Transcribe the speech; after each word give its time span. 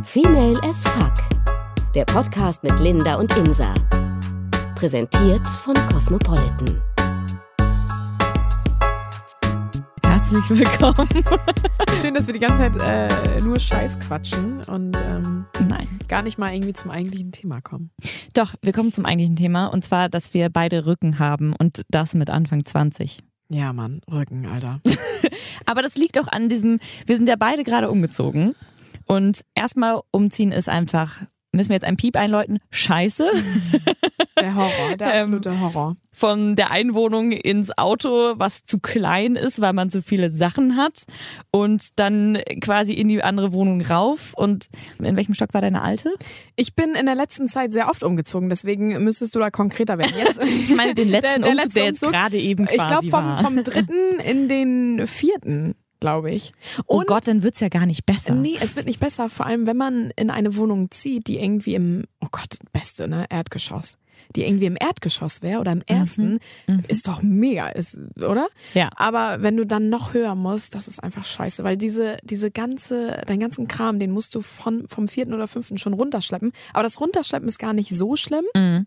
Female 0.00 0.58
as 0.64 0.82
Fuck. 0.84 1.12
Der 1.94 2.04
Podcast 2.06 2.64
mit 2.64 2.80
Linda 2.80 3.16
und 3.16 3.36
Insa. 3.36 3.74
Präsentiert 4.74 5.46
von 5.46 5.74
Cosmopolitan. 5.92 6.82
Herzlich 10.02 10.48
willkommen. 10.48 11.08
Schön, 12.00 12.14
dass 12.14 12.26
wir 12.26 12.32
die 12.34 12.40
ganze 12.40 12.56
Zeit 12.56 12.76
äh, 12.80 13.40
nur 13.42 13.60
Scheiß 13.60 14.00
quatschen 14.00 14.62
und 14.62 14.96
ähm, 14.96 15.44
Nein. 15.68 15.86
gar 16.08 16.22
nicht 16.22 16.38
mal 16.38 16.52
irgendwie 16.54 16.72
zum 16.72 16.90
eigentlichen 16.90 17.30
Thema 17.30 17.60
kommen. 17.60 17.90
Doch, 18.34 18.54
wir 18.62 18.72
kommen 18.72 18.92
zum 18.92 19.04
eigentlichen 19.04 19.36
Thema 19.36 19.66
und 19.66 19.84
zwar, 19.84 20.08
dass 20.08 20.32
wir 20.32 20.48
beide 20.48 20.86
Rücken 20.86 21.18
haben 21.18 21.54
und 21.54 21.82
das 21.90 22.14
mit 22.14 22.30
Anfang 22.30 22.64
20. 22.64 23.22
Ja, 23.50 23.74
Mann, 23.74 24.00
Rücken, 24.10 24.46
Alter. 24.46 24.80
Aber 25.66 25.82
das 25.82 25.94
liegt 25.96 26.18
auch 26.18 26.28
an 26.28 26.48
diesem, 26.48 26.80
wir 27.06 27.16
sind 27.16 27.28
ja 27.28 27.36
beide 27.36 27.62
gerade 27.62 27.90
umgezogen 27.90 28.54
und 29.06 29.42
erstmal 29.54 30.00
umziehen 30.10 30.52
ist 30.52 30.68
einfach, 30.68 31.20
müssen 31.52 31.68
wir 31.70 31.76
jetzt 31.76 31.84
ein 31.84 31.96
Piep 31.96 32.16
einläuten, 32.16 32.58
scheiße. 32.70 33.28
Der 34.40 34.54
Horror, 34.56 34.96
der 34.98 35.14
Ähm, 35.14 35.20
absolute 35.34 35.60
Horror. 35.60 35.96
Von 36.10 36.56
der 36.56 36.70
Einwohnung 36.72 37.30
ins 37.32 37.76
Auto, 37.78 38.32
was 38.36 38.64
zu 38.64 38.78
klein 38.80 39.36
ist, 39.36 39.60
weil 39.60 39.72
man 39.72 39.88
zu 39.88 40.02
viele 40.02 40.30
Sachen 40.30 40.76
hat 40.76 41.04
und 41.52 41.90
dann 41.96 42.38
quasi 42.60 42.92
in 42.94 43.08
die 43.08 43.22
andere 43.22 43.52
Wohnung 43.52 43.80
rauf 43.82 44.32
und 44.34 44.66
in 44.98 45.16
welchem 45.16 45.34
Stock 45.34 45.54
war 45.54 45.60
deine 45.60 45.80
alte? 45.82 46.12
Ich 46.56 46.74
bin 46.74 46.94
in 46.94 47.06
der 47.06 47.14
letzten 47.14 47.48
Zeit 47.48 47.72
sehr 47.72 47.88
oft 47.88 48.02
umgezogen, 48.02 48.48
deswegen 48.48 49.04
müsstest 49.04 49.34
du 49.34 49.38
da 49.38 49.50
konkreter 49.50 49.96
werden. 49.96 50.12
Jetzt, 50.18 50.40
Ich 50.64 50.74
meine 50.74 50.94
den 50.94 51.08
letzten 51.10 51.42
Der- 51.42 51.52
der 51.52 51.52
Umzug, 51.52 51.64
letzte 51.64 51.74
der 51.74 51.84
jetzt 51.84 52.02
Umzug? 52.02 52.12
gerade 52.12 52.38
eben 52.38 52.64
ich 52.64 52.70
quasi 52.78 53.08
glaube 53.08 53.38
vom, 53.38 53.44
vom 53.44 53.62
dritten 53.64 54.18
in 54.24 54.48
den 54.48 55.06
vierten, 55.06 55.74
glaube 56.02 56.32
ich. 56.32 56.52
oh 56.86 56.98
Und 56.98 57.06
Gott, 57.06 57.28
dann 57.28 57.44
wird's 57.44 57.60
ja 57.60 57.68
gar 57.68 57.86
nicht 57.86 58.04
besser. 58.04 58.34
Nee, 58.34 58.58
es 58.60 58.74
wird 58.74 58.86
nicht 58.86 58.98
besser, 58.98 59.30
vor 59.30 59.46
allem 59.46 59.66
wenn 59.68 59.76
man 59.76 60.10
in 60.16 60.30
eine 60.30 60.56
Wohnung 60.56 60.90
zieht, 60.90 61.28
die 61.28 61.38
irgendwie 61.38 61.76
im, 61.76 62.04
oh 62.20 62.26
Gott, 62.30 62.58
beste, 62.72 63.06
ne, 63.06 63.26
Erdgeschoss. 63.30 63.98
Die 64.36 64.44
irgendwie 64.44 64.66
im 64.66 64.76
Erdgeschoss 64.80 65.42
wäre 65.42 65.60
oder 65.60 65.72
im 65.72 65.82
ersten, 65.86 66.38
ist 66.88 67.06
doch 67.06 67.22
mega, 67.22 67.68
ist, 67.68 67.98
oder? 68.16 68.46
Ja. 68.72 68.88
Aber 68.96 69.42
wenn 69.42 69.56
du 69.56 69.66
dann 69.66 69.90
noch 69.90 70.14
höher 70.14 70.34
musst, 70.34 70.74
das 70.74 70.88
ist 70.88 71.02
einfach 71.02 71.24
scheiße, 71.24 71.64
weil 71.64 71.76
diese, 71.76 72.16
diese 72.22 72.50
ganze, 72.50 73.20
deinen 73.26 73.40
ganzen 73.40 73.68
Kram, 73.68 73.98
den 73.98 74.10
musst 74.10 74.34
du 74.34 74.40
von, 74.40 74.86
vom 74.88 75.06
vierten 75.08 75.34
oder 75.34 75.48
fünften 75.48 75.76
schon 75.76 75.92
runterschleppen. 75.92 76.52
Aber 76.72 76.82
das 76.82 76.98
Runterschleppen 77.00 77.48
ist 77.48 77.58
gar 77.58 77.72
nicht 77.74 77.90
so 77.90 78.16
schlimm, 78.16 78.44
Mhm. 78.56 78.86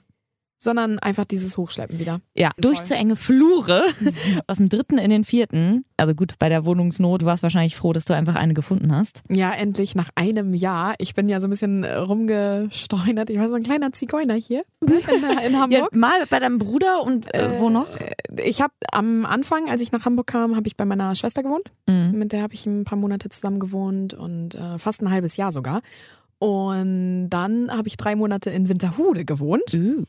Sondern 0.57 0.99
einfach 0.99 1.25
dieses 1.25 1.57
Hochschleppen 1.57 1.99
wieder. 1.99 2.21
Ja, 2.35 2.51
durch 2.57 2.81
zu 2.83 2.95
enge 2.95 3.15
Flure. 3.15 3.83
Aus 4.47 4.57
dem 4.57 4.69
dritten 4.69 4.97
in 4.97 5.09
den 5.09 5.23
vierten. 5.23 5.85
Also 5.97 6.15
gut, 6.15 6.33
bei 6.39 6.49
der 6.49 6.65
Wohnungsnot, 6.65 7.21
du 7.21 7.25
warst 7.25 7.43
wahrscheinlich 7.43 7.75
froh, 7.75 7.93
dass 7.93 8.05
du 8.05 8.13
einfach 8.13 8.35
eine 8.35 8.53
gefunden 8.53 8.95
hast. 8.95 9.23
Ja, 9.29 9.53
endlich 9.53 9.95
nach 9.95 10.09
einem 10.15 10.53
Jahr. 10.53 10.95
Ich 10.97 11.13
bin 11.13 11.29
ja 11.29 11.39
so 11.39 11.47
ein 11.47 11.49
bisschen 11.51 11.83
äh, 11.83 11.95
rumgestreunert. 11.95 13.29
Ich 13.29 13.37
war 13.37 13.49
so 13.49 13.55
ein 13.55 13.63
kleiner 13.63 13.91
Zigeuner 13.91 14.35
hier 14.35 14.63
ne, 14.81 14.93
in, 15.15 15.23
in 15.47 15.53
Ja, 15.53 15.59
Hamburg. 15.59 15.95
mal 15.95 16.25
bei 16.29 16.39
deinem 16.39 16.57
Bruder 16.57 17.03
und 17.03 17.33
äh, 17.33 17.59
wo 17.59 17.69
noch? 17.69 17.87
Ich 18.43 18.61
habe 18.61 18.73
am 18.91 19.25
Anfang, 19.25 19.69
als 19.69 19.81
ich 19.81 19.91
nach 19.91 20.05
Hamburg 20.05 20.27
kam, 20.27 20.55
habe 20.55 20.67
ich 20.67 20.75
bei 20.77 20.85
meiner 20.85 21.15
Schwester 21.15 21.43
gewohnt. 21.43 21.71
Mhm. 21.87 22.13
Mit 22.17 22.31
der 22.31 22.41
habe 22.41 22.53
ich 22.53 22.65
ein 22.65 22.83
paar 22.85 22.97
Monate 22.97 23.29
zusammen 23.29 23.59
gewohnt 23.59 24.13
und 24.13 24.55
äh, 24.55 24.79
fast 24.79 25.01
ein 25.01 25.11
halbes 25.11 25.37
Jahr 25.37 25.51
sogar. 25.51 25.81
Und 26.39 27.29
dann 27.29 27.71
habe 27.71 27.87
ich 27.87 27.97
drei 27.97 28.15
Monate 28.15 28.49
in 28.49 28.67
Winterhude 28.67 29.25
gewohnt. 29.25 29.73
Uh. 29.73 30.03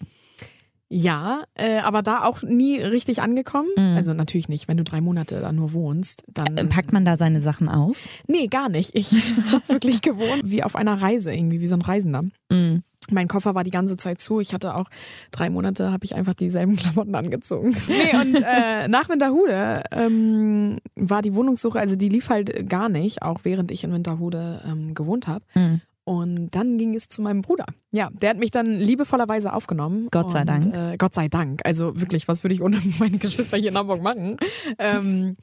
Ja, 0.88 1.42
äh, 1.54 1.78
aber 1.78 2.02
da 2.02 2.24
auch 2.24 2.42
nie 2.42 2.78
richtig 2.78 3.20
angekommen. 3.20 3.68
Mhm. 3.76 3.96
Also 3.96 4.14
natürlich 4.14 4.48
nicht, 4.48 4.68
wenn 4.68 4.76
du 4.76 4.84
drei 4.84 5.00
Monate 5.00 5.40
da 5.40 5.52
nur 5.52 5.72
wohnst, 5.72 6.22
dann. 6.32 6.56
Äh, 6.56 6.66
Packt 6.66 6.92
man 6.92 7.04
da 7.04 7.16
seine 7.16 7.40
Sachen 7.40 7.68
aus? 7.68 8.08
Nee, 8.28 8.46
gar 8.46 8.68
nicht. 8.68 8.94
Ich 8.94 9.10
habe 9.52 9.68
wirklich 9.68 10.00
gewohnt 10.00 10.42
wie 10.44 10.62
auf 10.62 10.76
einer 10.76 11.00
Reise 11.00 11.34
irgendwie, 11.34 11.60
wie 11.60 11.66
so 11.66 11.74
ein 11.76 11.82
Reisender. 11.82 12.22
Mhm. 12.50 12.82
Mein 13.10 13.28
Koffer 13.28 13.54
war 13.54 13.62
die 13.62 13.70
ganze 13.70 13.96
Zeit 13.96 14.20
zu. 14.20 14.40
Ich 14.40 14.52
hatte 14.52 14.74
auch 14.74 14.88
drei 15.30 15.48
Monate, 15.48 15.92
habe 15.92 16.04
ich 16.04 16.14
einfach 16.14 16.34
dieselben 16.34 16.76
Klamotten 16.76 17.14
angezogen. 17.14 17.76
Nee, 17.88 18.16
und 18.20 18.34
äh, 18.36 18.88
nach 18.88 19.08
Winterhude 19.08 19.82
ähm, 19.92 20.78
war 20.94 21.22
die 21.22 21.34
Wohnungssuche, 21.34 21.78
also 21.78 21.96
die 21.96 22.08
lief 22.08 22.30
halt 22.30 22.68
gar 22.68 22.88
nicht, 22.88 23.22
auch 23.22 23.40
während 23.42 23.70
ich 23.70 23.84
in 23.84 23.92
Winterhude 23.92 24.62
ähm, 24.66 24.94
gewohnt 24.94 25.26
habe. 25.26 25.44
Mhm. 25.54 25.80
Und 26.08 26.50
dann 26.52 26.78
ging 26.78 26.94
es 26.94 27.08
zu 27.08 27.20
meinem 27.20 27.42
Bruder. 27.42 27.66
Ja, 27.90 28.10
der 28.12 28.30
hat 28.30 28.38
mich 28.38 28.52
dann 28.52 28.78
liebevollerweise 28.78 29.52
aufgenommen. 29.52 30.06
Gott 30.12 30.30
sei 30.30 30.42
und, 30.42 30.46
Dank. 30.46 30.66
Äh, 30.66 30.96
Gott 30.98 31.14
sei 31.14 31.26
Dank. 31.26 31.62
Also 31.64 32.00
wirklich, 32.00 32.28
was 32.28 32.44
würde 32.44 32.54
ich 32.54 32.62
ohne 32.62 32.80
meine 33.00 33.18
Geschwister 33.18 33.56
hier 33.56 33.70
in 33.70 33.76
Hamburg 33.76 34.00
machen? 34.02 34.36
ähm, 34.78 35.36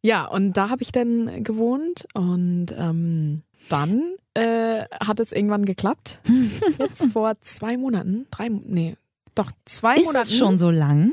ja, 0.00 0.24
und 0.24 0.54
da 0.56 0.70
habe 0.70 0.82
ich 0.82 0.90
dann 0.90 1.44
gewohnt 1.44 2.06
und 2.14 2.68
ähm, 2.78 3.42
dann 3.68 4.14
äh, 4.32 4.84
hat 5.04 5.20
es 5.20 5.32
irgendwann 5.32 5.66
geklappt. 5.66 6.22
Jetzt 6.78 7.12
vor 7.12 7.34
zwei 7.42 7.76
Monaten, 7.76 8.26
drei, 8.30 8.48
nee, 8.48 8.96
doch 9.34 9.50
zwei 9.66 9.96
Ist 9.96 10.06
Monaten. 10.06 10.28
das 10.28 10.34
schon 10.34 10.56
so 10.56 10.70
lang? 10.70 11.12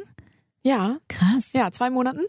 Ja, 0.64 1.00
Krass. 1.10 1.50
ja, 1.52 1.74
zwei 1.74 1.90
Monaten. 1.90 2.22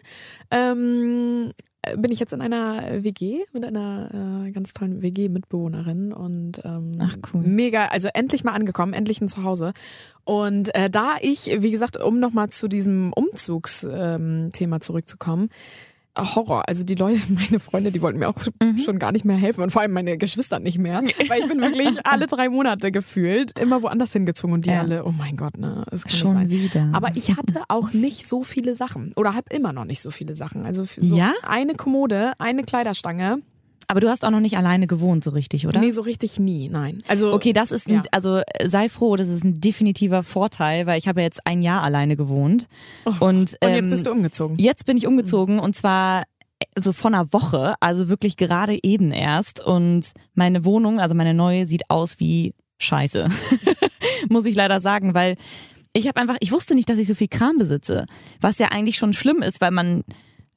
Ähm, 0.50 1.52
bin 1.96 2.10
ich 2.10 2.20
jetzt 2.20 2.32
in 2.32 2.40
einer 2.40 3.02
WG 3.02 3.44
mit 3.52 3.64
einer 3.64 4.44
äh, 4.46 4.50
ganz 4.50 4.72
tollen 4.72 5.02
WG-Mitbewohnerin 5.02 6.12
und 6.12 6.60
ähm, 6.64 6.92
Ach, 7.00 7.16
cool. 7.32 7.42
mega, 7.42 7.86
also 7.86 8.08
endlich 8.12 8.44
mal 8.44 8.52
angekommen, 8.52 8.92
endlich 8.92 9.20
ein 9.20 9.28
Zuhause. 9.28 9.72
Und 10.24 10.74
äh, 10.74 10.90
da 10.90 11.16
ich, 11.20 11.50
wie 11.58 11.70
gesagt, 11.70 11.96
um 12.02 12.18
nochmal 12.18 12.50
zu 12.50 12.68
diesem 12.68 13.12
Umzugsthema 13.12 14.76
ähm, 14.76 14.80
zurückzukommen, 14.80 15.50
Horror. 16.16 16.68
Also 16.68 16.84
die 16.84 16.94
Leute, 16.94 17.20
meine 17.28 17.58
Freunde, 17.60 17.90
die 17.92 18.00
wollten 18.02 18.18
mir 18.18 18.28
auch 18.28 18.34
Mhm. 18.62 18.78
schon 18.78 18.98
gar 18.98 19.12
nicht 19.12 19.24
mehr 19.24 19.36
helfen 19.36 19.62
und 19.62 19.70
vor 19.70 19.82
allem 19.82 19.92
meine 19.92 20.16
Geschwister 20.18 20.58
nicht 20.60 20.78
mehr, 20.78 21.02
weil 21.28 21.40
ich 21.40 21.48
bin 21.48 21.60
wirklich 21.60 21.88
alle 22.06 22.26
drei 22.26 22.48
Monate 22.48 22.92
gefühlt 22.92 23.58
immer 23.58 23.82
woanders 23.82 24.12
hingezogen 24.12 24.54
und 24.54 24.66
die 24.66 24.70
Ja. 24.70 24.80
alle, 24.80 25.04
oh 25.04 25.12
mein 25.12 25.36
Gott, 25.36 25.58
ne, 25.58 25.84
das 25.90 26.04
kann 26.04 26.16
Schon 26.16 26.32
sein. 26.32 26.50
wieder. 26.50 26.90
Aber 26.92 27.16
ich 27.16 27.36
hatte 27.36 27.62
auch 27.68 27.92
nicht 27.92 28.26
so 28.26 28.42
viele 28.44 28.74
Sachen 28.74 29.12
oder 29.16 29.34
habe 29.34 29.46
immer 29.54 29.72
noch 29.72 29.84
nicht 29.84 30.00
so 30.00 30.10
viele 30.10 30.34
Sachen. 30.34 30.64
Also 30.66 30.84
so 30.84 31.16
Ja? 31.16 31.32
eine 31.42 31.74
Kommode, 31.74 32.32
eine 32.38 32.62
Kleiderstange. 32.64 33.38
Aber 33.88 34.00
du 34.00 34.08
hast 34.08 34.24
auch 34.24 34.30
noch 34.30 34.40
nicht 34.40 34.56
alleine 34.56 34.86
gewohnt, 34.86 35.24
so 35.24 35.30
richtig, 35.30 35.66
oder? 35.66 35.80
Nee, 35.80 35.90
so 35.90 36.02
richtig 36.02 36.38
nie, 36.40 36.68
nein. 36.68 37.02
Also 37.08 37.32
Okay, 37.32 37.52
das 37.52 37.70
ist, 37.70 37.88
ein, 37.88 37.96
Ja. 37.96 38.02
also 38.12 38.40
sei 38.64 38.88
froh, 38.88 39.16
das 39.16 39.28
ist 39.28 39.44
ein 39.44 39.54
definitiver 39.54 40.22
Vorteil, 40.22 40.86
weil 40.86 40.98
ich 40.98 41.06
habe 41.08 41.20
ja 41.20 41.24
jetzt 41.24 41.46
ein 41.46 41.62
Jahr 41.62 41.82
alleine 41.82 42.16
gewohnt. 42.16 42.66
und, 43.04 43.16
Oh, 43.20 43.24
und 43.26 43.56
ähm, 43.60 43.74
jetzt 43.76 43.90
bist 43.90 44.06
du 44.06 44.12
umgezogen. 44.12 44.56
Jetzt 44.58 44.86
bin 44.86 44.96
ich 44.96 45.06
umgezogen 45.06 45.58
und 45.58 45.76
zwar 45.76 46.22
äh, 46.58 46.80
so 46.80 46.92
vor 46.92 47.10
einer 47.10 47.32
Woche, 47.32 47.74
also 47.80 48.08
wirklich 48.08 48.36
gerade 48.36 48.78
eben 48.82 49.10
erst. 49.12 49.60
Und 49.60 50.12
meine 50.34 50.64
Wohnung, 50.64 51.00
also 51.00 51.14
meine 51.14 51.34
neue, 51.34 51.66
sieht 51.66 51.90
aus 51.90 52.18
wie 52.20 52.54
Scheiße. 52.78 53.28
Muss 54.28 54.46
ich 54.46 54.54
leider 54.54 54.80
sagen, 54.80 55.14
weil 55.14 55.36
ich 55.92 56.08
habe 56.08 56.20
einfach, 56.20 56.36
ich 56.40 56.50
wusste 56.52 56.74
nicht, 56.74 56.88
dass 56.88 56.98
ich 56.98 57.06
so 57.06 57.14
viel 57.14 57.28
Kram 57.28 57.56
besitze. 57.58 58.06
Was 58.40 58.58
ja 58.58 58.68
eigentlich 58.68 58.96
schon 58.96 59.12
schlimm 59.12 59.42
ist, 59.42 59.60
weil 59.60 59.70
man, 59.70 60.02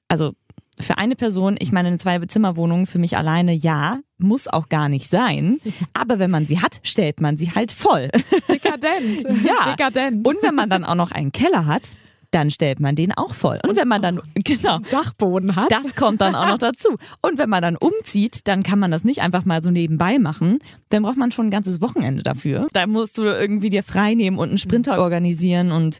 also 0.08 0.34
für 0.80 0.98
eine 0.98 1.16
Person, 1.16 1.56
ich 1.60 1.72
meine, 1.72 1.90
eine 1.90 1.98
Zwei-Zimmer-Wohnung 1.98 2.86
für 2.86 3.00
mich 3.00 3.18
alleine, 3.18 3.54
ja, 3.54 4.00
muss 4.18 4.48
auch 4.48 4.70
gar 4.70 4.90
nicht 4.90 5.10
sein. 5.10 5.60
Aber 5.94 6.20
wenn 6.20 6.32
man 6.32 6.46
sie 6.46 6.62
hat, 6.62 6.80
stellt 6.84 7.22
man 7.22 7.38
sie 7.38 7.52
halt 7.52 7.72
voll. 7.72 8.10
Dekadent. 8.50 9.24
Ja. 9.44 9.72
Dekadent. 9.72 10.28
Und 10.28 10.38
wenn 10.42 10.56
man 10.56 10.70
dann 10.70 10.84
auch 10.84 10.96
noch 10.96 11.12
einen 11.12 11.32
Keller 11.32 11.66
hat, 11.66 11.90
dann 12.32 12.52
stellt 12.52 12.80
man 12.80 12.96
den 12.96 13.14
auch 13.14 13.34
voll. 13.34 13.60
Und 13.66 13.76
wenn 13.78 13.88
man 13.88 14.02
dann, 14.02 14.22
genau, 14.36 14.80
Dachboden 14.92 15.56
hat. 15.56 15.72
das 15.72 15.96
kommt 15.96 16.22
dann 16.22 16.36
auch 16.36 16.48
noch 16.48 16.58
dazu. 16.58 16.98
Und 17.22 17.38
wenn 17.38 17.50
man 17.50 17.62
dann 17.62 17.78
umzieht, 17.78 18.48
dann 18.48 18.64
kann 18.64 18.80
man 18.80 18.92
das 18.92 19.04
nicht 19.04 19.22
einfach 19.22 19.46
mal 19.46 19.64
so 19.64 19.72
nebenbei 19.72 20.20
machen. 20.20 20.60
Dann 20.90 21.04
braucht 21.04 21.18
man 21.18 21.32
schon 21.32 21.48
ein 21.48 21.52
ganzes 21.52 21.82
Wochenende 21.82 22.24
dafür. 22.24 22.68
Da 22.74 22.86
musst 22.86 23.18
du 23.18 23.24
irgendwie 23.24 23.70
dir 23.70 23.84
frei 23.84 24.14
nehmen 24.14 24.38
und 24.38 24.50
einen 24.50 24.58
Sprinter 24.58 25.00
organisieren 25.00 25.72
und 25.72 26.00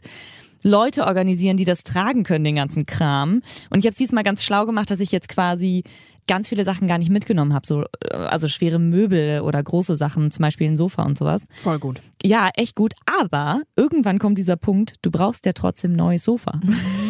Leute 0.62 1.06
organisieren, 1.06 1.56
die 1.56 1.64
das 1.64 1.82
tragen 1.84 2.24
können, 2.24 2.44
den 2.44 2.56
ganzen 2.56 2.86
Kram. 2.86 3.42
Und 3.70 3.80
ich 3.80 3.84
habe 3.84 3.90
es 3.90 3.96
diesmal 3.96 4.24
ganz 4.24 4.42
schlau 4.42 4.66
gemacht, 4.66 4.90
dass 4.90 5.00
ich 5.00 5.12
jetzt 5.12 5.28
quasi 5.28 5.84
ganz 6.28 6.48
viele 6.48 6.64
Sachen 6.64 6.86
gar 6.86 6.98
nicht 6.98 7.10
mitgenommen 7.10 7.52
habe. 7.52 7.66
So, 7.66 7.82
äh, 8.04 8.14
also 8.14 8.46
schwere 8.46 8.78
Möbel 8.78 9.40
oder 9.40 9.60
große 9.60 9.96
Sachen, 9.96 10.30
zum 10.30 10.42
Beispiel 10.42 10.68
ein 10.68 10.76
Sofa 10.76 11.02
und 11.02 11.18
sowas. 11.18 11.46
Voll 11.56 11.80
gut. 11.80 12.00
Ja, 12.22 12.50
echt 12.54 12.76
gut. 12.76 12.94
Aber 13.06 13.62
irgendwann 13.74 14.18
kommt 14.20 14.38
dieser 14.38 14.56
Punkt, 14.56 14.94
du 15.02 15.10
brauchst 15.10 15.46
ja 15.46 15.52
trotzdem 15.52 15.92
ein 15.92 15.96
neues 15.96 16.24
Sofa. 16.24 16.60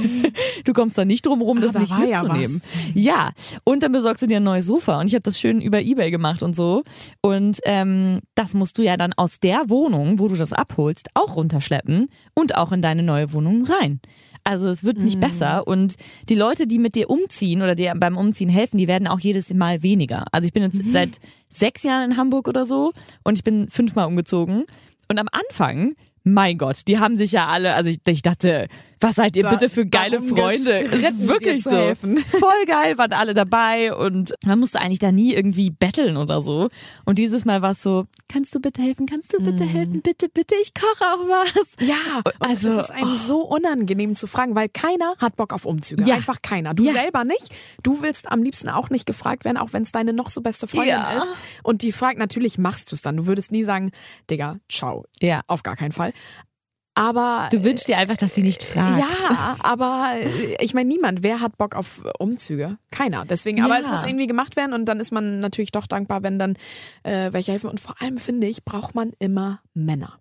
du 0.65 0.73
kommst 0.73 0.97
da 0.97 1.05
nicht 1.05 1.27
drum 1.27 1.43
rum, 1.43 1.59
Ah, 1.59 1.61
das 1.61 1.73
da 1.73 1.81
nicht 1.81 1.93
war 1.93 2.05
ja 2.05 2.23
mitzunehmen. 2.23 2.63
Ja, 2.95 3.33
und 3.65 3.83
dann 3.83 3.93
besorgst 3.93 4.23
du 4.23 4.27
dir 4.27 4.39
ein 4.39 4.45
neues 4.45 4.67
Sofa. 4.67 5.01
Und 5.01 5.09
ich 5.09 5.15
habe 5.15 5.23
das 5.23 5.39
schön 5.39 5.61
über 5.61 5.81
Ebay 5.81 6.11
gemacht 6.11 6.43
und 6.43 6.55
so. 6.55 6.85
Und 7.21 7.59
ähm, 7.65 8.21
das 8.35 8.55
musst 8.55 8.79
du 8.79 8.83
ja 8.83 8.97
dann 8.97 9.13
aus 9.15 9.41
der 9.41 9.69
Wohnung, 9.69 10.19
wo 10.19 10.29
du 10.29 10.37
das 10.37 10.53
abholst, 10.53 11.09
auch 11.15 11.37
runterschleppen 11.37 12.07
und 12.35 12.57
auch 12.57 12.73
in 12.73 12.83
deine 12.83 13.03
neue 13.03 13.33
Wohnung 13.33 13.67
rein. 13.67 14.01
Also 14.49 14.69
es 14.69 14.83
wird 14.83 14.97
nicht 14.99 15.21
besser 15.21 15.67
und 15.69 15.97
die 16.31 16.35
Leute, 16.35 16.67
die 16.67 16.79
mit 16.79 16.95
dir 16.95 17.11
umziehen 17.11 17.61
oder 17.61 17.75
dir 17.75 17.93
beim 17.95 18.17
Umziehen 18.17 18.49
helfen, 18.49 18.79
die 18.79 18.89
werden 18.89 19.07
auch 19.07 19.21
jedes 19.21 19.53
Mal 19.53 19.83
weniger. 19.83 20.25
Also 20.33 20.47
ich 20.47 20.55
bin 20.55 20.63
jetzt 20.63 20.83
Mhm. 20.83 20.91
seit 20.93 21.19
sechs 21.51 21.83
Jahren 21.83 22.13
in 22.13 22.17
Hamburg 22.17 22.49
oder 22.49 22.65
so 22.65 22.93
und 23.25 23.37
ich 23.37 23.45
bin 23.45 23.69
fünfmal 23.69 24.07
umgezogen 24.07 24.65
und 25.11 25.19
am 25.19 25.29
Anfang, 25.33 25.95
mein 26.25 26.57
Gott, 26.57 26.89
die 26.89 26.99
haben 26.99 27.19
sich 27.19 27.33
ja 27.33 27.47
alle, 27.49 27.75
also 27.75 27.91
ich, 27.91 27.99
ich 28.09 28.23
dachte, 28.23 28.69
Was 29.01 29.15
seid 29.17 29.37
ihr 29.37 29.45
Da- 29.45 29.51
bitte 29.51 29.69
für 29.69 29.87
geile 29.87 30.21
Freunde? 30.21 30.83
gestritten, 30.85 31.05
Ist 31.05 31.29
wirklich 31.29 31.63
so. 31.63 31.71
helfen. 31.71 32.19
Voll 32.31 32.65
geil, 32.67 32.99
waren 32.99 33.13
alle 33.13 33.35
dabei 33.35 33.95
und 33.95 34.35
man 34.45 34.59
musste 34.59 34.81
eigentlich 34.81 34.99
da 34.99 35.13
nie 35.13 35.35
irgendwie 35.35 35.71
betteln 35.71 36.17
oder 36.17 36.41
so. 36.43 36.69
Und 37.05 37.19
dieses 37.19 37.45
Mal 37.45 37.63
war 37.63 37.71
es 37.73 37.83
so, 37.83 38.07
kannst 38.29 38.55
du 38.55 38.61
bitte 38.61 38.83
helfen? 38.83 39.07
Kannst 39.07 39.33
du 39.33 39.39
bitte 39.43 39.65
helfen? 39.65 40.03
Bitte, 40.03 40.29
bitte, 40.29 40.55
ich 40.63 40.73
koche 40.75 41.05
auch 41.05 41.29
was. 41.29 41.87
Ja, 41.87 42.23
Also, 42.41 42.69
also 42.69 42.79
es 42.81 42.85
ist 42.87 42.91
einem 42.91 43.15
so 43.15 43.43
unangenehm 43.43 44.17
zu 44.17 44.27
fragen, 44.27 44.55
weil 44.55 44.69
keiner 44.69 45.15
hat 45.19 45.37
Bock 45.37 45.53
auf 45.53 45.65
Umzüge. 45.65 46.03
Ja. 46.05 46.17
Einfach 46.17 46.43
keiner. 46.43 46.75
Du 46.75 46.85
Ja. 46.85 46.93
selber 46.93 47.25
nicht. 47.25 47.55
Du 47.83 48.03
willst 48.03 48.31
am 48.31 48.43
liebsten 48.43 48.69
auch 48.69 48.91
nicht 48.91 49.07
gefragt 49.07 49.45
werden, 49.45 49.57
auch 49.59 49.73
wenn 49.73 49.85
es 49.85 49.93
deine 49.93 50.13
noch 50.13 50.29
so 50.29 50.41
beste 50.41 50.67
Freundin 50.67 50.89
Ja. 50.91 51.19
ist. 51.19 51.27
Und 51.63 51.83
die 51.83 51.93
fragt, 51.93 52.19
natürlich 52.19 52.59
machst 52.59 52.91
du 52.91 52.97
es 52.97 53.03
dann. 53.03 53.17
Du 53.17 53.27
würdest 53.27 53.53
nie 53.53 53.63
sagen, 53.63 53.93
Digga, 54.31 54.57
ciao. 54.69 55.05
Ja. 55.21 55.43
Auf 55.47 55.63
gar 55.63 55.77
keinen 55.77 55.93
Fall. 55.93 56.13
Aber 56.99 57.49
Du 57.53 57.63
wünschst 57.63 57.87
dir 57.87 57.97
einfach, 57.97 58.17
dass 58.17 58.35
sie 58.35 58.43
nicht 58.43 58.65
fragt. 58.65 58.99
ja, 58.99 59.57
aber 59.61 60.15
äh, 60.21 60.57
ich 60.63 60.75
meine, 60.75 60.89
niemand, 60.89 61.23
wer 61.23 61.41
hat 61.41 61.57
Bock 61.57 61.77
auf 61.77 62.03
Umzüge? 62.19 62.77
Keiner. 62.91 63.25
Deswegen, 63.25 63.63
aber 63.63 63.75
Ja. 63.75 63.81
es 63.81 63.89
muss 63.89 64.03
irgendwie 64.03 64.27
gemacht 64.27 64.57
werden 64.57 64.73
und 64.73 64.87
dann 64.87 64.99
ist 64.99 65.13
man 65.13 65.39
natürlich 65.39 65.71
doch 65.71 65.87
dankbar, 65.87 66.23
wenn 66.25 66.39
dann 66.41 66.57
äh, 67.05 67.33
welche 67.33 67.53
helfen. 67.53 67.71
Und 67.71 67.79
vor 67.79 67.95
allem 68.03 68.19
finde 68.19 68.49
ich, 68.49 68.65
braucht 68.65 68.95
man 68.97 69.13
immer 69.21 69.61
Männer. 69.75 70.19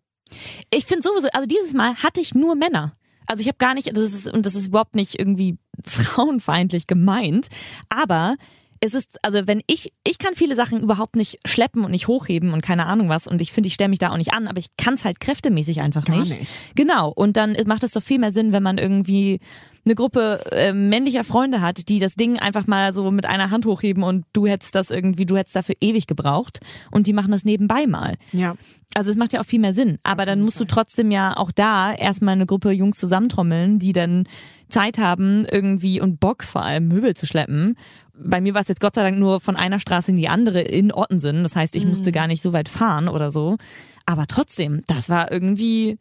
Ich 0.72 0.86
finde 0.86 1.04
sowieso, 1.04 1.30
also 1.34 1.48
dieses 1.48 1.74
Mal 1.74 1.96
hatte 1.96 2.22
ich 2.22 2.36
nur 2.36 2.56
Männer. 2.56 2.92
Also 3.26 3.42
ich 3.42 3.48
habe 3.48 3.58
gar 3.58 3.74
nicht, 3.74 3.88
das 3.96 4.14
ist, 4.14 4.32
und 4.32 4.46
das 4.46 4.54
ist 4.56 4.68
überhaupt 4.68 4.96
nicht 4.96 5.18
irgendwie 5.20 5.58
frauenfeindlich 5.86 6.86
gemeint, 6.88 7.48
aber 7.90 8.36
es 8.80 8.94
ist, 8.94 9.24
also 9.24 9.48
wenn 9.48 9.62
ich, 9.68 9.94
ich 10.06 10.20
kann 10.20 10.36
viele 10.36 10.56
Sachen 10.56 10.82
überhaupt 10.82 11.16
nicht 11.16 11.40
schleppen 11.46 11.84
und 11.84 11.92
nicht 11.92 12.08
hochheben 12.08 12.54
und 12.54 12.62
keine 12.62 12.86
Ahnung 12.86 13.10
was 13.10 13.28
und 13.28 13.42
ich 13.42 13.52
finde, 13.52 13.68
ich 13.68 13.74
stelle 13.74 13.90
mich 13.90 14.00
da 14.00 14.12
auch 14.12 14.18
nicht 14.18 14.34
an, 14.34 14.48
aber 14.48 14.60
ich 14.60 14.76
kann 14.78 14.94
es 14.94 15.06
halt 15.06 15.20
kräftemäßig 15.20 15.82
einfach 15.82 16.06
Gar 16.06 16.20
nicht. 16.20 16.40
nicht. 16.40 16.52
Genau, 16.76 17.12
und 17.12 17.38
dann 17.38 17.56
macht 17.66 17.84
es 17.84 17.92
doch 17.92 18.04
viel 18.04 18.20
mehr 18.20 18.32
Sinn, 18.32 18.54
wenn 18.54 18.64
man 18.64 18.78
irgendwie 18.78 19.40
eine 19.86 19.96
Gruppe 19.96 20.44
äh, 20.52 20.74
männlicher 20.74 21.24
Freunde 21.24 21.62
hat, 21.62 21.88
die 21.90 22.00
das 22.00 22.16
Ding 22.16 22.38
einfach 22.38 22.68
mal 22.68 22.94
so 22.94 23.10
mit 23.10 23.26
einer 23.26 23.50
Hand 23.52 23.66
hochheben 23.66 24.04
und 24.04 24.26
du 24.34 24.46
hättest 24.46 24.76
das 24.76 24.90
irgendwie, 24.90 25.26
du 25.26 25.38
hättest 25.38 25.56
dafür 25.56 25.76
ewig 25.82 26.08
gebraucht 26.08 26.60
und 26.92 27.08
die 27.08 27.14
machen 27.14 27.32
das 27.32 27.46
nebenbei 27.46 27.88
mal. 27.88 28.16
Ja. 28.34 28.56
Also 28.94 29.12
es 29.12 29.18
macht 29.18 29.34
ja 29.34 29.42
auch 29.42 29.46
viel 29.46 29.60
mehr 29.60 29.74
Sinn. 29.74 30.00
Aber 30.04 30.26
dann 30.26 30.42
musst 30.42 30.60
du 30.60 30.66
trotzdem 30.66 31.12
ja 31.12 31.38
auch 31.38 31.52
da 31.52 31.94
erstmal 31.94 32.34
eine 32.34 32.46
Gruppe 32.46 32.72
Jungs 32.72 32.98
zusammentrommeln, 32.98 33.80
die 33.80 33.94
dann 33.94 34.28
Zeit 34.70 34.98
haben, 34.98 35.46
irgendwie 35.50 36.02
und 36.02 36.20
Bock 36.20 36.44
vor 36.44 36.64
allem 36.64 36.88
Möbel 36.88 37.16
zu 37.16 37.26
schleppen. 37.26 37.78
Bei 38.14 38.42
mir 38.42 38.54
war 38.54 38.62
es 38.62 38.68
jetzt 38.68 38.82
Gott 38.82 38.96
sei 38.96 39.04
Dank 39.04 39.20
nur 39.20 39.40
von 39.40 39.56
einer 39.56 39.80
Straße 39.80 40.12
in 40.12 40.18
die 40.18 40.30
andere 40.30 40.62
in 40.62 40.94
Ottensen. 40.94 41.44
Das 41.44 41.56
heißt, 41.56 41.76
ich 41.76 41.86
musste 41.86 42.12
gar 42.12 42.28
nicht 42.28 42.42
so 42.42 42.52
weit 42.54 42.68
fahren 42.68 43.08
oder 43.08 43.32
so. 43.32 43.58
Aber 44.06 44.26
trotzdem, 44.28 44.84
das 44.88 45.10
war 45.10 45.32
irgendwie. 45.32 46.00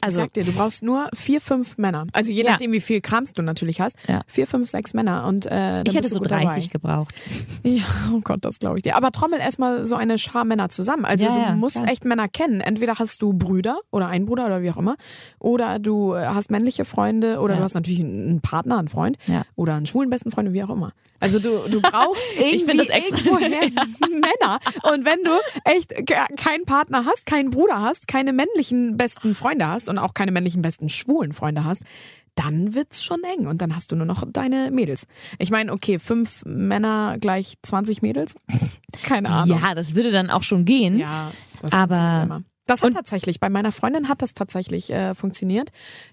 Ich 0.00 0.04
Also, 0.06 0.18
sag 0.20 0.32
dir, 0.32 0.44
du 0.44 0.52
brauchst 0.52 0.82
nur 0.82 1.08
vier, 1.14 1.40
fünf 1.40 1.76
Männer. 1.78 2.06
Also 2.12 2.32
je 2.32 2.44
Ja. 2.44 2.52
nachdem, 2.52 2.72
wie 2.72 2.80
viel 2.80 3.00
Krams 3.00 3.32
du 3.32 3.42
natürlich 3.42 3.80
hast. 3.80 3.96
Ja. 4.08 4.22
Vier, 4.26 4.46
fünf, 4.46 4.68
sechs 4.68 4.94
Männer. 4.94 5.26
Und 5.26 5.46
äh, 5.46 5.82
ich 5.82 5.94
hätte 5.94 6.08
so 6.08 6.18
gut 6.18 6.30
30 6.30 6.70
gebraucht. 6.70 7.14
Dabei. 7.62 7.74
Ja, 7.78 7.84
oh 8.14 8.20
Gott, 8.22 8.44
das 8.44 8.58
glaube 8.60 8.78
ich 8.78 8.82
dir. 8.82 8.96
Aber 8.96 9.10
trommel 9.12 9.40
erstmal 9.40 9.84
so 9.84 9.96
eine 9.96 10.16
Schar 10.18 10.44
Männer 10.44 10.68
zusammen. 10.70 11.04
Also 11.04 11.26
Ja, 11.26 11.50
du 11.50 11.56
musst 11.56 11.76
klar. 11.76 11.88
echt 11.88 12.04
Männer 12.04 12.28
kennen. 12.28 12.60
Entweder 12.60 12.98
hast 12.98 13.20
du 13.22 13.32
Brüder 13.32 13.78
oder 13.90 14.08
einen 14.08 14.24
Bruder 14.26 14.46
oder 14.46 14.62
wie 14.62 14.70
auch 14.70 14.76
immer. 14.78 14.96
Oder 15.38 15.78
du 15.78 16.14
äh, 16.14 16.26
hast 16.26 16.50
männliche 16.50 16.84
Freunde 16.84 17.40
oder 17.40 17.56
du 17.56 17.62
hast 17.62 17.74
natürlich 17.74 18.00
einen 18.00 18.40
Partner, 18.40 18.78
einen 18.78 18.88
Freund. 18.88 19.16
Ja. 19.26 19.42
Oder 19.56 19.74
einen 19.74 19.86
schwulen 19.86 20.08
besten 20.10 20.30
Freund, 20.30 20.52
wie 20.52 20.62
auch 20.62 20.70
immer. 20.70 20.92
Also 21.20 21.40
du, 21.40 21.48
du 21.70 21.80
brauchst 21.80 22.22
irgendwie 22.38 22.64
find 22.64 22.80
das 22.80 22.88
extra- 22.88 23.38
Männer. 23.40 24.58
Und 24.92 25.04
wenn 25.04 25.22
du 25.24 25.30
echt 25.64 25.90
ke- 26.06 26.34
keinen 26.36 26.64
Partner 26.64 27.04
hast, 27.04 27.26
keinen 27.26 27.50
Bruder 27.50 27.80
hast, 27.82 28.08
keine 28.08 28.32
männlichen 28.32 28.96
besten 28.96 29.34
Freunde 29.34 29.66
hast 29.66 29.87
und 29.88 29.98
auch 29.98 30.14
keine 30.14 30.30
männlichen 30.32 30.62
besten 30.62 30.88
schwulen 30.88 31.32
Freunde 31.32 31.64
hast, 31.64 31.82
dann 32.34 32.74
wird's 32.74 33.02
schon 33.02 33.20
eng 33.24 33.46
und 33.48 33.60
dann 33.60 33.74
hast 33.74 33.90
du 33.90 33.96
nur 33.96 34.06
noch 34.06 34.22
deine 34.30 34.70
Mädels. 34.70 35.06
Ich 35.38 35.50
meine, 35.50 35.72
okay, 35.72 35.98
fünf 35.98 36.44
Männer 36.44 37.16
gleich 37.18 37.54
20 37.62 38.00
Mädels? 38.02 38.36
Keine 39.02 39.30
Ahnung. 39.30 39.58
Ja, 39.60 39.74
das 39.74 39.94
würde 39.96 40.12
dann 40.12 40.30
auch 40.30 40.44
schon 40.44 40.64
gehen. 40.64 40.98
Ja, 40.98 41.30
das 41.60 41.72
Aber- 41.72 42.22
immer. 42.22 42.42
Das 42.66 42.82
hat 42.82 42.92
tatsächlich, 42.92 43.40
bei 43.40 43.48
meiner 43.48 43.72
Freundin 43.72 44.10
hat 44.10 44.20
das 44.20 44.34
tatsächlich 44.34 44.90
äh, 44.92 45.14
funktioniert. 45.14 45.70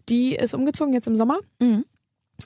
Die 0.08 0.36
ist 0.36 0.54
umgezogen 0.54 0.94
jetzt 0.94 1.06
im 1.06 1.16
Sommer. 1.18 1.38
Mhm. 1.62 1.84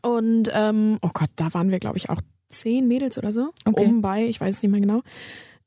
Und, 0.02 0.50
ähm, 0.52 0.98
oh 1.04 1.12
Gott, 1.14 1.30
da 1.36 1.54
waren 1.54 1.70
wir, 1.70 1.80
glaube 1.80 1.98
ich, 1.98 2.10
auch 2.10 2.20
zehn 2.48 2.88
Mädels 2.88 3.20
oder 3.20 3.31
so. 3.31 3.52
Okay. 3.66 3.86
Um 3.86 4.02
bei, 4.02 4.26
ich 4.26 4.42
weiß 4.42 4.56
es 4.56 4.64
nicht 4.64 4.72
mehr 4.72 4.81
genau. 4.81 5.02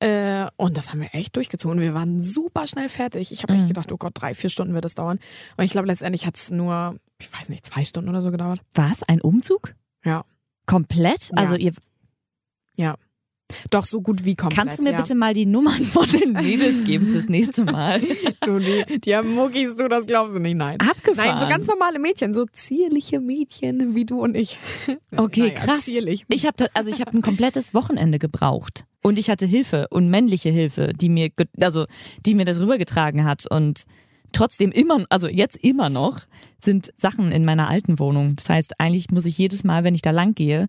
Äh, 0.03 0.49
und 0.57 0.77
das 0.77 0.91
haben 0.91 1.01
wir 1.01 1.15
echt 1.15 1.37
durchgezogen. 1.37 1.79
Wir 1.81 1.95
waren 1.95 2.21
super 2.21 2.67
schnell 2.67 2.89
fertig. 2.89 3.31
Ich 3.31 3.43
habe 3.43 3.53
echt 3.53 3.65
Mhm. 3.65 3.69
gedacht, 3.69 3.93
oh 3.93 3.97
Gott, 3.97 4.13
drei, 4.15 4.35
vier 4.35 4.51
Stunden 4.51 4.75
wird 4.75 4.85
es 4.85 4.95
dauern. 4.95 5.19
Und 5.57 5.65
ich 5.65 5.71
glaube, 5.71 5.87
letztendlich 5.87 6.27
hat 6.27 6.37
es 6.37 6.51
nur, 6.51 6.97
ich 7.21 7.33
weiß 7.33 7.49
nicht, 7.49 7.65
zwei 7.65 7.85
Stunden 7.85 8.09
oder 8.11 8.21
so 8.21 8.31
gedauert. 8.33 8.61
Was? 8.75 9.03
Ein 9.05 9.21
Umzug? 9.21 9.75
Ja. 10.05 10.25
Komplett? 10.67 11.29
Ja. 11.31 11.37
Also 11.37 11.55
ihr 11.57 11.73
Doch 13.71 13.85
so 13.85 14.01
gut 14.01 14.25
wie 14.25 14.35
komplett. 14.35 14.59
kannst 14.59 14.79
du 14.79 14.85
mir 14.85 14.93
ja. 14.93 14.97
bitte 14.99 15.15
mal 15.15 15.35
die 15.35 15.47
Nummern 15.47 15.85
von 15.85 16.09
den 16.11 16.33
Mädels 16.45 16.85
geben 16.85 17.07
fürs 17.07 17.29
nächste 17.29 17.65
Mal? 17.65 18.01
Du, 18.45 18.59
die, 18.59 19.01
die 19.01 19.15
haben 19.15 19.35
Muckis, 19.35 19.77
du, 19.77 19.89
das 19.89 20.07
glaubst 20.07 20.35
du 20.35 20.41
nicht, 20.41 20.57
nein. 20.57 20.81
Abgefahren. 20.81 21.31
Nein, 21.31 21.39
so 21.39 21.47
ganz 21.47 21.67
normale 21.69 22.01
Mädchen, 22.01 22.33
so 22.33 22.45
zierliche 22.45 23.21
Mädchen 23.21 23.95
wie 23.95 24.05
du 24.05 24.21
und 24.23 24.37
ich. 24.37 24.59
Okay, 25.17 25.41
Naja, 25.41 25.55
krass. 25.55 25.85
Zierlich. 25.85 26.25
Ich 26.29 26.47
habe 26.47 26.69
also 26.75 26.91
ich 26.91 27.01
habe 27.01 27.17
ein 27.17 27.23
komplettes 27.23 27.75
Wochenende 27.75 28.19
gebraucht 28.19 28.85
und 29.03 29.19
ich 29.19 29.31
hatte 29.31 29.47
Hilfe 29.47 29.87
und 29.91 30.09
männliche 30.09 30.49
Hilfe, 30.49 30.93
die 30.95 31.09
mir 31.09 31.31
also 31.61 31.87
die 32.25 32.35
mir 32.35 32.45
das 32.45 32.61
rübergetragen 32.61 33.25
hat 33.25 33.47
und 33.49 33.85
trotzdem 34.33 34.73
immer 34.73 35.05
also 35.11 35.29
jetzt 35.29 35.57
immer 35.57 35.91
noch 35.91 36.21
sind 36.65 36.93
Sachen 36.97 37.33
in 37.33 37.45
meiner 37.45 37.69
alten 37.69 37.99
Wohnung. 37.99 38.37
Das 38.37 38.49
heißt, 38.49 38.81
eigentlich 38.81 39.11
muss 39.11 39.27
ich 39.27 39.37
jedes 39.39 39.65
Mal, 39.65 39.85
wenn 39.85 39.95
ich 39.95 40.03
da 40.03 40.11
lang 40.11 40.35
gehe, 40.35 40.67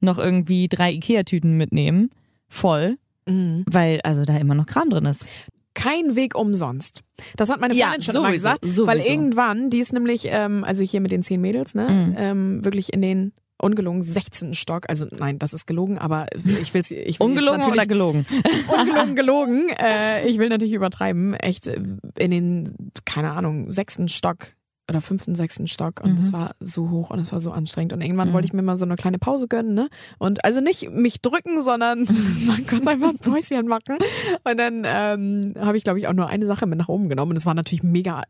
noch 0.00 0.18
irgendwie 0.18 0.68
drei 0.68 0.92
Ikea 0.92 1.22
Tüten 1.22 1.56
mitnehmen, 1.56 2.10
voll, 2.48 2.96
Mhm. 3.28 3.64
weil 3.70 4.00
also 4.02 4.24
da 4.24 4.36
immer 4.36 4.54
noch 4.54 4.66
Kram 4.66 4.88
drin 4.90 5.04
ist. 5.06 5.26
Kein 5.74 6.16
Weg 6.16 6.34
umsonst. 6.34 7.02
Das 7.36 7.50
hat 7.50 7.60
meine 7.60 7.74
Ja, 7.74 7.86
Freundin 7.88 8.02
schon 8.02 8.14
immer 8.16 8.28
sowieso, 8.28 8.48
gesagt. 8.48 8.60
sowieso. 8.62 8.86
Weil 8.86 9.00
irgendwann, 9.00 9.68
die 9.68 9.78
ist 9.78 9.92
nämlich, 9.92 10.22
ähm, 10.26 10.64
also 10.64 10.82
hier 10.82 11.00
mit 11.00 11.10
den 11.10 11.22
zehn 11.22 11.40
Mädels, 11.40 11.74
ne, 11.74 11.88
Mhm. 11.90 12.14
ähm, 12.16 12.64
wirklich 12.64 12.92
in 12.94 13.02
den 13.02 13.32
ungelogen 13.60 14.02
16. 14.02 14.54
Stock. 14.54 14.84
Also 14.88 15.06
nein, 15.10 15.38
das 15.38 15.52
ist 15.54 15.66
gelogen, 15.66 15.98
aber 15.98 16.26
ich 16.34 16.72
will 16.74 16.82
ich 16.82 17.18
will 17.20 17.26
Ungelogen 17.26 17.60
jetzt 17.60 17.70
oder 17.70 17.86
gelogen? 17.86 18.26
ungelogen 18.78 19.16
gelogen. 19.16 19.68
Äh, 19.70 20.26
ich 20.28 20.38
will 20.38 20.48
natürlich 20.50 20.74
übertreiben. 20.74 21.34
Echt 21.34 21.66
äh, 21.66 21.80
in 22.18 22.30
den, 22.30 22.74
keine 23.06 23.32
Ahnung, 23.32 23.72
sechsten 23.72 24.08
Stock 24.08 24.48
oder 24.88 25.00
fünften, 25.00 25.34
sechsten 25.34 25.66
Stock 25.66 26.00
und 26.00 26.18
es 26.18 26.28
Mhm. 26.30 26.36
war 26.36 26.54
so 26.60 26.90
hoch 26.90 27.10
und 27.10 27.18
es 27.18 27.32
war 27.32 27.40
so 27.40 27.50
anstrengend 27.50 27.92
und 27.92 28.00
irgendwann 28.02 28.28
Mhm. 28.28 28.32
wollte 28.34 28.46
ich 28.46 28.52
mir 28.52 28.62
mal 28.62 28.76
so 28.76 28.84
eine 28.84 28.96
kleine 28.96 29.18
Pause 29.18 29.48
gönnen, 29.48 29.74
ne? 29.74 29.88
Und 30.18 30.44
also 30.44 30.60
nicht 30.60 30.90
mich 30.92 31.20
drücken, 31.22 31.60
sondern 31.60 32.02
mal 32.46 32.58
kurz 32.68 32.86
einfach 32.86 33.08
ein 33.10 33.18
Päuschen 33.18 33.66
machen. 33.66 33.96
Und 34.44 34.58
dann 34.58 34.84
ähm, 34.86 35.54
habe 35.58 35.76
ich, 35.76 35.82
glaube 35.84 35.98
ich, 35.98 36.06
auch 36.06 36.12
nur 36.12 36.28
eine 36.28 36.46
Sache 36.46 36.66
mit 36.66 36.78
nach 36.78 36.88
oben 36.88 37.08
genommen 37.08 37.32
und 37.32 37.36
es 37.36 37.46
war 37.46 37.54
natürlich 37.54 37.82
mega 37.82 38.22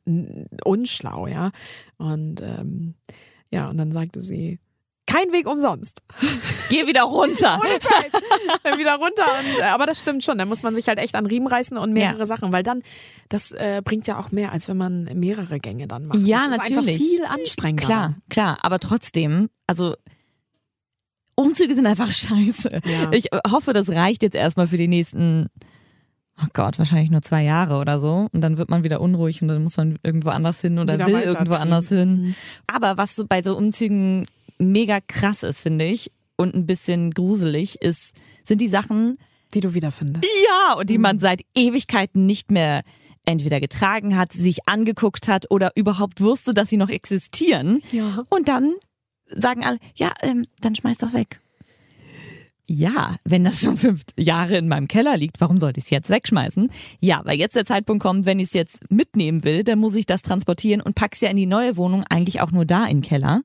unschlau, 0.64 1.26
ja. 1.26 1.50
Und 1.98 2.40
ähm, 2.42 2.94
ja, 3.50 3.68
und 3.68 3.76
dann 3.76 3.92
sagte 3.92 4.20
sie, 4.22 4.58
kein 5.06 5.32
Weg 5.32 5.46
umsonst. 5.48 6.02
Geh 6.68 6.86
wieder 6.86 7.02
runter. 7.02 7.60
Dann 8.64 8.78
wieder 8.78 8.96
runter. 8.96 9.24
Und, 9.38 9.60
äh, 9.60 9.62
aber 9.62 9.86
das 9.86 10.00
stimmt 10.00 10.24
schon. 10.24 10.38
Da 10.38 10.44
muss 10.44 10.62
man 10.62 10.74
sich 10.74 10.88
halt 10.88 10.98
echt 10.98 11.14
an 11.14 11.26
Riemen 11.26 11.46
reißen 11.46 11.76
und 11.76 11.92
mehrere 11.92 12.20
Ja. 12.20 12.26
Sachen, 12.26 12.52
weil 12.52 12.62
dann, 12.62 12.82
das 13.28 13.52
äh, 13.52 13.82
bringt 13.84 14.06
ja 14.06 14.18
auch 14.18 14.32
mehr, 14.32 14.52
als 14.52 14.68
wenn 14.68 14.76
man 14.76 15.04
mehrere 15.14 15.60
Gänge 15.60 15.86
dann 15.86 16.06
macht. 16.06 16.18
Ja, 16.20 16.48
das 16.48 16.66
ist 16.66 16.74
natürlich. 16.74 16.94
Einfach 16.94 17.06
viel 17.06 17.24
anstrengender. 17.24 17.86
Klar, 17.86 18.14
klar, 18.28 18.58
aber 18.62 18.80
trotzdem, 18.80 19.48
also 19.66 19.94
Umzüge 21.36 21.74
sind 21.74 21.86
einfach 21.86 22.10
scheiße. 22.10 22.80
Ja. 22.84 23.10
Ich 23.12 23.32
äh, 23.32 23.40
hoffe, 23.50 23.72
das 23.72 23.88
reicht 23.90 24.22
jetzt 24.22 24.34
erstmal 24.34 24.66
für 24.66 24.76
die 24.76 24.88
nächsten, 24.88 25.46
oh 26.42 26.46
Gott, 26.52 26.78
wahrscheinlich 26.78 27.10
nur 27.10 27.22
zwei 27.22 27.44
Jahre 27.44 27.76
oder 27.78 28.00
so. 28.00 28.28
Und 28.32 28.40
dann 28.40 28.58
wird 28.58 28.70
man 28.70 28.82
wieder 28.82 29.00
unruhig 29.00 29.40
und 29.42 29.48
dann 29.48 29.62
muss 29.62 29.76
man 29.76 29.98
irgendwo 30.02 30.30
anders 30.30 30.60
hin 30.60 30.78
oder 30.78 30.94
Wieder 30.94 31.06
will 31.06 31.20
irgendwo 31.20 31.54
anders 31.54 31.88
hin. 31.88 32.22
Mhm. 32.22 32.34
Aber 32.66 32.96
was 32.96 33.14
so 33.14 33.26
bei 33.26 33.42
so 33.42 33.56
Umzügen 33.56 34.26
mega 34.58 35.00
krass 35.06 35.42
ist, 35.42 35.62
finde 35.62 35.84
ich, 35.86 36.10
und 36.36 36.54
ein 36.54 36.66
bisschen 36.66 37.12
gruselig 37.12 37.80
ist, 37.80 38.12
sind 38.44 38.60
die 38.60 38.68
Sachen, 38.68 39.18
Die 39.54 39.60
du 39.60 39.74
wiederfindest. 39.74 40.24
ja, 40.44 40.74
und 40.74 40.90
die 40.90 40.98
man 40.98 41.18
seit 41.18 41.42
Ewigkeiten 41.54 42.26
nicht 42.26 42.50
mehr 42.50 42.82
entweder 43.24 43.58
getragen 43.60 44.16
hat, 44.16 44.32
sich 44.32 44.68
angeguckt 44.68 45.28
hat 45.28 45.50
oder 45.50 45.72
überhaupt 45.74 46.20
wusste, 46.20 46.54
dass 46.54 46.68
sie 46.68 46.76
noch 46.76 46.90
existieren. 46.90 47.80
Ja. 47.90 48.18
Und 48.28 48.48
dann 48.48 48.74
sagen 49.28 49.64
alle, 49.64 49.78
ja, 49.96 50.12
ähm, 50.22 50.46
dann 50.60 50.74
schmeiß 50.76 50.98
doch 50.98 51.12
weg. 51.12 51.40
Ja, 52.68 53.16
wenn 53.24 53.44
das 53.44 53.60
schon 53.60 53.76
fünf 53.76 54.02
Jahre 54.18 54.56
in 54.56 54.66
meinem 54.66 54.88
Keller 54.88 55.16
liegt, 55.16 55.40
warum 55.40 55.60
sollte 55.60 55.78
ich 55.78 55.84
es 55.84 55.90
jetzt 55.90 56.10
wegschmeißen? 56.10 56.70
Ja, 57.00 57.20
weil 57.24 57.38
jetzt 57.38 57.54
der 57.54 57.64
Zeitpunkt 57.64 58.02
kommt, 58.02 58.26
wenn 58.26 58.40
ich 58.40 58.48
es 58.48 58.54
jetzt 58.54 58.90
mitnehmen 58.90 59.44
will, 59.44 59.62
dann 59.62 59.78
muss 59.78 59.94
ich 59.94 60.04
das 60.04 60.22
transportieren 60.22 60.80
und 60.80 60.96
pack's 60.96 61.20
ja 61.20 61.30
in 61.30 61.36
die 61.36 61.46
neue 61.46 61.76
Wohnung 61.76 62.04
eigentlich 62.08 62.40
auch 62.40 62.50
nur 62.50 62.64
da 62.64 62.84
in 62.84 62.98
den 62.98 63.02
Keller. 63.02 63.42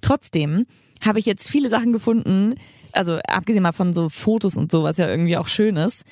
Trotzdem 0.00 0.66
habe 1.04 1.18
ich 1.18 1.26
jetzt 1.26 1.50
viele 1.50 1.68
Sachen 1.68 1.92
gefunden, 1.92 2.54
also 2.92 3.18
abgesehen 3.26 3.62
mal 3.62 3.72
von 3.72 3.92
so 3.92 4.08
Fotos 4.08 4.56
und 4.56 4.70
so, 4.70 4.84
was 4.84 4.98
ja 4.98 5.08
irgendwie 5.08 5.36
auch 5.36 5.48
schön 5.48 5.76
ist. 5.76 6.04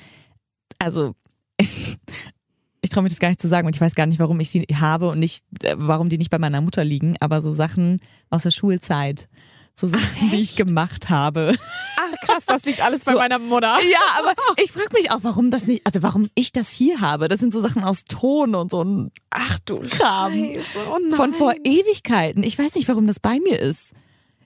Also 0.79 1.13
ich 1.59 2.89
traue 2.89 3.03
mich 3.03 3.13
das 3.13 3.19
gar 3.19 3.29
nicht 3.29 3.41
zu 3.41 3.47
sagen 3.47 3.65
und 3.65 3.75
ich 3.75 3.81
weiß 3.81 3.95
gar 3.95 4.05
nicht, 4.05 4.19
warum 4.19 4.39
ich 4.41 4.49
sie 4.49 4.63
habe 4.75 5.09
und 5.09 5.19
nicht, 5.19 5.45
äh, 5.63 5.75
warum 5.77 6.09
die 6.09 6.17
nicht 6.17 6.29
bei 6.29 6.39
meiner 6.39 6.59
Mutter 6.59 6.83
liegen, 6.83 7.15
aber 7.21 7.41
so 7.41 7.53
Sachen 7.53 8.01
aus 8.29 8.43
der 8.43 8.51
Schulzeit. 8.51 9.29
So 9.75 9.87
Sachen, 9.87 10.29
die 10.31 10.41
ich 10.41 10.55
gemacht 10.55 11.09
habe. 11.09 11.55
Ach 11.97 12.27
krass, 12.27 12.43
das 12.45 12.63
liegt 12.65 12.79
alles 12.81 13.05
bei 13.05 13.13
So. 13.13 13.17
meiner 13.17 13.39
Mutter. 13.39 13.77
Ja, 13.91 13.99
aber 14.19 14.33
ich 14.63 14.71
frage 14.71 14.89
mich 14.93 15.09
auch, 15.11 15.19
warum 15.23 15.49
das 15.49 15.65
nicht, 15.65 15.81
also 15.85 16.03
warum 16.03 16.29
ich 16.35 16.51
das 16.51 16.69
hier 16.69 17.01
habe. 17.01 17.27
Das 17.27 17.39
sind 17.39 17.51
so 17.53 17.59
Sachen 17.59 17.83
aus 17.83 18.05
Ton 18.05 18.53
und 18.53 18.69
so 18.69 18.83
ein 18.83 19.11
Ach 19.31 19.57
du 19.65 19.79
Kram. 19.79 20.31
Scheiße. 20.33 20.77
Oh 20.91 21.15
von 21.15 21.33
vor 21.33 21.53
Ewigkeiten. 21.63 22.43
Ich 22.43 22.57
weiß 22.59 22.75
nicht, 22.75 22.87
warum 22.87 23.07
das 23.07 23.19
bei 23.19 23.39
mir 23.39 23.59
ist. 23.59 23.93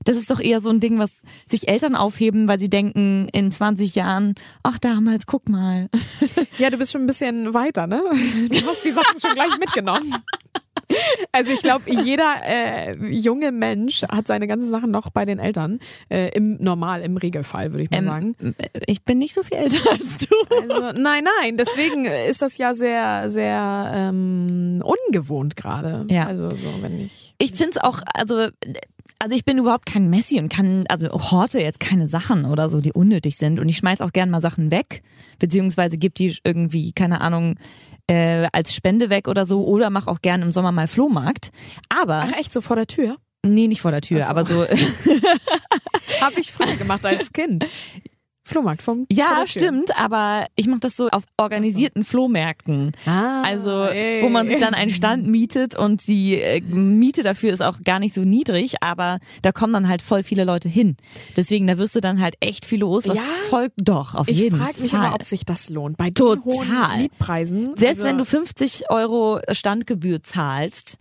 Das 0.05 0.15
ist 0.15 0.29
doch 0.31 0.39
eher 0.39 0.61
so 0.61 0.69
ein 0.69 0.79
Ding, 0.79 0.99
was 0.99 1.11
sich 1.47 1.67
Eltern 1.67 1.93
aufheben, 1.95 2.47
weil 2.47 2.59
sie 2.59 2.69
denken, 2.69 3.27
in 3.33 3.51
20 3.51 3.93
Jahren, 3.95 4.35
ach 4.63 4.77
damals, 4.77 5.25
guck 5.25 5.49
mal. 5.49 5.89
Ja, 6.57 6.69
du 6.69 6.77
bist 6.77 6.93
schon 6.93 7.01
ein 7.01 7.07
bisschen 7.07 7.53
weiter, 7.53 7.87
ne? 7.87 8.01
Du 8.49 8.65
hast 8.67 8.85
die 8.85 8.91
Sachen 8.91 9.19
schon 9.19 9.33
gleich 9.33 9.57
mitgenommen. 9.59 10.15
Also 11.31 11.51
ich 11.51 11.61
glaube, 11.61 11.83
jeder 11.91 12.35
äh, 12.45 12.95
junge 13.09 13.51
Mensch 13.51 14.03
hat 14.03 14.27
seine 14.27 14.47
ganzen 14.47 14.69
Sachen 14.69 14.91
noch 14.91 15.09
bei 15.09 15.25
den 15.25 15.39
Eltern. 15.39 15.79
Äh, 16.09 16.29
Im 16.29 16.57
Normal, 16.61 17.01
im 17.01 17.17
Regelfall, 17.17 17.71
würde 17.71 17.83
ich 17.83 17.91
mal 17.91 18.03
sagen. 18.03 18.35
Ähm, 18.41 18.55
ich 18.85 19.03
bin 19.03 19.19
nicht 19.19 19.33
so 19.33 19.43
viel 19.43 19.57
älter 19.57 19.91
als 19.91 20.17
du. 20.17 20.35
Also, 20.49 20.99
nein, 20.99 21.25
nein, 21.41 21.57
deswegen 21.57 22.05
ist 22.05 22.41
das 22.41 22.57
ja 22.57 22.73
sehr, 22.73 23.29
sehr 23.29 23.91
ähm, 23.93 24.83
ungewohnt 24.83 25.55
gerade. 25.55 26.05
Ja. 26.09 26.27
Also 26.27 26.49
so, 26.49 26.67
wenn 26.81 26.99
ich. 26.99 27.35
Ich 27.37 27.51
finde 27.51 27.71
es 27.71 27.77
auch, 27.77 28.01
also, 28.13 28.47
also 29.19 29.35
ich 29.35 29.45
bin 29.45 29.57
überhaupt 29.57 29.85
kein 29.85 30.09
Messi 30.09 30.39
und 30.39 30.49
kann, 30.49 30.85
also 30.89 31.07
horte 31.09 31.59
jetzt 31.59 31.79
keine 31.79 32.07
Sachen 32.07 32.45
oder 32.45 32.69
so, 32.69 32.81
die 32.81 32.93
unnötig 32.93 33.37
sind. 33.37 33.59
Und 33.59 33.69
ich 33.69 33.77
schmeiß 33.77 34.01
auch 34.01 34.13
gern 34.13 34.29
mal 34.29 34.41
Sachen 34.41 34.71
weg, 34.71 35.03
beziehungsweise 35.39 35.97
gib 35.97 36.15
die 36.15 36.37
irgendwie, 36.43 36.91
keine 36.91 37.21
Ahnung, 37.21 37.55
äh, 38.07 38.47
als 38.51 38.73
Spende 38.73 39.09
weg 39.09 39.27
oder 39.27 39.45
so 39.45 39.65
oder 39.65 39.89
mach 39.89 40.07
auch 40.07 40.21
gern 40.21 40.41
im 40.41 40.51
Sommer 40.51 40.71
mal 40.71 40.87
Flohmarkt. 40.87 41.51
Aber, 41.89 42.25
Ach 42.27 42.39
echt, 42.39 42.53
so 42.53 42.61
vor 42.61 42.75
der 42.75 42.87
Tür? 42.87 43.17
nee, 43.43 43.67
nicht 43.67 43.81
vor 43.81 43.91
der 43.91 44.01
Tür, 44.01 44.21
so. 44.23 44.27
aber 44.29 44.43
so, 44.43 44.65
Habe 46.21 46.39
ich 46.39 46.51
früher 46.51 46.75
gemacht 46.75 47.05
als 47.05 47.31
Kind. 47.31 47.67
Flohmarkt 48.47 48.81
vom 48.81 49.05
ja, 49.11 49.43
stimmt, 49.45 49.95
aber 49.97 50.47
ich 50.55 50.67
mache 50.67 50.79
das 50.79 50.95
so 50.95 51.09
auf 51.09 51.23
organisierten 51.37 52.03
Flohmärkten. 52.03 52.93
Ah, 53.05 53.43
Also, 53.43 53.83
ey. 53.83 54.23
wo 54.23 54.29
man 54.29 54.47
sich 54.47 54.57
dann 54.57 54.73
einen 54.73 54.89
Stand 54.91 55.27
mietet 55.27 55.75
und 55.75 56.07
die 56.07 56.35
äh, 56.39 56.61
Miete 56.61 57.21
dafür 57.21 57.51
ist 57.53 57.61
auch 57.61 57.83
gar 57.83 57.99
nicht 57.99 58.13
so 58.13 58.21
niedrig, 58.21 58.75
aber 58.81 59.19
da 59.41 59.51
kommen 59.51 59.73
dann 59.73 59.87
halt 59.87 60.01
voll 60.01 60.23
viele 60.23 60.43
Leute 60.45 60.69
hin. 60.69 60.97
Deswegen, 61.35 61.67
da 61.67 61.77
wirst 61.77 61.95
du 61.95 61.99
dann 62.01 62.19
halt 62.21 62.35
echt 62.39 62.65
viel 62.65 62.79
los, 62.79 63.07
was 63.07 63.17
Ja? 63.17 63.23
voll, 63.49 63.69
doch, 63.77 64.15
auf 64.15 64.27
Ich 64.27 64.37
jeden 64.39 64.57
frage 64.57 64.81
mich 64.81 64.91
Fall. 64.91 65.05
immer, 65.05 65.13
ob 65.15 65.23
sich 65.23 65.45
das 65.45 65.69
lohnt. 65.69 65.97
Bei 65.97 66.05
den 66.05 66.15
Total. 66.15 66.43
hohen 66.91 67.01
Mietpreisen. 67.01 67.73
Selbst 67.77 67.99
also, 67.99 68.07
wenn 68.09 68.17
du 68.17 68.25
50 68.25 68.89
Euro 68.89 69.39
Standgebühr 69.51 70.23
zahlst, 70.23 70.97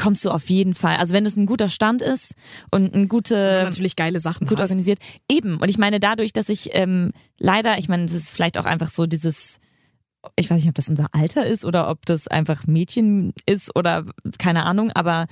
kommst 0.00 0.24
du 0.24 0.30
auf 0.30 0.48
jeden 0.48 0.74
Fall. 0.74 0.96
Also 0.96 1.12
wenn 1.12 1.26
es 1.26 1.36
ein 1.36 1.46
guter 1.46 1.68
Stand 1.68 2.00
ist 2.00 2.34
und 2.70 2.94
ein 2.94 3.06
gute 3.06 3.62
natürlich 3.64 3.96
geile 3.96 4.18
Sachen 4.18 4.46
gut 4.46 4.58
hast. 4.58 4.70
organisiert. 4.70 4.98
Eben. 5.30 5.58
Und 5.58 5.68
ich 5.68 5.78
meine, 5.78 6.00
dadurch, 6.00 6.32
dass 6.32 6.48
ich 6.48 6.70
ähm, 6.72 7.10
leider, 7.38 7.78
ich 7.78 7.88
meine, 7.88 8.06
das 8.06 8.14
ist 8.14 8.30
vielleicht 8.30 8.58
auch 8.58 8.64
einfach 8.64 8.88
so 8.88 9.06
dieses, 9.06 9.58
ich 10.36 10.50
weiß 10.50 10.58
nicht, 10.58 10.68
ob 10.68 10.74
das 10.74 10.88
unser 10.88 11.08
Alter 11.12 11.46
ist 11.46 11.64
oder 11.64 11.90
ob 11.90 12.06
das 12.06 12.28
einfach 12.28 12.66
Mädchen 12.66 13.34
ist 13.46 13.76
oder 13.76 14.04
keine 14.38 14.64
Ahnung, 14.64 14.90
aber 14.90 15.26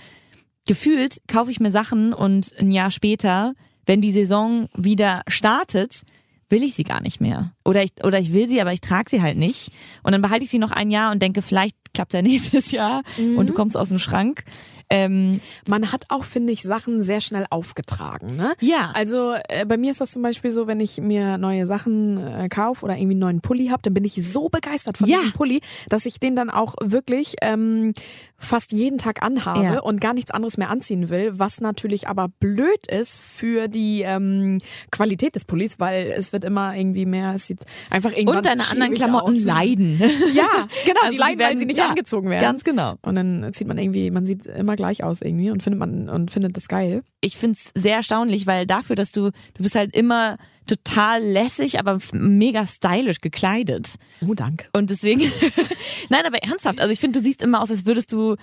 gefühlt 0.66 1.22
kaufe 1.28 1.50
ich 1.50 1.60
mir 1.60 1.70
Sachen 1.70 2.12
und 2.12 2.54
ein 2.58 2.70
Jahr 2.70 2.90
später, 2.90 3.54
wenn 3.86 4.02
die 4.02 4.12
Saison 4.12 4.68
wieder 4.76 5.22
startet, 5.28 6.02
will 6.50 6.62
ich 6.62 6.74
sie 6.74 6.84
gar 6.84 7.00
nicht 7.02 7.20
mehr. 7.20 7.52
Oder 7.64 7.82
ich, 7.82 7.92
oder 8.04 8.18
ich 8.18 8.32
will 8.32 8.48
sie, 8.48 8.60
aber 8.60 8.72
ich 8.72 8.80
trage 8.80 9.10
sie 9.10 9.22
halt 9.22 9.36
nicht. 9.38 9.70
Und 10.02 10.12
dann 10.12 10.22
behalte 10.22 10.44
ich 10.44 10.50
sie 10.50 10.58
noch 10.58 10.70
ein 10.70 10.90
Jahr 10.90 11.12
und 11.12 11.22
denke, 11.22 11.42
vielleicht 11.42 11.76
klappt 11.98 12.14
ja 12.14 12.22
nächstes 12.32 12.70
Jahr 12.70 13.02
und 13.36 13.50
du 13.50 13.54
kommst 13.54 13.76
aus 13.76 13.88
dem 13.88 13.98
Schrank. 13.98 14.44
Ähm, 14.90 15.40
Man 15.66 15.92
hat 15.92 16.04
auch, 16.08 16.24
finde 16.24 16.52
ich, 16.52 16.62
Sachen 16.62 17.02
sehr 17.02 17.20
schnell 17.20 17.46
aufgetragen. 17.50 18.36
Ne? 18.36 18.52
ja. 18.60 18.90
Also 18.94 19.34
äh, 19.48 19.64
bei 19.66 19.76
mir 19.76 19.90
ist 19.90 20.00
das 20.00 20.12
zum 20.12 20.22
Beispiel 20.22 20.50
so, 20.50 20.66
wenn 20.66 20.80
ich 20.80 20.98
mir 21.00 21.38
neue 21.38 21.66
Sachen 21.66 22.18
äh, 22.18 22.48
kaufe 22.48 22.84
oder 22.84 22.94
irgendwie 22.94 23.12
einen 23.12 23.20
neuen 23.20 23.40
Pulli 23.40 23.68
habe, 23.68 23.82
dann 23.82 23.94
bin 23.94 24.04
ich 24.04 24.14
so 24.14 24.48
begeistert 24.48 24.98
von 24.98 25.06
Ja. 25.08 25.18
diesem 25.18 25.32
Pulli, 25.32 25.60
dass 25.88 26.06
ich 26.06 26.20
den 26.20 26.36
dann 26.36 26.50
auch 26.50 26.74
wirklich 26.82 27.36
ähm, 27.42 27.92
fast 28.36 28.72
jeden 28.72 28.98
Tag 28.98 29.22
anhabe 29.22 29.62
Ja. 29.62 29.80
und 29.80 30.00
gar 30.00 30.14
nichts 30.14 30.30
anderes 30.30 30.56
mehr 30.58 30.70
anziehen 30.70 31.08
will, 31.10 31.38
was 31.38 31.60
natürlich 31.60 32.08
aber 32.08 32.28
blöd 32.40 32.86
ist 32.90 33.18
für 33.18 33.68
die 33.68 34.02
ähm, 34.02 34.58
Qualität 34.90 35.34
des 35.34 35.44
Pullis, 35.44 35.78
weil 35.80 36.06
es 36.16 36.32
wird 36.32 36.44
immer 36.44 36.74
irgendwie 36.76 37.04
mehr, 37.06 37.34
es 37.34 37.46
sieht 37.46 37.60
einfach 37.90 38.12
irgendwann 38.12 38.36
und 38.38 38.46
deine 38.46 38.62
anderen 38.70 38.94
Klamotten 38.94 39.34
aus. 39.36 39.44
leiden. 39.44 40.00
Ja, 40.34 40.68
genau, 40.86 41.00
Also 41.02 41.10
die 41.10 41.16
die 41.16 41.16
leiden, 41.18 41.38
weil 41.40 41.58
sie 41.58 41.66
nicht 41.66 41.78
ja, 41.78 41.88
angezogen 41.88 42.30
werden. 42.30 42.40
Ganz 42.42 42.64
genau. 42.64 42.94
und 43.02 43.14
dann 43.16 43.50
zieht 43.52 43.66
man 43.66 43.76
irgendwie, 43.78 44.10
man 44.10 44.24
sieht 44.24 44.46
immer 44.46 44.76
gleich 44.78 45.04
aus 45.04 45.20
irgendwie 45.20 45.50
und 45.50 45.62
findet 45.62 45.78
man 45.80 46.08
und 46.08 46.30
findet 46.30 46.56
das 46.56 46.68
geil. 46.68 47.02
Ich 47.20 47.36
find's 47.36 47.72
sehr 47.74 47.96
erstaunlich, 47.96 48.46
weil 48.46 48.66
dafür, 48.66 48.96
dass 48.96 49.12
du, 49.12 49.30
du 49.30 49.62
bist 49.62 49.74
halt 49.74 49.94
immer 49.94 50.38
total 50.66 51.22
lässig, 51.22 51.80
aber 51.80 51.98
mega 52.12 52.66
stylisch 52.66 53.20
gekleidet. 53.20 53.96
Oh, 54.26 54.34
danke. 54.34 54.66
Und 54.72 54.90
deswegen, 54.90 55.22
nein, 56.08 56.24
aber 56.24 56.38
ernsthaft, 56.38 56.80
also 56.80 56.92
ich 56.92 57.00
finde, 57.00 57.18
du 57.18 57.24
siehst 57.24 57.42
immer 57.42 57.60
aus, 57.60 57.70
als 57.70 57.86
würdest 57.86 58.12
du 58.12 58.36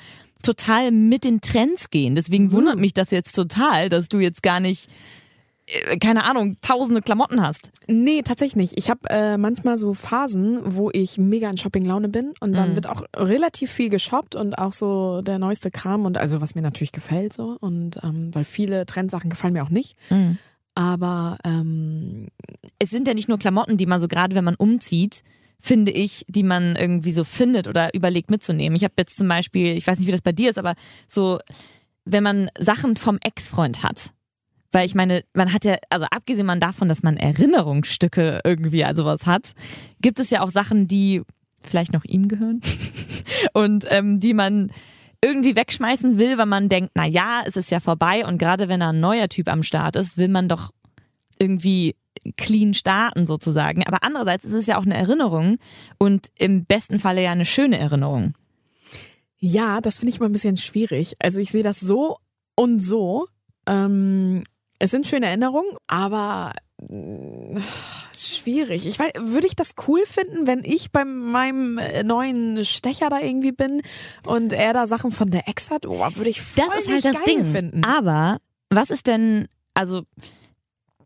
total 0.44 0.92
mit 0.92 1.24
den 1.24 1.42
Trends 1.42 1.90
gehen. 1.90 2.16
Deswegen 2.16 2.52
wundert 2.52 2.78
mich 2.78 2.94
das 2.94 3.12
jetzt 3.12 3.34
total, 3.34 3.90
dass 3.90 4.10
du 4.10 4.20
jetzt 4.20 4.44
gar 4.44 4.60
nicht, 4.60 4.90
keine 6.00 6.24
Ahnung, 6.26 6.58
tausende 6.62 7.02
Klamotten 7.02 7.42
hast. 7.42 7.72
Nee, 7.88 8.22
tatsächlich 8.22 8.56
nicht. 8.56 8.78
Ich 8.78 8.90
habe 8.90 9.02
äh, 9.10 9.38
manchmal 9.38 9.78
so 9.78 9.94
Phasen, 9.94 10.60
wo 10.76 10.90
ich 10.94 11.18
mega 11.18 11.50
in 11.50 11.58
Shopping-Laune 11.58 12.10
bin 12.10 12.34
und 12.40 12.54
dann 12.54 12.72
Mhm. 12.72 12.76
wird 12.76 12.88
auch 12.90 13.04
relativ 13.16 13.72
viel 13.72 13.90
geshoppt 13.90 14.36
und 14.36 14.58
auch 14.58 14.74
so 14.74 15.22
der 15.22 15.40
neueste 15.40 15.72
Kram 15.72 16.06
und 16.06 16.18
also 16.18 16.40
was 16.42 16.54
mir 16.56 16.62
natürlich 16.62 16.92
gefällt 16.92 17.34
so 17.34 17.58
und 17.60 17.98
ähm, 18.04 18.30
weil 18.34 18.44
viele 18.44 18.86
Trendsachen 18.86 19.30
gefallen 19.30 19.54
mir 19.54 19.64
auch 19.64 19.70
nicht. 19.70 19.96
Mhm. 20.12 20.38
Aber 20.76 21.38
ähm, 21.44 22.28
Es 22.80 22.90
sind 22.90 23.08
ja 23.08 23.14
nicht 23.14 23.30
nur 23.30 23.40
Klamotten, 23.40 23.78
die 23.78 23.86
man 23.86 24.02
so 24.02 24.08
gerade, 24.08 24.36
wenn 24.36 24.44
man 24.44 24.56
umzieht, 24.56 25.24
finde 25.60 25.92
ich, 25.92 26.26
die 26.28 26.44
man 26.44 26.76
irgendwie 26.76 27.14
so 27.14 27.24
findet 27.24 27.68
oder 27.68 27.94
überlegt 27.96 28.30
mitzunehmen. 28.30 28.76
Ich 28.76 28.84
habe 28.84 28.94
jetzt 28.98 29.16
zum 29.18 29.28
Beispiel, 29.28 29.76
ich 29.78 29.88
weiß 29.88 29.98
nicht, 29.98 30.08
wie 30.08 30.12
das 30.12 30.22
bei 30.22 30.34
dir 30.34 30.50
ist, 30.50 30.58
aber 30.60 30.76
so, 31.10 31.40
wenn 32.04 32.22
man 32.24 32.50
Sachen 32.60 32.98
vom 32.98 33.18
Ex-Freund 33.22 33.82
hat. 33.84 34.12
Weil 34.76 34.88
ich 34.88 34.94
meine, 34.94 35.24
man 35.34 35.54
hat 35.54 35.64
ja, 35.64 35.78
also 35.90 36.06
abgesehen 36.12 36.60
davon, 36.60 36.90
dass 36.90 37.02
man 37.02 37.16
Erinnerungsstücke 37.16 38.42
irgendwie 38.44 38.84
also 38.84 39.06
was 39.06 39.26
hat, 39.26 39.54
gibt 40.02 40.20
es 40.20 40.32
ja 40.32 40.42
auch 40.42 40.50
Sachen, 40.50 40.86
die 40.86 41.22
vielleicht 41.64 41.94
noch 41.94 42.04
ihm 42.04 42.28
gehören 42.28 42.60
und 43.54 43.86
ähm, 43.88 44.20
die 44.20 44.34
man 44.34 44.74
irgendwie 45.24 45.56
wegschmeißen 45.56 46.18
will, 46.20 46.38
weil 46.38 46.46
man 46.46 46.68
denkt, 46.68 46.92
na 46.94 47.06
ja, 47.06 47.44
es 47.46 47.56
ist 47.56 47.72
ja 47.72 47.80
vorbei 47.80 48.26
und 48.26 48.38
gerade 48.38 48.68
wenn 48.68 48.82
da 48.82 48.90
ein 48.90 49.00
neuer 49.00 49.30
Typ 49.30 49.48
am 49.48 49.64
Start 49.64 49.96
ist, 49.96 50.18
will 50.18 50.28
man 50.28 50.50
doch 50.50 50.72
irgendwie 51.40 51.96
clean 52.36 52.74
starten 52.74 53.26
sozusagen. 53.26 53.88
Aber 53.88 54.00
andererseits 54.04 54.44
ist 54.44 54.52
es 54.52 54.66
ja 54.66 54.78
auch 54.78 54.86
eine 54.86 54.98
Erinnerung 54.98 55.56
und 56.00 56.28
im 56.38 56.66
besten 56.66 57.00
Falle 57.00 57.24
ja 57.24 57.32
eine 57.32 57.46
schöne 57.46 57.78
Erinnerung. 57.78 58.34
ja, 59.40 59.80
das 59.80 60.00
finde 60.00 60.10
ich 60.10 60.20
mal 60.20 60.26
ein 60.26 60.34
bisschen 60.34 60.58
schwierig. 60.58 61.16
Also 61.20 61.40
ich 61.40 61.50
sehe 61.50 61.64
das 61.64 61.80
so 61.80 62.18
und 62.58 62.80
so. 62.80 63.28
Ähm, 63.68 64.44
es 64.80 64.92
sind 64.92 65.08
schöne 65.08 65.28
Erinnerungen, 65.28 65.72
aber 65.88 66.54
äh, 66.82 67.60
schwierig. 68.14 68.86
Ich 68.86 69.00
weiß, 69.00 69.12
würde 69.20 69.48
ich 69.48 69.56
das 69.56 69.76
cool 69.88 70.06
finden, 70.06 70.48
wenn 70.48 70.64
ich 70.64 70.92
bei 70.92 71.06
meinem 71.06 71.78
äh, 71.78 72.04
neuen 72.04 72.64
Stecher 72.66 73.10
da 73.10 73.20
irgendwie 73.20 73.52
bin 73.52 73.82
und 74.26 74.54
er 74.54 74.74
da 74.74 74.86
Sachen 74.86 75.12
von 75.12 75.30
der 75.32 75.48
Ex 75.48 75.72
hat? 75.72 75.86
Oh, 75.86 76.00
würde 76.16 76.30
ich 76.30 76.42
voll 76.42 76.66
Das 76.66 76.82
ist 76.82 76.92
halt 76.92 77.06
das 77.06 77.24
Ding. 77.24 77.46
finden. 77.46 77.84
Aber 77.84 78.38
was 78.70 78.90
ist 78.90 79.08
denn, 79.08 79.48
also 79.74 80.04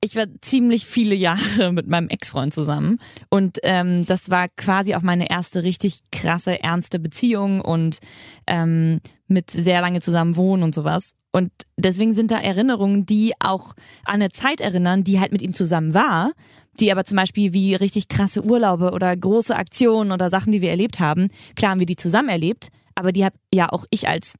ich 0.01 0.15
war 0.15 0.25
ziemlich 0.41 0.85
viele 0.85 1.15
Jahre 1.15 1.71
mit 1.71 1.87
meinem 1.87 2.09
Ex-Freund 2.09 2.53
zusammen 2.53 2.97
und 3.29 3.59
ähm, 3.63 4.05
das 4.05 4.29
war 4.29 4.47
quasi 4.49 4.95
auch 4.95 5.01
meine 5.01 5.29
erste 5.29 5.63
richtig 5.63 5.99
krasse, 6.11 6.61
ernste 6.63 6.99
Beziehung 6.99 7.61
und 7.61 7.99
ähm, 8.47 9.01
mit 9.27 9.51
sehr 9.51 9.81
lange 9.81 10.01
zusammen 10.01 10.35
wohnen 10.35 10.63
und 10.63 10.73
sowas. 10.73 11.13
Und 11.31 11.51
deswegen 11.77 12.15
sind 12.15 12.31
da 12.31 12.39
Erinnerungen, 12.39 13.05
die 13.05 13.33
auch 13.39 13.73
an 14.05 14.15
eine 14.15 14.31
Zeit 14.31 14.61
erinnern, 14.61 15.03
die 15.03 15.19
halt 15.19 15.31
mit 15.31 15.43
ihm 15.43 15.53
zusammen 15.53 15.93
war, 15.93 16.31
die 16.79 16.91
aber 16.91 17.05
zum 17.05 17.17
Beispiel 17.17 17.53
wie 17.53 17.75
richtig 17.75 18.07
krasse 18.07 18.43
Urlaube 18.43 18.91
oder 18.91 19.15
große 19.15 19.55
Aktionen 19.55 20.11
oder 20.11 20.31
Sachen, 20.31 20.51
die 20.51 20.61
wir 20.61 20.71
erlebt 20.71 20.99
haben, 20.99 21.29
klar 21.55 21.71
haben 21.71 21.79
wir 21.79 21.85
die 21.85 21.95
zusammen 21.95 22.29
erlebt, 22.29 22.69
aber 22.95 23.11
die 23.11 23.25
habe 23.25 23.35
ja 23.53 23.69
auch 23.69 23.85
ich 23.91 24.07
als 24.07 24.35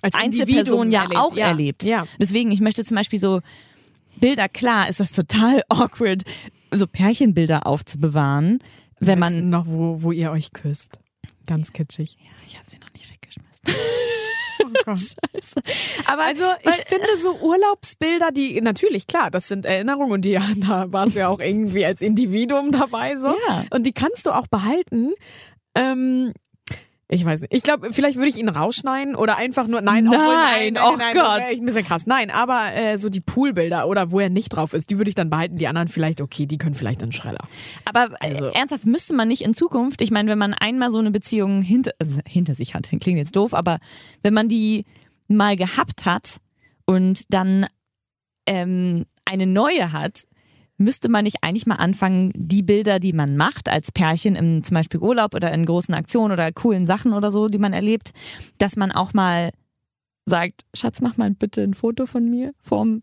Als 0.00 0.14
Einzelperson 0.14 0.90
ja 0.92 1.02
erlebt. 1.02 1.20
auch 1.20 1.36
ja. 1.36 1.48
erlebt. 1.48 1.82
Ja. 1.82 2.06
Deswegen, 2.20 2.52
ich 2.52 2.60
möchte 2.60 2.84
zum 2.84 2.96
Beispiel 2.96 3.18
so 3.18 3.40
Bilder, 4.22 4.48
klar, 4.48 4.88
ist 4.88 5.00
das 5.00 5.12
total 5.12 5.62
awkward, 5.68 6.22
so 6.70 6.86
Pärchenbilder 6.86 7.66
aufzubewahren, 7.66 8.60
wenn 9.00 9.20
Weißt 9.20 9.32
du 9.34 9.36
man. 9.36 9.50
noch, 9.50 9.66
wo, 9.66 10.02
wo 10.02 10.12
ihr 10.12 10.30
euch 10.30 10.52
küsst. 10.52 10.98
Ganz 11.46 11.72
kitschig. 11.72 12.16
Ich 12.46 12.56
habe 12.56 12.66
sie 12.66 12.78
noch 12.78 12.92
nicht 12.94 13.10
weggeschmissen. 13.12 13.50
Oh 14.64 14.68
Gott. 14.84 15.00
Aber 16.06 16.22
Also 16.24 16.44
ich 16.62 16.84
finde 16.86 17.06
so 17.20 17.34
Urlaubsbilder, 17.40 18.30
die 18.30 18.60
natürlich 18.60 19.08
klar, 19.08 19.28
das 19.28 19.48
sind 19.48 19.66
Erinnerungen 19.66 20.12
und 20.12 20.24
die 20.24 20.38
da 20.58 20.92
warst 20.92 21.16
du 21.16 21.18
ja 21.18 21.28
auch 21.28 21.40
irgendwie 21.40 21.84
als 21.84 22.00
Individuum 22.00 22.70
dabei 22.70 23.16
so 23.16 23.34
Ja. 23.48 23.64
und 23.70 23.84
die 23.86 23.92
kannst 23.92 24.24
du 24.24 24.30
auch 24.30 24.46
behalten. 24.46 25.14
Ähm, 25.74 26.32
Ich 27.12 27.26
weiß 27.26 27.42
nicht. 27.42 27.52
Ich 27.54 27.62
glaube, 27.62 27.92
vielleicht 27.92 28.16
würde 28.16 28.28
ich 28.30 28.38
ihn 28.38 28.48
rausschneiden 28.48 29.14
oder 29.16 29.36
einfach 29.36 29.66
nur. 29.66 29.82
Nein, 29.82 30.08
obwohl, 30.08 30.18
Nein, 30.34 30.72
nein, 30.72 30.82
oh 30.82 30.96
nein, 30.96 31.14
Gott. 31.14 31.40
Das 31.40 31.58
ein 31.58 31.64
bisschen 31.66 31.84
krass. 31.84 32.06
Nein, 32.06 32.30
aber 32.30 32.72
äh, 32.74 32.96
so 32.96 33.10
die 33.10 33.20
Poolbilder 33.20 33.86
oder 33.86 34.10
wo 34.12 34.20
er 34.20 34.30
nicht 34.30 34.48
drauf 34.48 34.72
ist, 34.72 34.88
die 34.88 34.96
würde 34.96 35.10
ich 35.10 35.14
dann 35.14 35.28
behalten. 35.28 35.58
Die 35.58 35.66
anderen 35.66 35.88
vielleicht, 35.88 36.22
okay, 36.22 36.46
die 36.46 36.56
können 36.56 36.74
vielleicht 36.74 37.02
in 37.02 37.08
den 37.08 37.12
Schredder. 37.12 37.44
Aber 37.84 38.08
Also- 38.20 38.46
äh, 38.46 38.54
ernsthaft 38.54 38.86
müsste 38.86 39.12
man 39.12 39.28
nicht 39.28 39.42
in 39.42 39.52
Zukunft, 39.52 40.00
ich 40.00 40.10
meine, 40.10 40.30
wenn 40.30 40.38
man 40.38 40.54
einmal 40.54 40.90
so 40.90 40.98
eine 40.98 41.10
Beziehung 41.10 41.60
hinter, 41.60 41.92
also 42.00 42.18
hinter 42.26 42.54
sich 42.54 42.74
hat, 42.74 42.88
klingt 43.00 43.18
jetzt 43.18 43.36
doof, 43.36 43.52
aber 43.52 43.78
wenn 44.22 44.32
man 44.32 44.48
die 44.48 44.86
mal 45.28 45.56
gehabt 45.56 46.06
hat 46.06 46.38
und 46.86 47.24
dann 47.28 47.66
ähm, 48.46 49.04
eine 49.26 49.46
neue 49.46 49.92
hat, 49.92 50.22
müsste 50.78 51.08
man 51.08 51.24
nicht 51.24 51.38
eigentlich 51.42 51.66
mal 51.66 51.76
anfangen, 51.76 52.32
die 52.34 52.62
Bilder, 52.62 52.98
die 52.98 53.12
man 53.12 53.36
macht 53.36 53.68
als 53.68 53.92
Pärchen 53.92 54.34
im 54.34 54.64
zum 54.64 54.74
Beispiel 54.74 55.00
Urlaub 55.00 55.34
oder 55.34 55.52
in 55.52 55.66
großen 55.66 55.94
Aktionen 55.94 56.32
oder 56.32 56.50
coolen 56.52 56.86
Sachen 56.86 57.12
oder 57.12 57.30
so, 57.30 57.48
die 57.48 57.58
man 57.58 57.72
erlebt, 57.72 58.12
dass 58.58 58.76
man 58.76 58.92
auch 58.92 59.12
mal 59.12 59.50
sagt, 60.26 60.62
Schatz, 60.74 61.00
mach 61.00 61.16
mal 61.16 61.30
bitte 61.30 61.62
ein 61.62 61.74
Foto 61.74 62.06
von 62.06 62.24
mir 62.24 62.52
vorm 62.62 63.02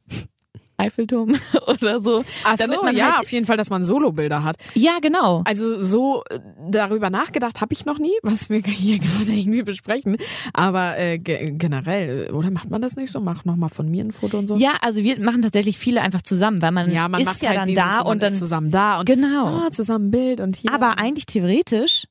Eiffelturm 0.80 1.36
oder 1.68 2.02
so. 2.02 2.24
Ach 2.44 2.56
Damit 2.58 2.78
so, 2.78 2.84
man 2.84 2.96
ja, 2.96 3.12
halt- 3.14 3.20
auf 3.22 3.32
jeden 3.32 3.46
Fall, 3.46 3.58
dass 3.58 3.70
man 3.70 3.84
Solobilder 3.86 4.44
hat. 4.44 4.56
Ja, 4.74 5.00
genau. 5.02 5.42
Also 5.46 5.80
so 5.82 6.24
äh, 6.30 6.40
darüber 6.70 7.10
nachgedacht 7.10 7.62
habe 7.62 7.74
ich 7.74 7.86
noch 7.86 8.00
nie, 8.00 8.14
was 8.24 8.50
wir 8.50 8.60
hier 8.62 9.00
gerade 9.00 9.32
irgendwie 9.32 9.64
besprechen. 9.64 10.18
Aber 10.54 10.98
äh, 10.98 11.20
ge 11.20 11.52
generell, 11.58 12.32
oder 12.32 12.52
macht 12.52 12.70
man 12.70 12.82
das 12.82 12.96
nicht 12.96 13.12
so? 13.12 13.20
Mach 13.20 13.46
noch 13.46 13.56
mal 13.56 13.70
von 13.70 13.90
mir 13.90 14.04
ein 14.04 14.12
Foto 14.12 14.38
und 14.40 14.48
so. 14.48 14.56
Ja, 14.56 14.74
also 14.82 15.04
wir 15.04 15.20
machen 15.20 15.42
tatsächlich 15.42 15.78
viele 15.78 16.02
einfach 16.02 16.22
zusammen, 16.22 16.62
weil 16.62 16.72
man, 16.72 16.92
Ja, 16.92 17.08
man 17.08 17.20
ist 17.22 17.26
macht 17.28 17.42
ja 17.42 17.50
halt 17.50 17.60
dann 17.60 17.68
dieses, 17.68 17.84
da 17.84 18.00
und 18.02 18.24
dann 18.24 18.36
zusammen 18.36 18.72
da 18.72 19.00
und 19.00 19.06
genau. 19.06 19.46
ah, 19.48 19.70
zusammen 19.72 20.12
Bild 20.12 20.42
und 20.42 20.56
hier. 20.56 20.74
Aber 20.74 20.98
eigentlich 20.98 21.26
theoretisch, 21.26 22.06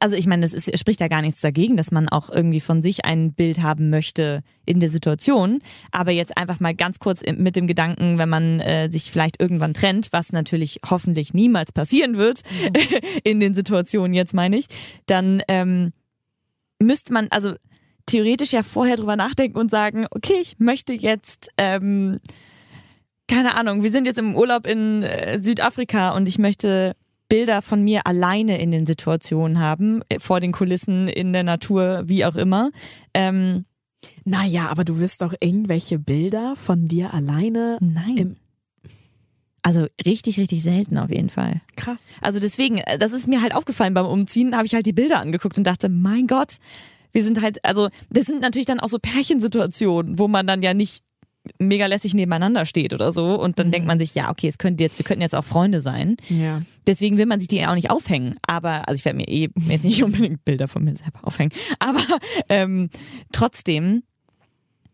also 0.00 0.16
ich 0.16 0.26
meine, 0.26 0.46
das 0.46 0.70
spricht 0.78 1.00
ja 1.00 1.08
gar 1.08 1.22
nichts 1.22 1.40
dagegen, 1.40 1.76
dass 1.76 1.90
man 1.90 2.08
auch 2.08 2.30
irgendwie 2.30 2.60
von 2.60 2.82
sich 2.82 3.04
ein 3.04 3.32
Bild 3.32 3.62
haben 3.62 3.90
möchte 3.90 4.42
in 4.66 4.80
der 4.80 4.88
Situation. 4.88 5.60
Aber 5.90 6.10
jetzt 6.10 6.36
einfach 6.36 6.60
mal 6.60 6.74
ganz 6.74 6.98
kurz 6.98 7.20
mit 7.36 7.56
dem 7.56 7.66
Gedanken, 7.66 8.18
wenn 8.18 8.28
man 8.28 8.60
äh, 8.60 8.90
sich 8.90 9.10
vielleicht 9.10 9.40
irgendwann 9.40 9.74
trennt, 9.74 10.08
was 10.12 10.32
natürlich 10.32 10.80
hoffentlich 10.88 11.34
niemals 11.34 11.72
passieren 11.72 12.16
wird 12.16 12.42
in 13.24 13.40
den 13.40 13.54
Situationen 13.54 14.14
jetzt 14.14 14.34
meine 14.34 14.56
ich, 14.56 14.66
dann 15.06 15.42
ähm, 15.48 15.92
müsste 16.80 17.12
man 17.12 17.28
also 17.30 17.54
theoretisch 18.06 18.52
ja 18.52 18.62
vorher 18.62 18.96
drüber 18.96 19.16
nachdenken 19.16 19.58
und 19.58 19.70
sagen, 19.70 20.06
okay, 20.10 20.38
ich 20.40 20.58
möchte 20.58 20.92
jetzt 20.92 21.50
ähm, 21.56 22.18
keine 23.28 23.54
Ahnung, 23.54 23.82
wir 23.82 23.90
sind 23.90 24.06
jetzt 24.06 24.18
im 24.18 24.34
Urlaub 24.34 24.66
in 24.66 25.02
äh, 25.02 25.38
Südafrika 25.38 26.10
und 26.10 26.28
ich 26.28 26.38
möchte 26.38 26.94
Bilder 27.32 27.62
von 27.62 27.82
mir 27.82 28.06
alleine 28.06 28.60
in 28.60 28.72
den 28.72 28.84
Situationen 28.84 29.58
haben, 29.58 30.02
äh, 30.10 30.18
vor 30.18 30.38
den 30.38 30.52
Kulissen, 30.52 31.08
in 31.08 31.32
der 31.32 31.44
Natur, 31.44 32.02
wie 32.04 32.26
auch 32.26 32.34
immer. 32.34 32.70
Ähm, 33.14 33.64
naja, 34.26 34.68
aber 34.68 34.84
du 34.84 34.98
wirst 34.98 35.22
doch 35.22 35.32
irgendwelche 35.40 35.98
Bilder 35.98 36.56
von 36.56 36.88
dir 36.88 37.14
alleine. 37.14 37.78
nein. 37.80 38.36
Also 39.62 39.86
richtig, 40.04 40.38
richtig 40.38 40.62
selten 40.62 40.98
auf 40.98 41.08
jeden 41.08 41.30
Fall. 41.30 41.62
Krass. 41.74 42.10
Also 42.20 42.38
deswegen, 42.38 42.78
äh, 42.78 42.98
das 42.98 43.12
ist 43.12 43.26
mir 43.26 43.40
halt 43.40 43.54
aufgefallen 43.54 43.94
beim 43.94 44.06
Umziehen, 44.06 44.54
habe 44.54 44.66
ich 44.66 44.74
halt 44.74 44.84
die 44.84 44.92
Bilder 44.92 45.20
angeguckt 45.20 45.56
und 45.56 45.66
dachte, 45.66 45.88
mein 45.88 46.26
Gott, 46.26 46.56
wir 47.12 47.24
sind 47.24 47.40
halt, 47.40 47.64
also 47.64 47.88
das 48.10 48.26
sind 48.26 48.42
natürlich 48.42 48.66
dann 48.66 48.80
auch 48.80 48.88
so 48.88 48.98
Pärchensituationen, 48.98 50.18
wo 50.18 50.28
man 50.28 50.46
dann 50.46 50.60
ja 50.60 50.74
nicht 50.74 51.02
mega 51.58 51.86
lässig 51.86 52.14
nebeneinander 52.14 52.66
steht 52.66 52.94
oder 52.94 53.12
so 53.12 53.40
und 53.40 53.58
dann 53.58 53.70
denkt 53.70 53.86
man 53.86 53.98
sich, 53.98 54.14
ja, 54.14 54.30
okay, 54.30 54.48
es 54.48 54.58
könnte 54.58 54.84
jetzt, 54.84 54.98
wir 54.98 55.04
könnten 55.04 55.22
jetzt 55.22 55.34
auch 55.34 55.44
Freunde 55.44 55.80
sein. 55.80 56.16
Ja. 56.28 56.62
Deswegen 56.86 57.16
will 57.18 57.26
man 57.26 57.40
sich 57.40 57.48
die 57.48 57.64
auch 57.66 57.74
nicht 57.74 57.90
aufhängen. 57.90 58.36
Aber, 58.46 58.88
also 58.88 58.94
ich 59.00 59.04
werde 59.04 59.16
mir 59.16 59.28
eh 59.28 59.48
jetzt 59.68 59.84
nicht 59.84 60.02
unbedingt 60.04 60.44
Bilder 60.44 60.68
von 60.68 60.84
mir 60.84 60.96
selber 60.96 61.20
aufhängen. 61.22 61.52
Aber 61.78 62.00
ähm, 62.48 62.90
trotzdem, 63.32 64.02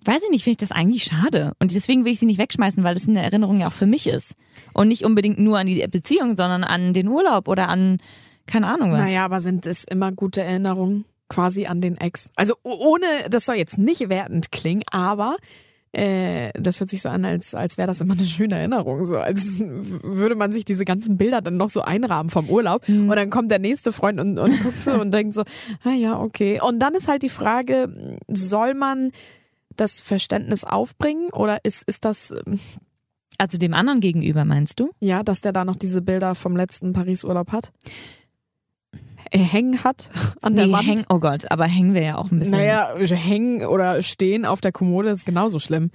weiß 0.05 0.23
ich 0.25 0.31
nicht, 0.31 0.45
finde 0.45 0.53
ich 0.53 0.69
das 0.69 0.73
eigentlich 0.73 1.05
schade. 1.05 1.53
Und 1.59 1.75
deswegen 1.75 2.05
will 2.05 2.13
ich 2.13 2.21
sie 2.21 2.27
nicht 2.27 2.39
wegschmeißen, 2.39 2.83
weil 2.83 2.97
es 2.97 3.07
eine 3.07 3.23
Erinnerung 3.23 3.61
ja 3.61 3.69
auch 3.69 3.73
für 3.73 3.87
mich 3.87 4.07
ist. 4.07 4.35
Und 4.73 4.89
nicht 4.89 5.05
unbedingt 5.05 5.39
nur 5.39 5.59
an 5.59 5.67
die 5.67 5.87
Beziehung, 5.87 6.37
sondern 6.37 6.65
an 6.65 6.95
den 6.95 7.09
Urlaub 7.09 7.49
oder 7.49 7.69
an, 7.69 7.99
keine 8.47 8.69
Ahnung 8.69 8.93
was. 8.93 9.01
Naja, 9.01 9.25
aber 9.25 9.41
sind 9.41 9.67
es 9.67 9.85
immer 9.85 10.13
gute 10.13 10.43
Erinnerungen 10.43 11.05
quasi 11.29 11.67
an 11.67 11.83
den 11.83 11.99
Ex? 11.99 12.31
Also 12.37 12.55
ohne, 12.63 13.07
das 13.29 13.45
soll 13.45 13.57
jetzt 13.57 13.77
nicht 13.77 14.09
wertend 14.09 14.51
klingen, 14.51 14.83
aber 14.91 15.37
äh, 15.99 16.53
das 16.55 16.79
hört 16.81 16.91
sich 16.91 17.03
so 17.03 17.09
an, 17.09 17.25
als, 17.25 17.55
als 17.55 17.77
wäre 17.77 17.89
das 17.89 18.01
immer 18.01 18.15
eine 18.15 18.25
schöne 18.25 18.57
Erinnerung. 18.57 19.05
So 19.05 19.19
als 19.19 19.59
würde 19.59 20.35
man 20.37 20.53
sich 20.53 20.65
diese 20.65 20.85
ganzen 20.85 21.17
Bilder 21.17 21.41
dann 21.41 21.57
noch 21.57 21.69
so 21.69 21.83
einrahmen 21.83 22.31
vom 22.31 22.49
Urlaub. 22.49 22.89
Und 22.89 23.09
dann 23.09 23.31
kommt 23.31 23.51
der 23.51 23.59
nächste 23.59 23.91
Freund 23.93 24.21
und, 24.21 24.39
und 24.39 24.63
guckt 24.63 24.81
so 24.81 24.93
und 24.93 25.13
denkt 25.13 25.35
so, 25.35 25.43
ah 25.85 25.91
ja, 25.93 26.19
okay. 26.21 26.61
Und 26.61 26.79
dann 26.79 26.95
ist 26.95 27.09
halt 27.09 27.23
die 27.23 27.29
Frage, 27.29 28.17
soll 28.29 28.75
man 28.75 29.11
das 29.77 30.01
Verständnis 30.01 30.65
aufbringen 30.65 31.31
oder 31.31 31.59
ist, 31.65 31.83
ist 31.87 32.05
das, 32.05 32.33
ähm, 32.47 32.59
Also 33.39 33.59
dem 33.59 33.75
anderen 33.75 34.01
gegenüber, 34.01 34.45
meinst 34.45 34.81
du? 34.81 34.91
ja, 35.01 35.23
dass 35.23 35.41
der 35.41 35.53
da 35.53 35.65
noch 35.65 35.77
diese 35.77 36.03
Bilder 36.03 36.35
vom 36.35 36.57
letzten 36.57 36.93
Paris-Urlaub 36.93 37.53
hat? 37.53 37.73
Hängen 39.33 39.85
hat 39.85 40.11
an 40.43 40.57
der 40.57 40.71
Wand? 40.73 40.87
hängen, 40.87 41.05
oh 41.09 41.19
Gott, 41.19 41.51
aber 41.51 41.65
hängen 41.67 41.95
wir 41.95 42.03
ja 42.03 42.17
auch 42.19 42.31
ein 42.31 42.39
bisschen. 42.39 42.59
Naja, 42.59 42.91
hängen 42.97 43.65
oder 43.67 44.03
stehen 44.03 44.45
auf 44.47 44.61
der 44.61 44.73
Kommode 44.73 45.11
ist 45.11 45.27
genauso 45.27 45.59
schlimm. 45.59 45.91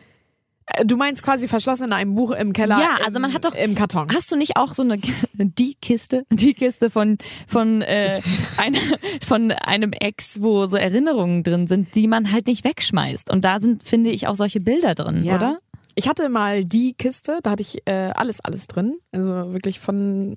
Äh, 0.66 0.86
Du 0.86 0.96
meinst 0.96 1.24
quasi 1.24 1.48
verschlossen 1.48 1.86
in 1.86 1.94
einem 1.94 2.16
Buch 2.16 2.32
im 2.32 2.54
Keller. 2.54 2.80
Ja, 2.80 2.98
also 3.06 3.20
man 3.20 3.34
hat 3.34 3.44
doch- 3.46 3.56
im 3.56 3.76
Karton. 3.76 4.08
Hast 4.14 4.32
du 4.32 4.36
nicht 4.38 4.56
auch 4.56 4.74
so 4.74 4.82
eine 4.84 4.98
die 5.34 5.76
Kiste, 5.82 6.24
die 6.32 6.54
Kiste 6.54 6.90
von 6.90 7.18
von 7.48 7.82
äh, 7.82 8.22
einer, 8.58 8.80
von 9.26 9.52
einem 9.52 9.92
Ex, 9.94 10.42
wo 10.42 10.66
so 10.68 10.78
Erinnerungen 10.78 11.44
drin 11.44 11.68
sind, 11.68 11.96
die 11.96 12.08
man 12.08 12.32
halt 12.32 12.48
nicht 12.48 12.64
wegschmeißt. 12.64 13.30
Und 13.32 13.44
da 13.44 13.60
sind, 13.60 13.84
finde 13.84 14.12
ich, 14.12 14.28
auch 14.28 14.36
solche 14.36 14.60
Bilder 14.60 14.96
drin, 14.96 15.24
Ja. 15.24 15.36
oder? 15.36 15.60
Ich 15.96 16.08
hatte 16.08 16.30
mal 16.30 16.66
die 16.66 16.94
Kiste, 16.94 17.40
da 17.44 17.52
hatte 17.52 17.62
ich 17.62 17.82
äh, 17.86 18.12
alles, 18.16 18.40
alles 18.42 18.68
drin. 18.68 18.98
Also 19.12 19.54
wirklich 19.54 19.80
von, 19.80 20.36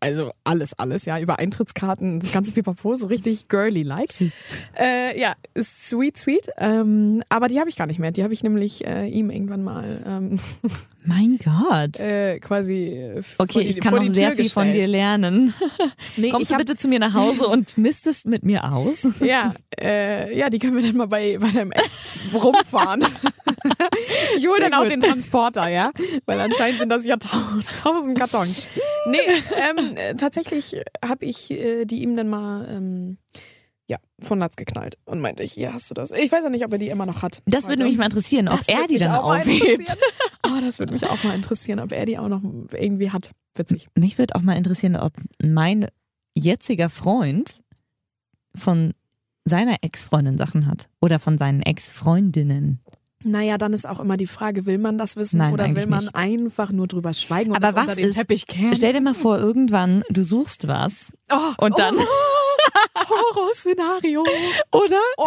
also 0.00 0.30
alles, 0.44 0.78
alles, 0.78 1.04
ja, 1.06 1.18
über 1.18 1.38
Eintrittskarten, 1.38 2.20
das 2.20 2.32
ganze 2.32 2.52
Pipapo, 2.52 2.94
so 2.94 3.06
richtig 3.08 3.48
girly-like. 3.48 4.10
Äh, 4.78 5.18
ja, 5.18 5.34
sweet, 5.60 6.18
sweet. 6.18 6.48
Ähm, 6.58 7.22
aber 7.28 7.48
die 7.48 7.58
habe 7.58 7.68
ich 7.68 7.76
gar 7.76 7.86
nicht 7.86 7.98
mehr. 7.98 8.12
Die 8.12 8.22
habe 8.22 8.32
ich 8.32 8.42
nämlich 8.42 8.86
äh, 8.86 9.08
ihm 9.08 9.30
irgendwann 9.30 9.64
mal 9.64 10.02
ähm, 10.06 10.40
Mein 11.04 11.36
Gott. 11.42 11.98
äh, 11.98 12.38
quasi 12.38 12.84
äh, 12.90 13.22
Okay, 13.38 13.64
die, 13.64 13.70
ich 13.70 13.80
kann 13.80 13.94
noch 13.96 14.06
sehr 14.06 14.28
Tür 14.28 14.36
viel 14.36 14.50
von 14.50 14.66
gestellt. 14.66 14.84
dir 14.84 14.88
lernen. 14.88 15.54
Nee, 16.16 16.28
Kommst 16.30 16.50
du 16.50 16.56
bitte 16.58 16.76
zu 16.76 16.88
mir 16.88 16.98
nach 16.98 17.14
Hause 17.14 17.46
und 17.46 17.78
mistest 17.78 18.26
mit 18.26 18.44
mir 18.44 18.70
aus? 18.70 19.06
Ja, 19.20 19.54
äh, 19.80 20.36
ja, 20.36 20.50
die 20.50 20.58
können 20.58 20.76
wir 20.76 20.82
dann 20.82 20.96
mal 20.96 21.06
bei, 21.06 21.38
bei 21.38 21.50
deinem 21.50 21.72
Ex 21.72 22.34
rumfahren. 22.34 23.06
ich 24.36 24.46
hole 24.46 24.60
dann 24.60 24.74
auch. 24.74 24.84
Den 24.92 25.00
Transporter, 25.00 25.68
ja? 25.68 25.92
Weil 26.26 26.40
anscheinend 26.40 26.80
sind 26.80 26.88
das 26.88 27.04
ja 27.04 27.16
tau 27.16 27.38
tausend 27.82 28.18
Kartons. 28.18 28.66
Nee, 29.10 29.18
ähm, 29.56 29.96
äh, 29.96 30.14
tatsächlich 30.14 30.80
habe 31.04 31.24
ich 31.24 31.50
äh, 31.50 31.84
die 31.84 32.02
ihm 32.02 32.16
dann 32.16 32.28
mal 32.28 32.68
ähm, 32.68 33.18
ja, 33.88 33.98
von 34.20 34.38
Latz 34.38 34.56
geknallt 34.56 34.96
und 35.04 35.20
meinte 35.20 35.42
ich, 35.42 35.52
hier 35.52 35.74
hast 35.74 35.90
du 35.90 35.94
das. 35.94 36.12
Ich 36.12 36.32
weiß 36.32 36.44
ja 36.44 36.50
nicht, 36.50 36.64
ob 36.64 36.72
er 36.72 36.78
die 36.78 36.88
immer 36.88 37.04
noch 37.04 37.22
hat. 37.22 37.42
Das 37.46 37.68
würde 37.68 37.84
mich 37.84 37.98
mal 37.98 38.04
interessieren, 38.04 38.48
ob 38.48 38.58
Das 38.58 38.68
er 38.68 38.86
die 38.86 38.98
dann 38.98 39.16
aufhebt. 39.16 39.96
Oh, 40.44 40.60
das 40.60 40.78
würde 40.78 40.92
mich 40.92 41.04
auch 41.06 41.22
mal 41.24 41.34
interessieren, 41.34 41.78
ob 41.78 41.92
er 41.92 42.06
die 42.06 42.18
auch 42.18 42.28
noch 42.28 42.42
irgendwie 42.72 43.10
hat. 43.10 43.30
Witzig. 43.54 43.86
Mich 43.94 44.18
würde 44.18 44.34
auch 44.34 44.42
mal 44.42 44.56
interessieren, 44.56 44.96
ob 44.96 45.12
mein 45.42 45.88
jetziger 46.34 46.88
Freund 46.88 47.62
von 48.54 48.92
seiner 49.44 49.76
Ex-Freundin 49.82 50.38
Sachen 50.38 50.66
hat 50.66 50.88
oder 51.00 51.18
von 51.18 51.36
seinen 51.36 51.62
Ex-Freundinnen. 51.62 52.80
Naja, 53.24 53.58
dann 53.58 53.72
ist 53.72 53.88
auch 53.88 54.00
immer 54.00 54.16
die 54.16 54.26
Frage, 54.26 54.66
will 54.66 54.78
man 54.78 54.98
das 54.98 55.16
wissen 55.16 55.38
Nein, 55.38 55.52
oder 55.52 55.74
will 55.74 55.86
man 55.86 56.00
nicht. 56.00 56.14
einfach 56.16 56.70
nur 56.72 56.86
drüber 56.88 57.14
schweigen 57.14 57.50
und 57.50 57.56
Aber 57.56 57.74
was 57.76 57.82
unter 57.90 57.94
den 57.96 58.04
ist- 58.10 58.14
Teppich 58.16 58.46
kehren? 58.46 58.74
Stell 58.74 58.92
dir 58.92 59.00
mal 59.00 59.14
vor, 59.14 59.38
irgendwann 59.38 60.02
du 60.10 60.22
suchst 60.22 60.66
was 60.68 61.12
Oh, 61.30 61.36
und 61.64 61.78
dann 61.78 61.96
oh, 61.96 62.04
Horrorszenario. 63.08 64.22
oder 64.72 64.96
Oh, 65.16 65.26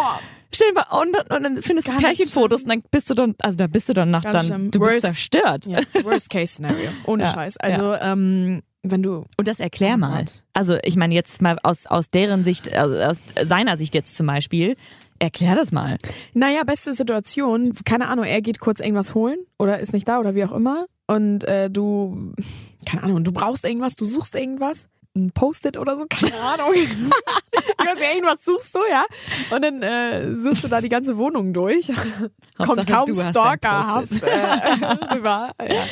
stell 0.52 0.68
dir 0.72 0.74
mal 0.74 1.00
und, 1.00 1.16
und 1.30 1.42
dann 1.42 1.62
findest 1.62 1.88
du 1.88 1.92
Ganz 1.92 2.02
Pärchenfotos 2.04 2.62
und 2.62 2.68
dann 2.68 2.82
bist 2.90 3.10
du 3.10 3.14
dann 3.14 3.34
also 3.40 3.56
da 3.56 3.66
bist 3.66 3.88
du 3.88 3.92
dann 3.92 4.10
nach 4.10 4.22
Ganz 4.22 4.36
dann 4.36 4.46
schlimm. 4.46 4.70
du 4.70 4.80
bist 4.80 4.90
Worst- 4.92 5.00
zerstört. 5.02 5.66
ja, 5.66 5.80
Worst 6.04 6.30
Case 6.30 6.54
Scenario. 6.54 6.90
Ohne 7.06 7.24
Ja, 7.24 7.32
Scheiß. 7.32 7.56
Also, 7.58 7.94
ähm, 7.94 8.62
wenn 8.90 9.02
du. 9.02 9.24
Und 9.36 9.48
das 9.48 9.60
erklär 9.60 9.94
Oh 9.94 9.98
mal. 9.98 10.18
Gott. 10.24 10.42
Also 10.52 10.78
ich 10.82 10.96
meine 10.96 11.14
jetzt 11.14 11.42
mal 11.42 11.58
aus 11.62 11.86
aus 11.86 12.08
deren 12.08 12.44
Sicht 12.44 12.72
also 12.74 12.96
aus 12.96 13.22
seiner 13.44 13.76
Sicht 13.78 13.94
jetzt 13.94 14.16
zum 14.16 14.26
Beispiel 14.26 14.76
erklär 15.18 15.54
das 15.54 15.72
mal. 15.72 15.98
Naja, 16.34 16.62
beste 16.64 16.92
Situation, 16.92 17.74
keine 17.84 18.08
Ahnung, 18.08 18.24
er 18.24 18.42
geht 18.42 18.60
kurz 18.60 18.80
irgendwas 18.80 19.14
holen 19.14 19.38
oder 19.58 19.78
ist 19.80 19.92
nicht 19.92 20.06
da 20.08 20.18
oder 20.18 20.34
wie 20.34 20.44
auch 20.44 20.52
immer. 20.52 20.86
Und 21.06 21.44
äh, 21.44 21.70
du, 21.70 22.32
keine 22.84 23.04
Ahnung, 23.04 23.24
du 23.24 23.32
brauchst 23.32 23.64
irgendwas, 23.64 23.94
du 23.94 24.04
suchst 24.04 24.34
irgendwas. 24.34 24.88
Ein 25.16 25.32
Post-it 25.32 25.76
oder 25.76 25.96
so, 25.96 26.06
keine 26.08 26.38
Ahnung. 26.40 26.72
ich 26.74 26.88
weiß 27.86 27.98
ja, 28.00 28.14
irgendwas 28.14 28.44
suchst 28.44 28.74
du, 28.74 28.80
ja. 28.88 29.04
Und 29.50 29.62
dann 29.62 29.82
äh, 29.82 30.34
suchst 30.34 30.64
du 30.64 30.68
da 30.68 30.80
die 30.80 30.88
ganze 30.88 31.16
Wohnung 31.16 31.52
durch. 31.52 31.90
Kommt 32.58 32.86
kaum 32.86 33.12
stalkerhaft 33.12 34.22
äh, 34.22 35.14
rüber. 35.14 35.50
Ja. 35.60 35.84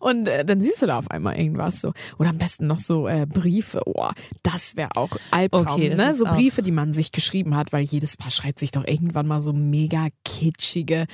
Und 0.00 0.28
äh, 0.28 0.44
dann 0.44 0.60
siehst 0.60 0.82
du 0.82 0.86
da 0.86 0.98
auf 0.98 1.10
einmal 1.10 1.38
irgendwas 1.38 1.80
so. 1.80 1.92
Oder 2.18 2.30
am 2.30 2.38
besten 2.38 2.66
noch 2.66 2.78
so 2.78 3.06
äh, 3.06 3.26
Briefe. 3.26 3.82
Oh, 3.86 4.08
das 4.42 4.76
wäre 4.76 4.90
auch 4.96 5.16
Albtraum, 5.30 5.66
Okay, 5.66 5.94
ne? 5.94 6.14
So 6.14 6.24
Briefe, 6.24 6.62
die 6.62 6.72
man 6.72 6.92
sich 6.92 7.12
geschrieben 7.12 7.56
hat, 7.56 7.72
weil 7.72 7.82
jedes 7.82 8.16
Paar 8.16 8.30
schreibt 8.30 8.58
sich 8.58 8.70
doch 8.72 8.86
irgendwann 8.86 9.26
mal 9.26 9.40
so 9.40 9.52
mega 9.52 10.08
kitschige, 10.24 11.06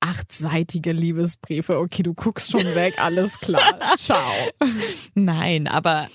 achtseitige 0.00 0.92
Liebesbriefe. 0.92 1.78
Okay, 1.78 2.02
du 2.02 2.14
guckst 2.14 2.50
schon 2.50 2.74
weg, 2.74 2.94
alles 2.98 3.38
klar. 3.38 3.78
Ciao. 3.96 4.32
Nein, 5.14 5.68
aber 5.68 6.08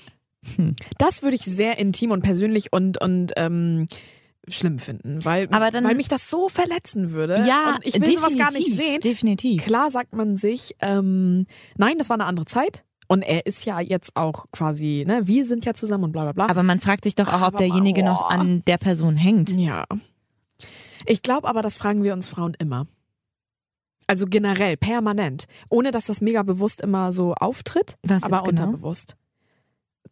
Das 0.98 1.22
würde 1.22 1.36
ich 1.36 1.42
sehr 1.42 1.78
intim 1.78 2.10
und 2.10 2.22
persönlich 2.22 2.72
und, 2.72 3.00
und 3.00 3.32
ähm, 3.36 3.86
schlimm 4.48 4.78
finden, 4.78 5.24
weil, 5.24 5.48
Aber 5.50 5.70
dann- 5.70 5.84
weil 5.84 5.94
mich 5.94 6.08
das 6.08 6.30
so 6.30 6.48
verletzen 6.48 7.10
würde. 7.10 7.44
ja, 7.46 7.74
und 7.76 7.86
ich 7.86 7.94
will 8.00 8.14
sowas 8.16 8.36
gar 8.36 8.52
nicht 8.52 8.74
sehen. 8.76 9.00
Definitiv. 9.00 9.64
Klar 9.64 9.90
sagt 9.90 10.14
man 10.14 10.36
sich, 10.36 10.74
ähm, 10.80 11.46
nein, 11.76 11.98
das 11.98 12.08
war 12.08 12.14
eine 12.16 12.24
andere 12.24 12.46
Zeit. 12.46 12.84
Und 13.10 13.22
er 13.22 13.46
ist 13.46 13.64
ja 13.64 13.80
jetzt 13.80 14.16
auch 14.16 14.44
quasi, 14.52 15.04
ne, 15.06 15.26
wir 15.26 15.46
sind 15.46 15.64
ja 15.64 15.72
zusammen 15.72 16.04
und 16.04 16.12
bla 16.12 16.24
bla 16.24 16.32
bla. 16.32 16.46
Aber 16.48 16.62
man 16.62 16.78
fragt 16.78 17.04
sich 17.04 17.14
doch 17.14 17.26
auch, 17.26 17.36
ob 17.40 17.42
Aber 17.42 17.58
derjenige 17.58 18.02
boah. 18.02 18.08
noch 18.10 18.30
an 18.30 18.62
der 18.66 18.76
Person 18.78 19.16
hängt. 19.16 19.50
ja. 19.56 19.84
Ich 21.06 21.22
glaube 21.22 21.48
aber, 21.48 21.62
das 21.62 21.76
fragen 21.78 22.02
wir 22.02 22.12
uns 22.12 22.28
Frauen 22.28 22.54
immer. 22.58 22.86
Also 24.06 24.26
generell, 24.26 24.76
permanent. 24.76 25.46
Ohne 25.70 25.90
dass 25.90 26.04
das 26.06 26.20
mega 26.20 26.42
bewusst 26.42 26.82
immer 26.82 27.12
so 27.12 27.32
auftritt, 27.34 27.96
Was 28.02 28.22
aber 28.24 28.42
genau? 28.42 28.48
unterbewusst. 28.66 29.16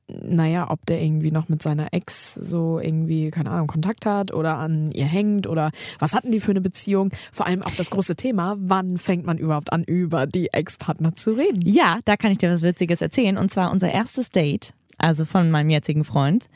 Naja, 0.08 0.70
ob 0.70 0.86
der 0.86 1.02
irgendwie 1.02 1.32
noch 1.32 1.48
mit 1.48 1.62
seiner 1.62 1.92
Ex 1.92 2.34
so 2.34 2.78
irgendwie, 2.78 3.30
keine 3.32 3.50
Ahnung, 3.50 3.66
Kontakt 3.66 4.06
hat 4.06 4.32
oder 4.32 4.56
an 4.56 4.92
ihr 4.92 5.04
hängt 5.04 5.48
oder 5.48 5.72
was 5.98 6.14
hatten 6.14 6.30
die 6.30 6.38
für 6.38 6.52
eine 6.52 6.60
Beziehung? 6.60 7.10
Vor 7.32 7.46
allem 7.46 7.62
auch 7.64 7.74
das 7.76 7.90
große 7.90 8.14
Thema, 8.14 8.56
wann 8.58 8.98
fängt 8.98 9.26
man 9.26 9.36
überhaupt 9.36 9.72
an, 9.72 9.82
über 9.82 10.26
die 10.26 10.52
Ex-Partner 10.52 11.16
zu 11.16 11.32
reden? 11.32 11.60
Ja, 11.64 11.98
da 12.04 12.16
kann 12.16 12.30
ich 12.30 12.38
dir 12.38 12.50
was 12.50 12.62
Witziges 12.62 13.00
erzählen. 13.00 13.36
Und 13.36 13.50
zwar 13.50 13.72
unser 13.72 13.90
erstes 13.90 14.30
Date, 14.30 14.74
also 14.96 15.24
von 15.24 15.50
meinem 15.50 15.70
jetzigen 15.70 16.04
Freund. 16.04 16.46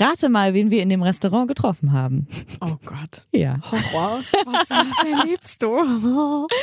Rate 0.00 0.28
mal, 0.28 0.54
wen 0.54 0.70
wir 0.70 0.82
in 0.82 0.88
dem 0.88 1.02
Restaurant 1.02 1.48
getroffen 1.48 1.92
haben. 1.92 2.26
Oh 2.60 2.76
Gott. 2.84 3.22
Ja. 3.32 3.58
Horror. 3.70 4.20
Was, 4.46 4.70
was 4.70 5.06
erlebst 5.06 5.62
du? 5.62 6.46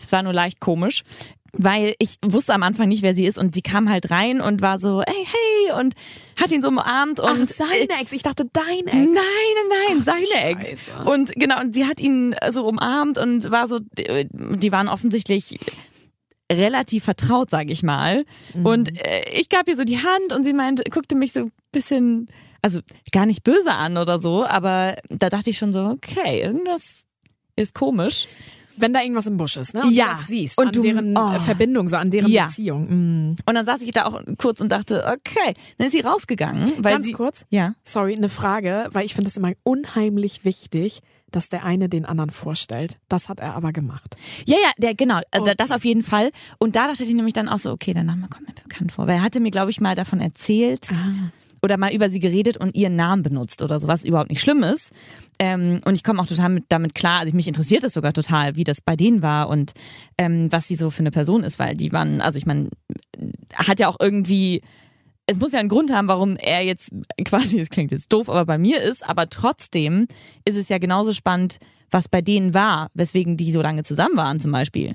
Es 0.00 0.12
war 0.12 0.22
nur 0.22 0.32
leicht 0.32 0.60
komisch, 0.60 1.02
weil 1.52 1.96
ich 1.98 2.18
wusste 2.24 2.54
am 2.54 2.62
Anfang 2.62 2.88
nicht, 2.88 3.02
wer 3.02 3.16
sie 3.16 3.26
ist 3.26 3.36
und 3.36 3.52
sie 3.52 3.62
kam 3.62 3.90
halt 3.90 4.12
rein 4.12 4.40
und 4.40 4.62
war 4.62 4.78
so, 4.78 5.02
hey, 5.04 5.26
hey, 5.26 5.80
und 5.80 5.94
hat 6.40 6.52
ihn 6.52 6.62
so 6.62 6.68
umarmt 6.68 7.18
und 7.18 7.42
Ach, 7.42 7.46
seine 7.46 8.00
Ex. 8.00 8.12
Ich 8.12 8.22
dachte, 8.22 8.44
dein 8.52 8.86
Ex. 8.86 8.94
Nein, 8.94 9.14
nein, 9.14 9.88
nein, 9.88 10.02
seine 10.02 10.50
Ex. 10.50 10.86
Scheiße. 10.86 11.10
Und 11.10 11.32
genau, 11.34 11.60
und 11.60 11.74
sie 11.74 11.84
hat 11.86 11.98
ihn 11.98 12.36
so 12.50 12.64
umarmt 12.64 13.18
und 13.18 13.50
war 13.50 13.66
so, 13.66 13.80
die 13.80 14.72
waren 14.72 14.88
offensichtlich 14.88 15.58
relativ 16.50 17.04
vertraut, 17.04 17.50
sage 17.50 17.72
ich 17.72 17.82
mal. 17.82 18.24
Und 18.62 18.96
äh, 18.96 19.28
ich 19.32 19.48
gab 19.48 19.68
ihr 19.68 19.76
so 19.76 19.84
die 19.84 19.98
Hand 19.98 20.32
und 20.32 20.44
sie 20.44 20.52
meinte, 20.52 20.84
guckte 20.84 21.16
mich 21.16 21.32
so 21.32 21.40
ein 21.40 21.52
bisschen, 21.72 22.28
also 22.62 22.80
gar 23.12 23.26
nicht 23.26 23.44
böse 23.44 23.72
an 23.72 23.96
oder 23.96 24.18
so, 24.20 24.44
aber 24.44 24.96
da 25.08 25.30
dachte 25.30 25.50
ich 25.50 25.58
schon 25.58 25.72
so, 25.72 25.80
okay, 25.86 26.42
irgendwas 26.42 27.04
ist 27.56 27.74
komisch. 27.74 28.26
Wenn 28.80 28.92
da 28.92 29.02
irgendwas 29.02 29.26
im 29.26 29.36
Busch 29.36 29.56
ist, 29.56 29.74
ne? 29.74 29.82
Und 29.82 29.90
Ja. 29.92 30.04
du 30.04 30.10
das 30.12 30.26
siehst, 30.28 30.56
Und 30.58 30.66
an 30.68 30.72
du- 30.72 30.82
deren 30.82 31.16
oh. 31.18 31.32
Verbindung, 31.40 31.88
so 31.88 31.96
an 31.96 32.10
deren 32.10 32.30
Ja. 32.30 32.46
Beziehung. 32.46 32.84
Mm. 33.30 33.34
Und 33.44 33.54
dann 33.54 33.66
saß 33.66 33.82
ich 33.82 33.90
da 33.90 34.04
auch 34.06 34.22
kurz 34.38 34.60
und 34.60 34.70
dachte, 34.70 35.04
okay, 35.04 35.54
dann 35.78 35.88
ist 35.88 35.92
sie 35.94 36.00
rausgegangen, 36.00 36.72
weil 36.78 36.94
Ganz 36.94 37.06
sie 37.06 37.12
kurz, 37.12 37.44
ja. 37.50 37.74
sorry, 37.82 38.14
eine 38.14 38.28
Frage, 38.28 38.88
weil 38.92 39.04
ich 39.04 39.14
finde 39.14 39.30
das 39.30 39.36
immer 39.36 39.50
unheimlich 39.64 40.44
wichtig, 40.44 41.00
dass 41.32 41.48
der 41.48 41.64
eine 41.64 41.88
den 41.88 42.04
anderen 42.06 42.30
vorstellt. 42.30 42.98
Das 43.08 43.28
hat 43.28 43.40
er 43.40 43.54
aber 43.54 43.72
gemacht. 43.72 44.14
Ja, 44.46 44.56
ja, 44.56 44.70
der, 44.78 44.94
genau, 44.94 45.20
also 45.32 45.42
Okay. 45.46 45.54
das 45.58 45.72
auf 45.72 45.84
jeden 45.84 46.02
Fall. 46.02 46.30
Und 46.58 46.76
da 46.76 46.86
dachte 46.86 47.02
ich 47.02 47.12
nämlich 47.12 47.34
dann 47.34 47.48
auch 47.48 47.58
so, 47.58 47.72
okay, 47.72 47.92
der 47.94 48.04
Name 48.04 48.28
kommt 48.28 48.46
mir 48.46 48.54
bekannt 48.62 48.92
vor. 48.92 49.08
Weil 49.08 49.16
er 49.16 49.22
hatte 49.22 49.40
mir, 49.40 49.50
glaube 49.50 49.72
ich, 49.72 49.80
mal 49.80 49.96
davon 49.96 50.20
erzählt 50.20 50.88
oder 51.62 51.76
mal 51.76 51.92
über 51.94 52.10
sie 52.10 52.20
geredet 52.20 52.56
und 52.56 52.74
ihren 52.76 52.96
Namen 52.96 53.22
benutzt 53.22 53.62
oder 53.62 53.78
so, 53.80 53.88
was 53.88 54.04
überhaupt 54.04 54.30
nicht 54.30 54.40
schlimm 54.40 54.62
ist. 54.62 54.92
Ähm, 55.38 55.80
und 55.84 55.94
ich 55.94 56.04
komme 56.04 56.20
auch 56.20 56.26
total 56.26 56.48
mit, 56.50 56.64
damit 56.68 56.94
klar, 56.94 57.20
also 57.20 57.34
mich 57.34 57.48
interessiert 57.48 57.84
es 57.84 57.94
sogar 57.94 58.12
total, 58.12 58.56
wie 58.56 58.64
das 58.64 58.80
bei 58.80 58.96
denen 58.96 59.22
war 59.22 59.48
und 59.48 59.72
ähm, 60.18 60.50
was 60.50 60.68
sie 60.68 60.74
so 60.74 60.90
für 60.90 61.00
eine 61.00 61.10
Person 61.10 61.44
ist, 61.44 61.58
weil 61.58 61.76
die 61.76 61.92
waren, 61.92 62.20
also 62.20 62.38
ich 62.38 62.46
meine, 62.46 62.68
hat 63.54 63.80
ja 63.80 63.88
auch 63.88 63.96
irgendwie, 64.00 64.62
es 65.26 65.38
muss 65.38 65.52
ja 65.52 65.60
einen 65.60 65.68
Grund 65.68 65.92
haben, 65.92 66.08
warum 66.08 66.36
er 66.36 66.64
jetzt 66.64 66.90
quasi, 67.24 67.60
es 67.60 67.70
klingt 67.70 67.90
jetzt 67.92 68.12
doof, 68.12 68.28
aber 68.28 68.44
bei 68.44 68.58
mir 68.58 68.80
ist, 68.82 69.08
aber 69.08 69.28
trotzdem 69.28 70.06
ist 70.44 70.56
es 70.56 70.68
ja 70.68 70.78
genauso 70.78 71.12
spannend, 71.12 71.58
was 71.90 72.08
bei 72.08 72.20
denen 72.20 72.52
war, 72.52 72.88
weswegen 72.94 73.36
die 73.36 73.52
so 73.52 73.62
lange 73.62 73.82
zusammen 73.82 74.16
waren 74.16 74.40
zum 74.40 74.52
Beispiel. 74.52 74.94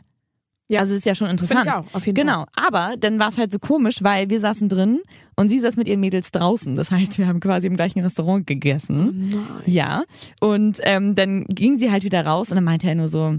Ja. 0.70 0.80
Also 0.80 0.94
es 0.94 1.00
ist 1.00 1.06
ja 1.06 1.16
schon 1.16 1.28
Das 1.28 1.42
interessant. 1.42 1.62
finde 1.64 1.80
ich 1.88 1.92
auch, 1.92 1.96
auf 1.96 2.06
jeden 2.06 2.16
Genau, 2.16 2.46
aber 2.56 2.96
dann 3.00 3.20
war 3.20 3.30
es 3.30 3.38
halt 3.38 3.52
so 3.52 3.60
komisch, 3.60 4.04
weil 4.04 4.30
wir 4.30 4.40
saßen 4.40 4.70
drin 4.70 5.02
und 5.36 5.50
sie 5.50 5.60
saß 5.60 5.76
mit 5.78 5.88
ihren 5.88 6.00
Mädels 6.00 6.32
draußen. 6.32 6.76
Das 6.76 6.92
heißt, 6.92 7.18
wir 7.18 7.28
haben 7.28 7.40
quasi 7.40 7.68
im 7.68 7.76
gleichen 7.76 8.00
Restaurant 8.02 8.46
gegessen. 8.48 9.32
Fall. 9.32 9.40
Nein. 9.66 9.74
Ja, 9.74 10.04
und 10.42 10.80
ähm, 10.84 11.16
dann 11.16 11.46
ging 11.46 11.78
sie 11.78 11.92
halt 11.92 12.04
wieder 12.04 12.26
raus 12.26 12.50
und 12.50 12.56
dann 12.56 12.64
meinte 12.64 12.88
er 12.88 12.96
nur 12.96 13.10
so, 13.10 13.38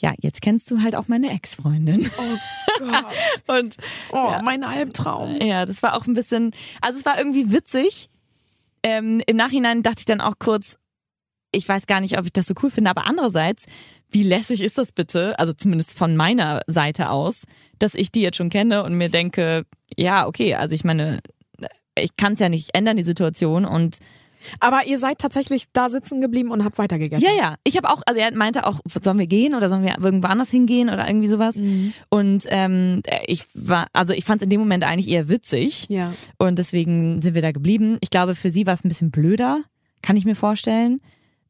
ja, 0.00 0.12
jetzt 0.20 0.42
kennst 0.42 0.70
du 0.70 0.82
halt 0.82 0.96
auch 0.96 1.06
meine 1.08 1.30
Ex-Freundin. 1.30 2.08
Oh 2.18 2.22
Gott. 2.78 3.04
Und 3.58 3.76
Oh, 4.10 4.16
Ja. 4.16 4.42
mein 4.42 4.64
Albtraum. 4.64 5.36
ja, 5.40 5.64
das 5.66 5.82
war 5.82 5.94
auch 5.94 6.06
ein 6.06 6.14
bisschen, 6.14 6.52
also 6.80 6.98
es 6.98 7.04
war 7.04 7.16
irgendwie 7.18 7.52
witzig. 7.52 8.10
Ähm, 8.82 9.22
Im 9.26 9.36
Nachhinein 9.36 9.82
dachte 9.84 10.00
ich 10.00 10.04
dann 10.06 10.20
auch 10.20 10.34
kurz, 10.40 10.76
ich 11.52 11.68
weiß 11.68 11.86
gar 11.86 12.00
nicht, 12.00 12.18
ob 12.18 12.24
ich 12.24 12.32
das 12.32 12.46
so 12.46 12.54
cool 12.62 12.70
finde, 12.70 12.90
aber 12.90 13.06
andererseits, 13.06 13.66
wie 14.10 14.24
lässig 14.24 14.60
ist 14.60 14.78
das 14.78 14.90
bitte, 14.90 15.38
also 15.38 15.52
zumindest 15.52 15.96
von 15.96 16.16
meiner 16.16 16.62
Seite 16.66 17.10
aus, 17.10 17.42
dass 17.82 17.94
ich 17.94 18.12
die 18.12 18.20
jetzt 18.22 18.36
schon 18.36 18.50
kenne 18.50 18.82
und 18.84 18.94
mir 18.94 19.08
denke, 19.08 19.64
ja, 19.96 20.26
okay, 20.26 20.54
also 20.54 20.74
ich 20.74 20.84
meine, 20.84 21.20
ich 21.98 22.16
kann 22.16 22.34
es 22.34 22.38
ja 22.38 22.48
nicht 22.48 22.70
ändern, 22.74 22.96
die 22.96 23.02
Situation 23.02 23.64
und 23.64 23.98
Aber 24.58 24.86
ihr 24.86 24.98
seid 24.98 25.18
tatsächlich 25.18 25.66
da 25.72 25.88
sitzen 25.88 26.20
geblieben 26.20 26.50
und 26.50 26.64
habt 26.64 26.76
weitergegessen. 26.78 27.24
ja, 27.28 27.32
ja, 27.36 27.54
ich 27.64 27.76
habe 27.76 27.88
auch, 27.90 28.02
also 28.06 28.20
er 28.20 28.34
meinte 28.36 28.66
auch, 28.66 28.80
sollen 29.02 29.18
wir 29.20 29.28
gehen 29.28 29.54
oder 29.54 29.68
sollen 29.68 29.84
wir 29.84 29.96
irgendwo 30.02 30.26
anders 30.28 30.50
hingehen 30.50 30.88
oder 30.90 31.06
irgendwie 31.06 31.28
sowas 31.28 31.56
Mhm. 31.56 31.92
und 32.08 32.44
ähm, 32.48 33.02
ich 33.26 33.44
war, 33.54 33.86
also 33.92 34.12
ich 34.14 34.24
fand 34.24 34.40
es 34.42 34.44
in 34.46 34.50
dem 34.50 34.58
Moment 34.60 34.82
eigentlich 34.84 35.08
eher 35.08 35.28
witzig 35.28 35.86
Ja. 35.90 36.12
und 36.38 36.58
deswegen 36.58 37.22
sind 37.22 37.34
wir 37.34 37.42
da 37.42 37.52
geblieben. 37.52 37.98
Ich 38.00 38.10
glaube, 38.10 38.34
für 38.34 38.50
sie 38.50 38.66
war 38.66 38.74
es 38.74 38.84
ein 38.84 38.88
bisschen 38.88 39.10
blöder, 39.12 39.62
kann 40.02 40.16
ich 40.16 40.24
mir 40.24 40.34
vorstellen. 40.34 41.00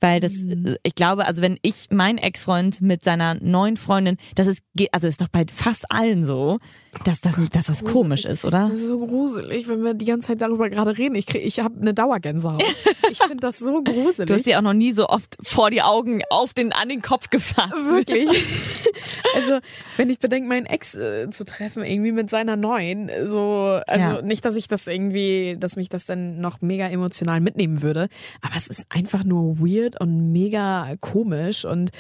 Weil 0.02 0.18
das, 0.20 0.32
Mhm. 0.32 0.76
ich 0.82 0.94
glaube, 0.96 1.24
also 1.26 1.40
wenn 1.42 1.58
ich 1.62 1.86
mein 1.90 2.18
Ex-Freund 2.18 2.82
mit 2.82 3.04
seiner 3.04 3.36
neuen 3.36 3.76
Freundin, 3.76 4.16
das 4.34 4.48
ist, 4.48 4.62
also 4.90 5.06
ist 5.06 5.20
doch 5.20 5.28
bei 5.28 5.44
fast 5.54 5.90
allen 5.90 6.24
so, 6.24 6.58
dass, 7.04 7.20
das, 7.22 7.36
dass 7.52 7.66
das 7.66 7.78
gruselig. 7.78 7.92
komisch 7.92 8.24
ist, 8.26 8.44
oder? 8.44 8.68
Das 8.68 8.80
ist 8.80 8.88
so 8.88 9.06
gruselig, 9.06 9.66
wenn 9.68 9.82
wir 9.82 9.94
die 9.94 10.04
ganze 10.04 10.28
Zeit 10.28 10.42
darüber 10.42 10.68
gerade 10.68 10.98
reden. 10.98 11.14
Ich, 11.14 11.24
krieg- 11.26 11.44
ich 11.46 11.60
habe 11.60 11.80
eine 11.80 11.94
Dauergänsehaut. 11.94 12.62
ich 13.10 13.18
finde 13.18 13.36
das 13.38 13.58
so 13.60 13.82
gruselig. 13.82 14.26
Du 14.26 14.34
hast 14.34 14.44
dir 14.44 14.58
auch 14.58 14.62
noch 14.62 14.74
nie 14.74 14.90
so 14.90 15.08
oft 15.08 15.38
vor 15.40 15.70
die 15.70 15.80
Augen 15.82 16.20
auf 16.28 16.52
den, 16.52 16.72
an 16.72 16.88
den 16.90 17.00
Kopf 17.00 17.30
gefasst. 17.30 17.72
Wirklich. 17.90 18.28
also, 19.36 19.58
wenn 19.96 20.10
ich 20.10 20.18
bedenke, 20.18 20.48
meinen 20.48 20.66
Ex 20.66 20.94
äh, 20.94 21.30
zu 21.30 21.44
treffen, 21.44 21.84
irgendwie 21.84 22.12
mit 22.12 22.28
seiner 22.28 22.56
neuen, 22.56 23.08
so, 23.24 23.80
also 23.86 24.04
Ja. 24.16 24.22
nicht, 24.22 24.44
dass 24.44 24.56
ich 24.56 24.66
das 24.68 24.86
irgendwie, 24.86 25.56
dass 25.58 25.76
mich 25.76 25.88
das 25.88 26.04
dann 26.04 26.40
noch 26.40 26.60
mega 26.60 26.88
emotional 26.88 27.40
mitnehmen 27.40 27.82
würde, 27.82 28.08
aber 28.42 28.54
es 28.56 28.66
ist 28.66 28.84
einfach 28.90 29.24
nur 29.24 29.58
weird 29.60 29.91
und 30.00 30.32
mega 30.32 30.94
komisch 31.00 31.64
und 31.64 31.90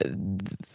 äh, 0.00 0.08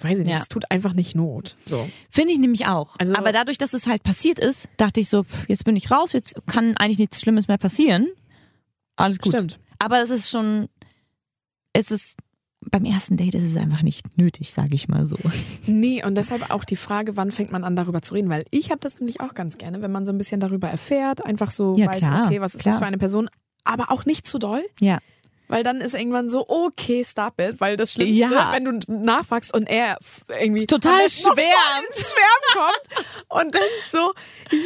weiß 0.02 0.20
ich 0.20 0.26
nicht, 0.26 0.36
Ja. 0.36 0.42
es 0.42 0.50
tut 0.50 0.70
einfach 0.72 0.94
nicht 0.94 1.16
Not. 1.16 1.56
So. 1.64 1.90
Finde 2.10 2.34
ich 2.34 2.40
nämlich 2.40 2.66
auch. 2.68 2.96
Also- 3.00 3.16
Aber 3.16 3.32
dadurch, 3.32 3.58
dass 3.58 3.74
es 3.74 3.88
halt 3.88 4.04
passiert 4.04 4.40
ist, 4.40 4.70
dachte 4.78 5.00
ich 5.00 5.10
so, 5.10 5.24
pff, 5.24 5.48
jetzt 5.50 5.66
bin 5.66 5.76
ich 5.76 5.92
raus, 5.92 6.14
jetzt 6.14 6.36
kann 6.48 6.76
eigentlich 6.78 7.00
nichts 7.00 7.22
Schlimmes 7.22 7.48
mehr 7.48 7.58
passieren. 7.58 8.08
Alles 8.96 9.20
gut. 9.20 9.34
Stimmt. 9.34 9.60
Aber 9.80 10.02
es 10.02 10.10
ist 10.10 10.30
schon, 10.30 10.68
es 11.74 11.92
ist, 11.92 12.18
beim 12.70 12.84
ersten 12.86 13.16
Date 13.16 13.36
ist 13.36 13.44
es 13.44 13.56
einfach 13.56 13.84
nicht 13.84 14.18
nötig, 14.18 14.52
sage 14.52 14.74
ich 14.76 14.88
mal 14.90 15.06
so. 15.06 15.18
Nee, 15.68 16.04
und 16.04 16.16
deshalb 16.16 16.50
auch 16.50 16.64
die 16.66 16.76
Frage, 16.76 17.16
wann 17.16 17.32
fängt 17.32 17.52
man 17.52 17.64
an, 17.64 17.76
darüber 17.76 18.02
zu 18.02 18.14
reden? 18.16 18.30
Weil 18.30 18.46
ich 18.52 18.72
habe 18.72 18.80
das 18.82 19.00
nämlich 19.00 19.22
auch 19.22 19.34
ganz 19.36 19.58
gerne, 19.58 19.82
wenn 19.82 19.92
man 19.92 20.06
so 20.06 20.12
ein 20.12 20.18
bisschen 20.18 20.40
darüber 20.40 20.68
erfährt, 20.68 21.24
einfach 21.26 21.52
so 21.52 21.76
Ja, 21.78 21.88
weiß, 21.88 22.00
klar, 22.00 22.26
okay, 22.26 22.42
was 22.42 22.56
ist 22.56 22.62
klar. 22.62 22.74
das 22.74 22.80
für 22.80 22.86
eine 22.88 22.98
Person, 22.98 23.30
aber 23.64 23.92
auch 23.92 24.06
nicht 24.06 24.26
zu 24.26 24.40
doll. 24.40 24.66
Ja. 24.80 24.98
Weil 25.50 25.64
dann 25.64 25.80
ist 25.82 25.94
irgendwann 25.94 26.28
so, 26.30 26.46
okay, 26.50 27.04
stop 27.06 27.40
it. 27.40 27.60
Weil 27.62 27.78
das 27.78 27.94
Schlimmste, 27.94 28.34
Ja. 28.36 28.52
wenn 28.54 28.66
du 28.66 28.80
nachfragst 28.92 29.54
und 29.54 29.70
er 29.70 29.98
irgendwie 30.42 30.66
Total 30.66 31.04
noch 31.04 31.10
schwärmt. 31.10 31.94
Schwärmen 31.94 32.54
kommt 32.54 33.16
und 33.30 33.56
dann 33.56 33.62
so 33.92 34.14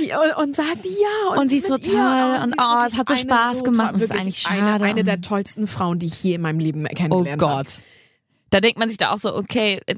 ja, 0.07 0.19
und, 0.21 0.47
und 0.47 0.55
sagt 0.55 0.85
ja. 0.85 1.31
Und, 1.31 1.37
Und 1.37 1.49
sie 1.49 1.57
ist 1.57 1.67
so 1.67 1.75
ihr. 1.75 1.81
toll 1.81 2.39
und 2.43 2.49
ist 2.49 2.55
oh, 2.59 2.83
es 2.87 2.97
hat 2.97 3.07
so 3.07 3.13
eine 3.13 3.17
Spaß 3.21 3.63
gemacht 3.63 3.93
und 3.93 3.97
es 4.01 4.09
ist 4.09 4.11
eigentlich 4.11 4.47
Eine, 4.47 4.67
schade. 4.69 4.83
eine 4.85 5.03
der 5.03 5.21
tollsten 5.21 5.67
Frauen, 5.67 5.99
die 5.99 6.07
ich 6.07 6.23
je 6.23 6.33
in 6.35 6.41
meinem 6.41 6.59
Leben 6.59 6.85
Oh 6.85 6.93
kennengelernt 6.95 7.41
habe. 7.43 7.63
Gott. 7.63 7.79
Da 8.49 8.59
denkt 8.59 8.77
man 8.79 8.89
sich 8.89 8.97
da 8.97 9.11
auch 9.11 9.19
so, 9.19 9.33
okay, 9.33 9.79
äh, 9.85 9.95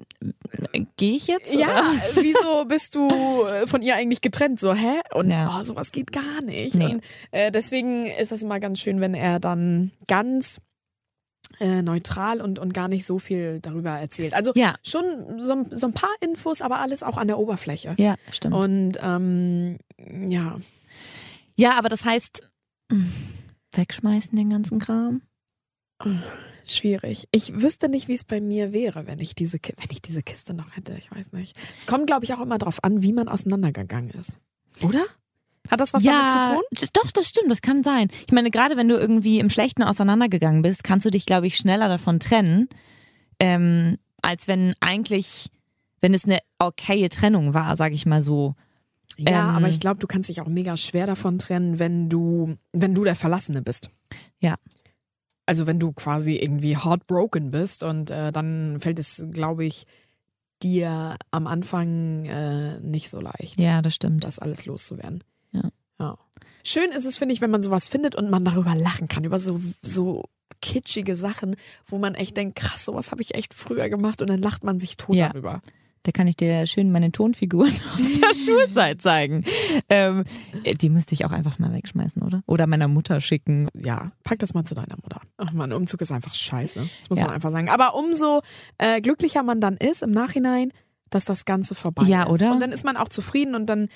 äh, 0.74 0.86
gehe 0.98 1.16
ich 1.16 1.26
jetzt? 1.26 1.52
Ja, 1.56 1.70
oder? 1.70 1.92
wieso 2.22 2.66
bist 2.66 2.94
du 2.94 3.10
äh, 3.46 3.66
von 3.66 3.82
ihr 3.82 3.96
eigentlich 3.96 4.22
getrennt? 4.22 4.60
So, 4.60 4.74
hä? 4.76 5.00
Und 5.14 5.32
Ja. 5.32 5.58
oh, 5.60 5.64
sowas 5.64 5.92
geht 5.92 6.12
gar 6.12 6.42
nicht. 6.44 6.76
Nee. 6.76 6.86
Und 6.86 7.04
äh, 7.32 7.52
deswegen 7.52 8.06
ist 8.06 8.32
das 8.32 8.44
immer 8.44 8.60
ganz 8.60 8.80
schön, 8.80 9.02
wenn 9.02 9.16
er 9.16 9.40
dann 9.40 9.92
ganz 10.08 10.60
äh, 11.60 11.82
neutral 11.82 12.42
und, 12.42 12.60
und 12.60 12.74
gar 12.74 12.88
nicht 12.88 13.06
so 13.06 13.20
viel 13.20 13.60
darüber 13.62 13.92
erzählt. 13.92 14.34
Also 14.34 14.52
Ja. 14.56 14.76
schon 14.84 15.40
so, 15.40 15.66
so 15.72 15.88
ein 15.88 15.94
paar 15.94 16.14
Infos, 16.22 16.62
aber 16.62 16.80
alles 16.80 17.04
auch 17.04 17.18
an 17.18 17.28
der 17.28 17.40
Oberfläche. 17.40 17.96
Ja, 17.98 18.16
stimmt. 18.32 18.56
Und 18.56 18.94
ähm, 19.02 19.78
ja, 19.98 20.58
ja, 21.56 21.78
aber 21.78 21.90
das 21.90 22.06
heißt, 22.06 22.50
mh, 22.92 23.06
wegschmeißen 23.74 24.36
den 24.36 24.50
ganzen 24.50 24.80
Kram? 24.80 25.22
schwierig. 26.66 27.28
Ich 27.32 27.62
wüsste 27.62 27.88
nicht, 27.90 28.08
wie 28.08 28.14
es 28.14 28.24
bei 28.24 28.42
mir 28.42 28.74
wäre, 28.74 29.08
wenn 29.08 29.20
ich 29.20 29.36
diese, 29.36 29.58
wenn 29.64 29.90
ich 29.92 30.02
diese 30.02 30.22
Kiste 30.24 30.54
noch 30.54 30.76
hätte. 30.76 30.94
Ich 30.98 31.12
weiß 31.12 31.32
nicht. 31.34 31.58
Es 31.78 31.86
kommt, 31.86 32.08
glaube 32.08 32.26
ich, 32.26 32.34
auch 32.34 32.42
immer 32.42 32.58
drauf 32.58 32.84
an, 32.84 33.02
wie 33.04 33.14
man 33.14 33.28
auseinandergegangen 33.28 34.10
ist. 34.12 34.40
Oder? 34.82 35.06
Hat 35.70 35.80
das 35.80 35.94
was 35.94 36.04
damit 36.04 36.32
zu 36.32 36.88
tun? 36.88 36.90
doch, 36.94 37.12
das 37.12 37.28
stimmt, 37.30 37.50
das 37.50 37.62
kann 37.62 37.84
sein. 37.84 38.10
Ich 38.28 38.34
meine, 38.34 38.52
gerade 38.52 38.76
wenn 38.78 38.88
du 38.90 38.96
irgendwie 38.98 39.40
im 39.40 39.50
Schlechten 39.50 39.84
auseinandergegangen 39.84 40.62
bist, 40.62 40.84
kannst 40.84 41.06
du 41.06 41.10
dich, 41.10 41.26
glaube 41.26 41.48
ich, 41.48 41.56
schneller 41.58 41.88
davon 41.88 42.20
trennen, 42.20 42.68
ähm, 43.40 43.98
als 44.22 44.48
wenn 44.48 44.74
eigentlich, 44.82 45.50
wenn 46.02 46.14
es 46.14 46.26
eine 46.26 46.40
okaye 46.60 47.10
Trennung 47.10 47.54
war, 47.54 47.76
sage 47.78 47.96
ich 47.96 48.06
mal 48.06 48.22
so. 48.22 48.56
Ja, 49.18 49.50
Ähm, 49.50 49.56
aber 49.56 49.70
ich 49.70 49.80
glaube, 49.80 50.00
du 50.00 50.08
kannst 50.08 50.30
dich 50.30 50.42
auch 50.42 50.48
mega 50.48 50.76
schwer 50.76 51.06
davon 51.06 51.38
trennen, 51.40 51.80
wenn 51.80 52.10
du, 52.10 52.56
wenn 52.72 52.94
du 52.94 53.04
der 53.04 53.16
Verlassene 53.16 53.62
bist. 53.62 53.90
Ja. 54.40 54.56
Also 55.46 55.68
wenn 55.68 55.80
du 55.80 55.92
quasi 55.92 56.36
irgendwie 56.36 56.78
heartbroken 56.78 57.52
bist 57.52 57.84
und 57.84 58.12
äh, 58.12 58.32
dann 58.32 58.78
fällt 58.80 58.98
es, 59.00 59.26
glaube 59.32 59.66
ich, 59.66 59.86
dir 60.62 61.18
am 61.32 61.48
Anfang 61.48 62.26
äh, 62.26 62.80
nicht 62.80 63.10
so 63.10 63.20
leicht, 63.20 63.62
Ja, 63.62 63.82
das 63.82 63.96
stimmt. 63.96 64.24
das 64.24 64.40
alles 64.40 64.66
loszuwerden. 64.66 65.24
Ja. 66.04 66.10
ja. 66.10 66.18
Schön 66.66 66.92
ist 66.92 67.06
es, 67.06 67.18
finde 67.18 67.34
ich, 67.34 67.42
wenn 67.42 67.52
man 67.52 67.62
sowas 67.64 67.88
findet 67.88 68.16
und 68.16 68.30
man 68.30 68.46
darüber 68.46 68.74
lachen 68.76 69.08
kann, 69.10 69.24
über 69.26 69.38
so, 69.40 69.60
so 69.82 70.24
kitschige 70.62 71.16
Sachen, 71.16 71.56
wo 71.86 71.98
man 71.98 72.16
echt 72.16 72.38
denkt, 72.38 72.56
krass, 72.56 72.86
sowas 72.86 73.12
habe 73.12 73.22
ich 73.22 73.36
echt 73.36 73.54
früher 73.54 73.90
gemacht 73.90 74.22
und 74.22 74.30
dann 74.30 74.42
lacht 74.42 74.64
man 74.64 74.80
sich 74.80 74.96
tot 74.96 75.16
Ja. 75.16 75.28
darüber. 75.30 75.62
Da 76.06 76.12
kann 76.12 76.28
ich 76.28 76.36
dir 76.36 76.66
schön 76.68 76.92
meine 76.92 77.12
Tonfiguren 77.14 77.72
aus 77.94 78.20
der 78.20 78.34
Schulzeit 78.46 79.02
zeigen. 79.02 79.44
Ähm, 79.90 80.24
die 80.82 80.90
müsste 80.90 81.14
ich 81.16 81.24
auch 81.26 81.32
einfach 81.32 81.60
mal 81.60 81.74
wegschmeißen, 81.74 82.22
oder? 82.22 82.44
Oder 82.46 82.68
meiner 82.68 82.88
Mutter 82.90 83.20
schicken. 83.22 83.68
ja, 83.74 84.12
pack 84.24 84.40
das 84.40 84.54
mal 84.54 84.64
zu 84.66 84.76
deiner 84.76 84.96
Mutter. 85.02 85.22
Ach 85.38 85.52
man, 85.52 85.72
Umzug 85.74 86.02
ist 86.02 86.12
einfach 86.14 86.34
scheiße. 86.34 86.80
Das 87.00 87.10
muss 87.10 87.20
Ja. 87.20 87.26
man 87.26 87.34
einfach 87.36 87.52
sagen. 87.52 87.70
Aber 87.70 87.96
umso 87.96 88.42
äh, 88.78 89.00
glücklicher 89.02 89.44
man 89.44 89.60
dann 89.62 89.76
ist 89.78 90.02
im 90.04 90.12
Nachhinein, 90.12 90.72
dass 91.10 91.26
das 91.26 91.46
Ganze 91.46 91.76
vorbei 91.76 92.04
Ja, 92.04 92.24
ist. 92.24 92.42
oder? 92.42 92.52
Und 92.54 92.60
dann 92.62 92.72
ist 92.72 92.84
man 92.86 92.98
auch 92.98 93.08
zufrieden 93.10 93.56
und 93.56 93.68
dann, 93.68 93.88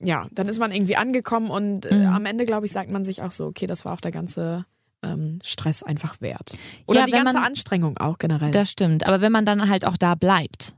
ja, 0.00 0.26
dann 0.32 0.48
ist 0.48 0.58
man 0.58 0.72
irgendwie 0.72 0.96
angekommen 0.96 1.50
und 1.50 1.86
äh, 1.86 1.94
Mhm. 1.94 2.06
am 2.06 2.26
Ende, 2.26 2.46
glaube 2.46 2.66
ich, 2.66 2.72
sagt 2.72 2.90
man 2.90 3.04
sich 3.04 3.22
auch 3.22 3.32
so, 3.32 3.46
okay, 3.46 3.66
das 3.66 3.84
war 3.84 3.92
auch 3.94 4.00
der 4.00 4.12
ganze 4.12 4.64
ähm, 5.04 5.38
Stress 5.44 5.82
einfach 5.84 6.20
wert. 6.20 6.58
Oder 6.86 7.00
Ja, 7.00 7.06
die 7.06 7.12
ganze 7.12 7.34
man- 7.34 7.44
Anstrengung 7.44 7.98
auch 7.98 8.18
generell. 8.18 8.50
Das 8.50 8.70
stimmt. 8.70 9.06
Aber 9.06 9.20
wenn 9.20 9.30
man 9.32 9.44
dann 9.44 9.68
halt 9.68 9.84
auch 9.84 9.96
da 9.96 10.14
bleibt. 10.16 10.74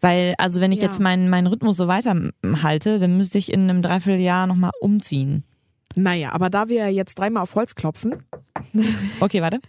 Weil, 0.00 0.34
also 0.38 0.60
wenn 0.60 0.70
ich 0.72 0.80
Ja. 0.80 0.88
jetzt 0.88 1.00
meinen, 1.00 1.28
meinen 1.28 1.46
Rhythmus 1.48 1.76
so 1.76 1.86
weiterhalte, 1.88 2.98
dann 2.98 3.16
müsste 3.16 3.38
ich 3.38 3.52
in 3.52 3.68
einem 3.68 3.82
Dreivierteljahr 3.82 4.46
nochmal 4.46 4.70
umziehen. 4.80 5.44
naja, 5.94 6.32
aber 6.32 6.50
da 6.50 6.68
wir 6.68 6.90
jetzt 6.92 7.18
dreimal 7.18 7.42
auf 7.42 7.54
Holz 7.54 7.74
klopfen, 7.74 8.14
Okay, 9.20 9.42
warte. 9.42 9.60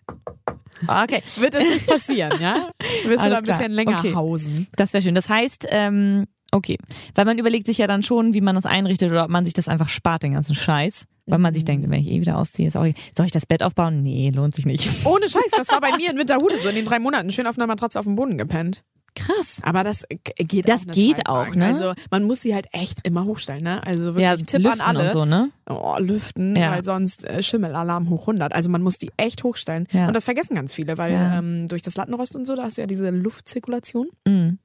Okay, 0.87 1.21
wird 1.37 1.55
es 1.55 1.67
nicht 1.67 1.87
passieren, 1.87 2.39
ja? 2.41 2.69
Wirst 3.05 3.25
du 3.25 3.29
da 3.29 3.37
ein 3.37 3.43
bisschen 3.43 3.71
länger 3.71 3.99
Okay. 3.99 4.13
hausen. 4.15 4.67
das 4.75 4.93
wäre 4.93 5.01
schön. 5.01 5.15
Das 5.15 5.29
heißt, 5.29 5.67
ähm, 5.69 6.25
okay. 6.53 6.77
Weil 7.15 7.25
man 7.25 7.37
überlegt 7.37 7.65
sich 7.67 7.77
ja 7.77 7.87
dann 7.87 8.03
schon, 8.03 8.33
wie 8.33 8.41
man 8.41 8.55
das 8.55 8.65
einrichtet 8.65 9.11
oder 9.11 9.25
ob 9.25 9.29
man 9.29 9.45
sich 9.45 9.53
das 9.53 9.67
einfach 9.67 9.89
spart, 9.89 10.23
den 10.23 10.33
ganzen 10.33 10.55
Scheiß. 10.55 11.05
Weil 11.25 11.39
man 11.39 11.53
sich 11.53 11.63
denkt, 11.63 11.89
wenn 11.89 12.01
ich 12.01 12.07
eh 12.07 12.19
wieder 12.19 12.37
ausziehe, 12.37 12.67
ist 12.67 12.75
auch, 12.75 12.85
soll 13.15 13.25
ich 13.25 13.31
das 13.31 13.45
Bett 13.45 13.63
aufbauen? 13.63 14.03
Nee, 14.03 14.31
lohnt 14.35 14.53
sich 14.55 14.65
nicht. 14.65 14.89
Ohne 15.05 15.29
Scheiß, 15.29 15.51
das 15.55 15.69
war 15.69 15.79
bei 15.79 15.95
mir 15.95 16.11
in 16.11 16.17
Winterhude 16.17 16.55
so 16.61 16.67
in 16.69 16.75
den 16.75 16.83
drei 16.85 16.99
Monaten 16.99 17.31
schön 17.31 17.47
auf 17.47 17.57
einer 17.57 17.65
Matratze 17.67 17.97
auf 17.99 18.05
dem 18.05 18.15
Boden 18.15 18.37
gepennt. 18.37 18.83
Krass. 19.15 19.61
Aber 19.63 19.83
das 19.83 20.03
geht 20.37 20.67
Das 20.67 20.81
auch. 20.81 20.83
eine 20.85 20.91
geht 20.93 21.15
Zeit 21.17 21.29
auch, 21.29 21.45
lang. 21.49 21.57
ne? 21.59 21.65
Also 21.67 21.93
man 22.09 22.23
muss 22.23 22.41
sie 22.41 22.53
halt 22.55 22.65
echt 22.71 23.07
immer 23.07 23.23
hochstellen, 23.25 23.63
ne? 23.63 23.85
Also 23.85 24.05
wirklich 24.15 24.23
Ja, 24.23 24.35
Tipp 24.35 24.63
lüften 24.63 24.81
an 24.81 24.97
alle. 24.97 25.05
und 25.05 25.11
so, 25.13 25.23
ne? 25.25 25.49
Oh, 25.69 25.95
lüften, 25.99 26.55
Ja. 26.55 26.71
weil 26.71 26.83
sonst 26.83 27.23
äh, 27.23 27.43
Schimmelalarm 27.43 28.09
hoch 28.09 28.21
100. 28.21 28.53
Also 28.53 28.69
man 28.69 28.81
muss 28.81 28.97
die 28.97 29.11
echt 29.15 29.43
hochstellen. 29.43 29.87
Ja. 29.91 30.07
Und 30.07 30.15
das 30.15 30.25
vergessen 30.25 30.55
ganz 30.55 30.73
viele, 30.73 30.97
weil 30.97 31.11
ähm, 31.13 31.67
durch 31.69 31.83
das 31.83 31.95
Lattenrost 31.95 32.35
und 32.35 32.45
so, 32.45 32.55
da 32.55 32.63
hast 32.63 32.77
du 32.77 32.81
ja 32.81 32.87
diese 32.87 33.11
Luftzirkulation. 33.11 34.07
Mhm. 34.27 34.57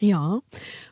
Ja. 0.00 0.40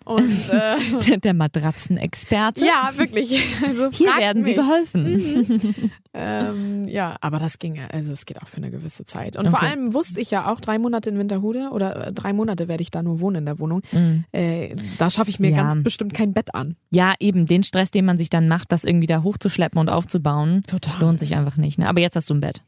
Und 0.05 0.49
äh, 0.51 0.77
Der, 1.07 1.17
der 1.19 1.35
Matratzenexperte. 1.35 2.65
ja, 2.67 2.91
wirklich. 2.97 3.43
Also 3.65 3.91
Hier 3.91 4.11
werden 4.19 4.43
sie 4.45 4.55
mich. 4.55 4.61
geholfen. 4.61 5.91
Ähm, 6.15 6.89
ja, 6.89 7.17
aber 7.21 7.39
das 7.39 7.59
ging, 7.59 7.79
also 7.93 8.11
es 8.13 8.25
geht 8.25 8.41
auch 8.43 8.49
für 8.49 8.57
eine 8.59 8.71
gewisse 8.71 9.05
Zeit. 9.05 9.37
Und 9.37 9.49
vor 9.51 9.59
Okay. 9.59 9.67
allem 9.71 9.93
wusste 9.95 10.21
ich 10.21 10.31
ja 10.31 10.51
auch 10.51 10.61
drei 10.61 10.79
Monate 10.79 11.11
in 11.11 11.19
Winterhude 11.19 11.69
oder 11.73 12.07
äh, 12.09 12.13
drei 12.13 12.33
Monate 12.33 12.69
werde 12.69 12.83
ich 12.83 12.91
da 12.91 13.03
nur 13.03 13.21
wohnen 13.21 13.37
in 13.37 13.47
der 13.47 13.59
Wohnung. 13.59 13.83
Mhm. 13.93 14.25
Äh, 14.33 14.75
da 14.99 15.11
schaffe 15.11 15.29
ich 15.31 15.39
mir 15.39 15.51
Ja. 15.51 15.57
ganz 15.59 15.83
bestimmt 15.85 16.15
kein 16.15 16.33
Bett 16.33 16.55
an. 16.55 16.77
Ja, 16.91 17.15
eben, 17.21 17.47
den 17.47 17.63
Stress, 17.65 17.91
den 17.91 18.07
man 18.07 18.17
sich 18.19 18.31
dann 18.31 18.49
macht, 18.49 18.73
das 18.73 18.85
irgendwie 18.85 19.07
da 19.07 19.23
hochzuschleppen 19.23 19.79
und 19.79 19.89
aufzubauen, 19.91 20.63
Total. 20.67 21.01
lohnt 21.01 21.21
sich 21.21 21.35
einfach 21.37 21.57
nicht. 21.59 21.79
Ne? 21.79 21.89
Aber 21.89 22.01
jetzt 22.01 22.17
hast 22.17 22.31
du 22.31 22.35
ein 22.35 22.41
Bett. 22.41 22.63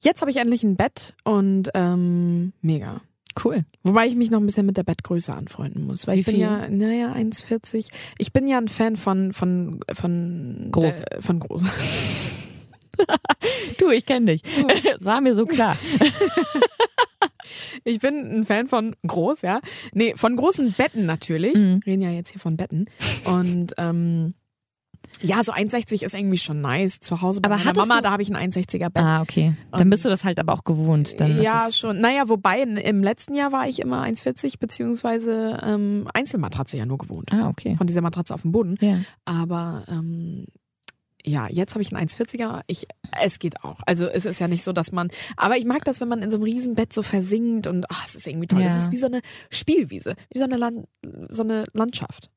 Jetzt 0.00 0.20
habe 0.22 0.30
ich 0.30 0.36
endlich 0.38 0.62
ein 0.62 0.76
Bett 0.76 1.14
und 1.24 1.70
ähm, 1.74 2.52
mega. 2.62 3.00
Cool. 3.42 3.64
Wobei 3.82 4.06
ich 4.06 4.16
mich 4.16 4.30
noch 4.30 4.40
ein 4.40 4.46
bisschen 4.46 4.66
mit 4.66 4.76
der 4.76 4.82
Bettgröße 4.82 5.32
anfreunden 5.32 5.86
muss. 5.86 6.06
Weil 6.06 6.16
Wie 6.16 6.20
ich 6.20 6.26
bin 6.26 6.34
viel? 6.36 6.42
ja, 6.42 6.68
naja, 6.68 7.12
1,40. 7.12 7.88
Ich 8.18 8.32
bin 8.32 8.48
ja 8.48 8.58
ein 8.58 8.68
Fan 8.68 8.96
von, 8.96 9.32
von, 9.32 9.80
von 9.92 10.68
Groß. 10.70 11.04
Der, 11.10 11.22
von 11.22 11.38
groß. 11.40 11.64
Du, 13.78 13.90
ich 13.90 14.06
kenne 14.06 14.32
dich. 14.32 14.42
War 15.00 15.20
mir 15.20 15.34
so 15.34 15.44
klar. 15.44 15.76
Ich 17.84 18.00
bin 18.00 18.40
ein 18.40 18.44
Fan 18.44 18.66
von 18.66 18.94
groß, 19.06 19.42
ja. 19.42 19.60
Nee, 19.92 20.14
von 20.16 20.36
großen 20.36 20.72
Betten 20.72 21.06
natürlich. 21.06 21.54
Mhm. 21.54 21.80
Reden 21.86 22.02
ja 22.02 22.10
jetzt 22.10 22.30
hier 22.30 22.40
von 22.40 22.56
Betten. 22.56 22.90
Und 23.24 23.72
ähm, 23.78 24.34
ja, 25.20 25.42
so 25.42 25.52
1,60 25.52 26.04
ist 26.04 26.14
irgendwie 26.14 26.38
schon 26.38 26.60
nice. 26.60 27.00
Zu 27.00 27.22
Hause 27.22 27.40
bei 27.40 27.48
Aber 27.50 27.58
meiner 27.58 27.76
Mama, 27.76 27.96
du- 27.96 28.02
da 28.02 28.10
habe 28.12 28.22
ich 28.22 28.30
ein 28.32 28.36
1,60er 28.52 28.88
Bett. 28.90 29.02
Ah, 29.02 29.20
okay. 29.22 29.54
Dann 29.72 29.82
Und- 29.82 29.90
bist 29.90 30.04
du 30.04 30.08
das 30.08 30.24
halt 30.24 30.38
aber 30.38 30.52
auch 30.52 30.62
gewohnt. 30.64 31.20
Dann 31.20 31.42
ja, 31.42 31.66
es, 31.68 31.78
schon. 31.78 32.00
Naja, 32.00 32.28
wobei 32.28 32.62
im 32.62 33.02
letzten 33.02 33.34
Jahr 33.34 33.50
war 33.50 33.68
ich 33.68 33.80
immer 33.80 34.02
1,40 34.02 34.58
beziehungsweise 34.60 35.58
ähm, 35.64 36.08
Einzelmatratze 36.14 36.76
ja 36.76 36.86
nur 36.86 36.98
gewohnt. 36.98 37.32
Ah, 37.32 37.48
okay. 37.48 37.74
Von 37.76 37.86
dieser 37.86 38.00
Matratze 38.00 38.32
auf 38.32 38.42
dem 38.42 38.52
Boden. 38.52 38.76
Ja. 38.80 38.98
Aber 39.24 39.84
ähm, 39.88 40.46
ja, 41.26 41.48
jetzt 41.50 41.74
habe 41.74 41.82
ich 41.82 41.92
einen 41.94 42.06
1,40er. 42.08 42.62
Ich, 42.68 42.86
es 43.20 43.38
geht 43.40 43.64
auch. 43.64 43.80
Also 43.86 44.06
es 44.06 44.24
ist 44.24 44.38
ja 44.38 44.46
nicht 44.48 44.62
so, 44.62 44.72
dass 44.72 44.92
man. 44.92 45.08
Aber 45.36 45.56
ich 45.56 45.64
mag 45.64 45.84
das, 45.84 46.00
wenn 46.00 46.08
man 46.08 46.22
in 46.22 46.30
so 46.30 46.36
einem 46.36 46.44
Riesenbett 46.44 46.92
so 46.92 47.02
versinkt 47.02 47.66
und 47.66 47.86
ach, 47.90 48.06
es 48.06 48.14
ist 48.14 48.26
irgendwie 48.26 48.46
toll. 48.46 48.60
Ja. 48.62 48.68
Es 48.68 48.82
ist 48.84 48.92
wie 48.92 48.96
so 48.96 49.06
eine 49.06 49.20
Spielwiese, 49.50 50.14
wie 50.32 50.38
so 50.38 50.44
eine, 50.44 50.56
Land, 50.56 50.86
so 51.28 51.42
eine 51.42 51.64
Landschaft. 51.72 52.30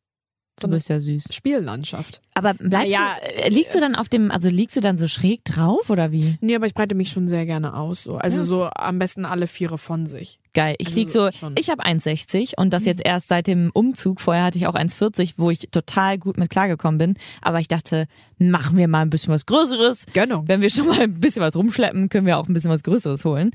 So 0.61 0.67
Du 0.67 0.73
bist 0.73 0.89
ja 0.89 0.99
süß. 0.99 1.25
Spiellandschaft. 1.31 2.21
Aber 2.33 2.53
bleibst 2.53 2.71
Naja, 2.91 3.15
du, 3.19 3.43
äh, 3.43 3.49
liegst 3.49 3.75
du 3.75 3.79
dann 3.79 3.95
auf 3.95 4.07
dem, 4.09 4.31
also 4.31 4.49
liegst 4.49 4.75
du 4.75 4.79
dann 4.81 4.97
so 4.97 5.07
schräg 5.07 5.43
drauf 5.45 5.89
oder 5.89 6.11
wie? 6.11 6.37
Nee, 6.41 6.55
aber 6.55 6.65
ich 6.67 6.73
breite 6.73 6.95
mich 6.95 7.09
schon 7.09 7.27
sehr 7.27 7.45
gerne 7.45 7.75
aus. 7.75 8.03
So. 8.03 8.17
Also 8.17 8.43
so 8.43 8.69
am 8.73 8.99
besten 8.99 9.25
alle 9.25 9.47
Viere 9.47 9.77
von 9.77 10.05
sich. 10.05 10.39
Geil. 10.53 10.75
Ich 10.79 10.87
Also 10.87 10.99
lieg 10.99 11.11
so, 11.11 11.31
schon. 11.31 11.55
ich 11.57 11.69
habe 11.69 11.85
1,60 11.85 12.53
und 12.57 12.73
das 12.73 12.85
jetzt 12.85 13.01
erst 13.03 13.29
seit 13.29 13.47
dem 13.47 13.71
Umzug. 13.73 14.19
Vorher 14.21 14.43
hatte 14.43 14.57
ich 14.57 14.67
auch 14.67 14.75
1,40, 14.75 15.33
wo 15.37 15.49
ich 15.49 15.69
total 15.71 16.17
gut 16.17 16.37
mit 16.37 16.49
klargekommen 16.49 16.97
bin. 16.97 17.13
Aber 17.41 17.59
ich 17.59 17.67
dachte, 17.67 18.05
machen 18.37 18.77
wir 18.77 18.87
mal 18.87 19.01
ein 19.01 19.09
bisschen 19.09 19.33
was 19.33 19.45
Größeres. 19.45 20.07
Gönnung. 20.13 20.47
Wenn 20.47 20.61
wir 20.61 20.69
schon 20.69 20.87
mal 20.87 20.99
ein 21.01 21.19
bisschen 21.19 21.41
was 21.41 21.55
rumschleppen, 21.55 22.09
können 22.09 22.25
wir 22.27 22.37
auch 22.37 22.47
ein 22.47 22.53
bisschen 22.53 22.71
was 22.71 22.83
Größeres 22.83 23.23
holen. 23.25 23.51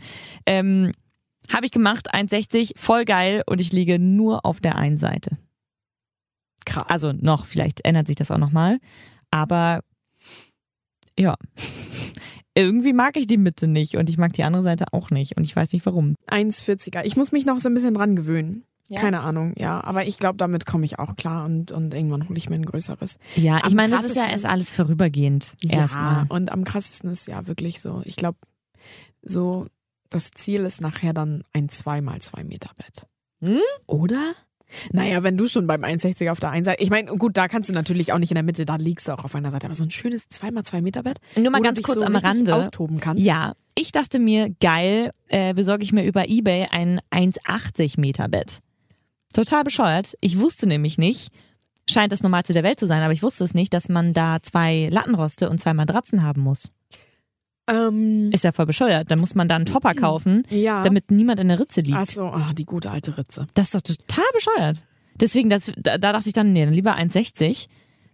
Ähm, 0.47 0.93
habe 1.53 1.67
ich 1.67 1.71
gemacht, 1.71 2.13
1,60, 2.13 2.73
voll 2.77 3.05
geil 3.05 3.43
und 3.47 3.61
ich 3.61 3.73
liege 3.73 3.99
nur 3.99 4.45
auf 4.45 4.61
der 4.61 4.77
einen 4.77 4.97
Seite. 4.99 5.39
Krass. 6.67 6.85
Also 6.89 7.13
noch, 7.13 7.47
vielleicht 7.47 7.85
ändert 7.87 8.07
sich 8.07 8.17
das 8.17 8.31
auch 8.31 8.39
nochmal. 8.39 8.79
Aber 9.31 9.81
ja, 11.19 11.37
irgendwie 12.55 12.93
mag 12.93 13.17
ich 13.17 13.27
die 13.27 13.39
Mitte 13.39 13.67
nicht 13.67 13.97
und 13.97 14.11
ich 14.11 14.19
mag 14.19 14.35
die 14.35 14.45
andere 14.45 14.63
Seite 14.63 14.93
auch 14.93 15.11
nicht 15.11 15.37
und 15.37 15.45
ich 15.45 15.57
weiß 15.57 15.73
nicht 15.73 15.87
warum. 15.87 16.15
1,40er. 16.29 17.05
Ich 17.05 17.17
muss 17.17 17.33
mich 17.33 17.47
noch 17.47 17.59
so 17.59 17.71
ein 17.71 17.75
bisschen 17.75 17.95
dran 17.95 18.17
gewöhnen. 18.17 18.65
Ja. 18.89 19.01
Keine 19.01 19.21
Ahnung, 19.21 19.53
ja. 19.57 19.83
Aber 19.83 20.05
ich 20.07 20.19
glaube, 20.19 20.37
damit 20.37 20.65
komme 20.65 20.85
ich 20.85 20.99
auch 20.99 21.17
klar 21.17 21.45
und, 21.45 21.73
und 21.73 21.93
irgendwann 21.93 22.29
hole 22.29 22.39
ich 22.39 22.49
mir 22.49 22.55
ein 22.55 22.65
größeres. 22.65 23.19
Ja, 23.35 23.59
ich 23.59 23.65
Am 23.65 23.75
meine, 23.75 23.97
das 23.97 24.05
ist 24.05 24.17
ja 24.17 24.27
erst 24.29 24.47
alles 24.47 24.71
vorübergehend. 24.71 25.55
Ja, 25.61 25.81
Erstmal. 25.81 26.27
und 26.29 26.53
am 26.53 26.63
krassesten 26.63 27.11
ist 27.11 27.27
ja 27.27 27.49
wirklich 27.49 27.81
so, 27.81 28.03
ich 28.05 28.15
glaube, 28.15 28.39
so 29.23 29.67
das 30.11 30.31
Ziel 30.31 30.61
ist 30.65 30.81
nachher 30.81 31.13
dann 31.13 31.43
ein 31.53 31.69
2 31.69 32.01
mal 32.01 32.21
2 32.21 32.45
Meter 32.45 32.71
Bett. 32.77 33.07
Hm? 33.41 33.61
Oder? 33.87 34.35
Naja, 34.93 35.23
wenn 35.23 35.37
du 35.37 35.47
schon 35.47 35.67
beim 35.67 35.83
1,60 35.83 36.31
auf 36.31 36.41
der 36.41 36.51
einen 36.51 36.65
Seite. 36.65 36.83
Ich 36.83 36.91
meine, 36.91 37.17
gut, 37.17 37.37
da 37.37 37.49
kannst 37.49 37.69
du 37.69 37.73
natürlich 37.73 38.13
auch 38.13 38.19
nicht 38.19 38.31
in 38.31 38.35
der 38.35 38.43
Mitte, 38.43 38.65
da 38.65 38.77
liegst 38.77 39.09
du 39.09 39.13
auch 39.13 39.25
auf 39.25 39.35
einer 39.35 39.51
Seite. 39.51 39.67
Aber 39.67 39.75
so 39.75 39.85
ein 39.85 39.91
schönes 39.91 40.29
2x2 40.31 40.83
Meter 40.83 41.03
Bett. 41.03 41.19
Nur 41.37 41.51
mal 41.51 41.63
ganz 41.63 41.81
kurz 41.83 42.01
so 42.01 42.05
am 42.05 42.17
Rande. 42.17 42.55
austoben 42.55 42.99
kannst. 42.99 43.23
Ja, 43.23 43.55
ich 43.75 43.93
dachte 43.93 44.19
mir, 44.19 44.51
geil, 44.61 45.11
äh, 45.29 45.55
besorge 45.55 45.85
ich 45.85 45.93
mir 45.93 46.05
über 46.05 46.29
Ebay 46.29 46.69
ein 46.71 47.01
1,80 47.11 48.01
Meter 48.01 48.29
Bett. 48.29 48.61
Total 49.33 49.65
bescheuert. 49.65 50.15
Ich 50.21 50.39
wusste 50.39 50.67
nämlich 50.67 50.99
nicht, 50.99 51.31
scheint 51.89 52.13
das 52.13 52.23
Normalste 52.23 52.53
der 52.53 52.63
Welt 52.63 52.81
zu 52.81 52.87
sein, 52.87 53.03
aber 53.03 53.13
ich 53.13 53.23
wusste 53.23 53.45
es 53.45 53.55
nicht, 53.55 53.75
dass 53.75 53.89
man 53.89 54.13
da 54.13 54.39
zwei 54.43 54.89
Lattenroste 54.91 55.51
und 55.51 55.61
zwei 55.61 55.75
Matratzen 55.75 56.23
haben 56.23 56.41
muss. 56.43 56.73
Ähm, 57.69 58.31
Ist 58.33 58.45
ja 58.45 58.53
voll 58.53 58.67
bescheuert. 58.67 59.11
Da 59.11 59.17
muss 59.17 59.35
man 59.35 59.49
da 59.49 59.57
einen 59.57 59.67
Topper 59.67 59.95
kaufen, 59.95 60.45
ja. 60.51 60.83
damit 60.83 61.11
niemand 61.11 61.41
in 61.41 61.49
der 61.49 61.59
Ritze 61.59 61.81
liegt. 61.81 61.97
Achso, 61.97 62.29
oh, 62.29 62.53
die 62.53 62.65
gute 62.65 62.91
alte 62.91 63.19
Ritze. 63.19 63.47
Das 63.55 63.67
ist 63.67 63.75
doch 63.75 63.81
total 63.81 64.25
bescheuert. 64.33 64.85
Deswegen, 65.21 65.49
das, 65.49 65.73
da, 65.77 65.99
da 65.99 66.13
dachte 66.13 66.29
ich 66.29 66.33
dann, 66.33 66.53
nee, 66.53 66.65
dann 66.65 66.75
lieber 66.75 66.97
1,60, 66.97 67.69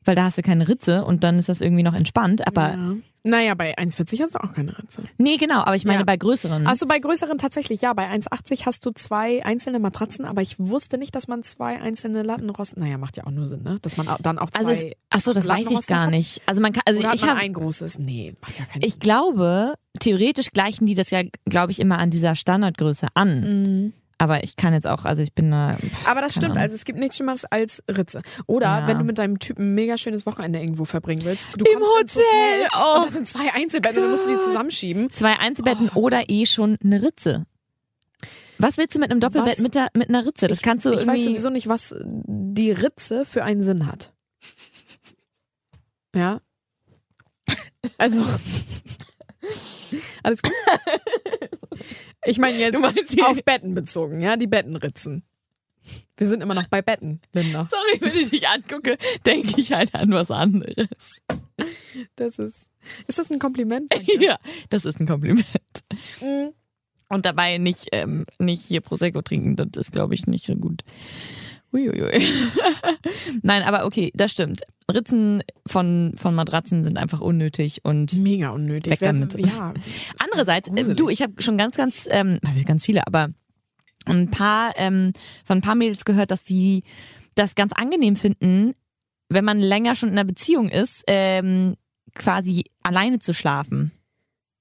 weil 0.05 0.15
da 0.15 0.25
hast 0.25 0.39
du 0.39 0.43
keine 0.43 0.69
Ritze 0.69 1.05
und 1.05 1.25
dann 1.25 1.39
ist 1.39 1.49
das 1.49 1.61
irgendwie 1.61 1.83
noch 1.83 1.95
entspannt. 1.95 2.47
Aber 2.47 2.71
ja. 2.75 2.95
Naja, 3.25 3.55
bei 3.55 3.79
1,40 3.79 4.21
hast 4.21 4.35
du 4.35 4.43
auch 4.43 4.53
keine 4.53 4.77
Ritze. 4.77 5.05
nee, 5.17 5.37
genau, 5.37 5.61
aber 5.61 5.77
ich 5.77 5.85
meine 5.85 6.01
Ja. 6.01 6.05
bei 6.05 6.17
größeren. 6.17 6.67
Achso, 6.67 6.87
bei 6.87 6.99
größeren 6.99 7.39
tatsächlich, 7.39 7.81
ja. 7.81 7.93
Bei 7.93 8.11
1,80 8.11 8.67
hast 8.67 8.85
du 8.85 8.91
zwei 8.91 9.45
einzelne 9.45 9.79
Matratzen, 9.79 10.25
aber 10.25 10.43
ich 10.43 10.59
wusste 10.59 10.99
nicht, 10.99 11.15
dass 11.15 11.29
man 11.29 11.45
zwei 11.45 11.81
einzelne 11.81 12.25
Lattenrosten. 12.25 12.83
Naja, 12.83 12.99
macht 12.99 13.17
ja 13.17 13.25
auch 13.25 13.31
nur 13.31 13.47
Sinn, 13.47 13.63
ne? 13.63 13.79
Dass 13.81 13.97
man 13.97 14.09
dann 14.23 14.41
auch 14.41 14.51
zwei. 14.51 14.59
Also 14.59 14.71
es, 14.73 14.93
ach 15.11 15.21
so, 15.21 15.33
das 15.33 15.47
weiß 15.47 15.71
ich 15.71 15.87
gar 15.87 16.07
hat? 16.07 16.11
nicht. 16.11 16.43
Also 16.47 16.61
man 16.61 16.73
kann, 16.73 16.83
also 16.85 16.99
oder 16.99 17.15
ich 17.15 17.23
habe, 17.23 17.39
ein 17.39 17.53
großes? 17.53 18.01
Nee, 18.01 18.35
macht 18.43 18.59
ja 18.59 18.65
keinen 18.65 18.83
ich 18.83 18.99
glaube, 18.99 19.75
theoretisch 20.01 20.51
gleichen 20.51 20.87
die 20.87 20.95
das 20.95 21.11
ja, 21.11 21.23
glaube 21.45 21.71
ich, 21.71 21.79
immer 21.79 21.99
an 21.99 22.11
dieser 22.11 22.35
Standardgröße 22.35 23.07
an. 23.15 23.41
Mhm. 23.41 23.93
Aber 24.23 24.45
ich 24.45 24.55
kann 24.55 24.73
jetzt 24.73 24.87
auch, 24.87 25.05
also 25.05 25.21
ich 25.21 25.33
bin 25.35 25.51
da. 25.51 25.75
pff, 25.75 26.07
Aber 26.09 26.21
das 26.21 26.31
stimmt, 26.31 26.53
Ahnung. 26.53 26.59
also 26.59 26.77
es 26.77 26.85
gibt 26.85 26.97
nichts 27.01 27.17
Schlimmeres 27.17 27.45
als 27.45 27.83
Ritze. 27.89 28.23
Oder 28.47 28.67
Ja. 28.67 28.87
wenn 28.87 28.99
du 29.01 29.05
mit 29.05 29.19
deinem 29.19 29.41
Typen 29.41 29.73
ein 29.73 29.75
mega 29.75 29.99
schönes 29.99 30.27
Wochenende 30.27 30.61
irgendwo 30.61 30.85
verbringen 30.85 31.25
willst. 31.25 31.49
Du 31.59 31.65
Im 31.65 31.81
kommst 31.81 32.19
ins 32.19 32.25
Hotel, 32.25 32.69
oh. 32.79 32.97
und 32.99 33.05
da 33.07 33.11
sind 33.11 33.29
zwei 33.29 33.53
Einzelbetten 33.53 34.01
dann 34.01 34.11
musst 34.13 34.27
du 34.27 34.31
die 34.31 34.39
zusammenschieben. 34.39 35.13
Zwei 35.13 35.37
Einzelbetten 35.41 35.91
Oh, 35.95 36.03
oder 36.03 36.23
eh 36.29 36.47
schon 36.47 36.79
eine 36.85 37.03
Ritze. 37.03 37.47
Was 38.59 38.77
willst 38.79 38.95
du 38.95 39.01
mit 39.01 39.11
einem 39.11 39.19
Doppelbett 39.19 39.59
mit, 39.59 39.75
der, 39.75 39.89
mit 39.95 40.09
einer 40.09 40.25
Ritze? 40.25 40.47
Das 40.47 40.63
kannst 40.63 40.85
du 40.87 40.91
ich 40.91 41.01
irgendwie. 41.01 41.19
weiß 41.19 41.25
sowieso 41.25 41.51
nicht, 41.51 41.67
was 41.67 41.93
die 42.07 42.71
Ritze 42.71 43.25
für 43.25 43.43
einen 43.43 43.65
Sinn 43.65 43.89
hat. 43.89 44.13
Ja. 46.15 46.41
Also. 47.99 48.25
Alles 50.23 50.43
gut? 50.43 50.53
Ich 52.25 52.39
meine 52.39 52.59
jetzt 52.59 52.83
auf 53.23 53.45
Betten 53.45 53.75
bezogen, 53.75 54.21
ja, 54.21 54.37
die 54.37 54.47
Bettenritzen. 54.47 55.25
Wir 56.17 56.27
sind 56.29 56.43
immer 56.43 56.55
noch 56.55 56.69
bei 56.69 56.83
Betten, 56.83 57.21
Linda. 57.33 57.67
Sorry, 57.67 58.01
wenn 58.01 58.17
ich 58.17 58.31
dich 58.31 58.47
angucke, 58.47 58.97
denke 59.27 59.61
ich 59.61 59.73
halt 59.73 59.95
an 59.95 60.13
was 60.13 60.31
anderes. 60.31 60.87
Das 62.17 62.39
ist. 62.39 62.71
Ist 63.07 63.19
das 63.19 63.31
ein 63.31 63.39
Kompliment? 63.39 63.93
Ja, 64.21 64.39
das 64.71 64.85
ist 64.85 65.01
ein 65.01 65.07
Kompliment. 65.07 65.47
Mhm. 66.21 66.53
Und 67.09 67.27
dabei 67.27 67.59
nicht, 67.59 67.89
ähm, 67.93 68.25
nicht 68.39 68.63
hier 68.63 68.81
Prosecco 68.81 69.21
trinken, 69.23 69.57
das 69.57 69.69
ist, 69.77 69.93
glaube 69.93 70.15
ich, 70.15 70.27
nicht 70.27 70.47
so 70.47 70.55
gut. 70.55 70.83
Uiuiui. 71.73 72.27
Nein, 73.43 73.63
aber 73.63 73.85
okay, 73.85 74.13
das 74.15 74.33
stimmt. 74.33 74.63
Ritzen 74.95 75.43
von, 75.67 76.13
von 76.17 76.35
Matratzen 76.35 76.85
sind 76.85 76.99
einfach 76.99 77.21
unnötig 77.21 77.81
und 77.85 78.17
Mega 78.19 78.51
unnötig. 78.51 78.93
Weg 78.93 79.01
damit. 79.01 79.39
Ja. 79.39 79.75
andererseits, 80.19 80.69
äh, 80.69 80.95
du, 80.95 81.09
ich 81.09 81.23
habe 81.23 81.41
schon 81.43 81.57
ganz, 81.57 81.77
ganz, 81.77 82.09
ähm, 82.11 82.39
ist 82.57 82.67
ganz 82.67 82.85
viele, 82.85 83.07
aber 83.07 83.31
ein 84.05 84.31
paar, 84.31 84.73
ähm, 84.77 85.13
von 85.45 85.59
ein 85.59 85.63
paar 85.63 85.75
Mädels 85.75 86.05
gehört, 86.05 86.31
dass 86.31 86.45
die 86.45 86.83
das 87.35 87.55
ganz 87.55 87.73
angenehm 87.73 88.17
finden, 88.17 88.75
wenn 89.29 89.45
man 89.45 89.61
länger 89.61 89.95
schon 89.97 90.11
in 90.11 90.19
einer 90.19 90.27
Beziehung 90.27 90.69
ist, 90.69 91.05
ähm, 91.07 91.77
quasi 92.15 92.65
alleine 92.83 93.19
zu 93.19 93.33
schlafen. 93.33 93.93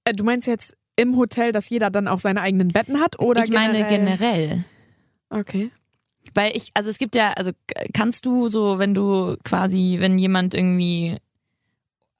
Äh, 0.05 0.13
Du 0.13 0.23
meinst 0.23 0.47
jetzt 0.47 0.75
im 0.95 1.17
Hotel, 1.17 1.51
dass 1.51 1.69
jeder 1.69 1.89
dann 1.89 2.07
auch 2.07 2.19
seine 2.19 2.41
eigenen 2.41 2.69
Betten 2.69 2.99
hat? 2.99 3.19
Oder 3.19 3.43
ich 3.43 3.51
meine 3.51 3.83
generell? 3.83 3.97
generell. 3.97 4.63
Okay. 5.29 5.71
Weil 6.33 6.55
ich, 6.55 6.71
also 6.73 6.89
es 6.89 6.97
gibt 6.97 7.15
ja, 7.15 7.33
also 7.33 7.51
kannst 7.93 8.25
du 8.25 8.47
so, 8.47 8.79
wenn 8.79 8.93
du 8.93 9.37
quasi, 9.43 9.97
wenn 9.99 10.17
jemand 10.19 10.53
irgendwie 10.53 11.17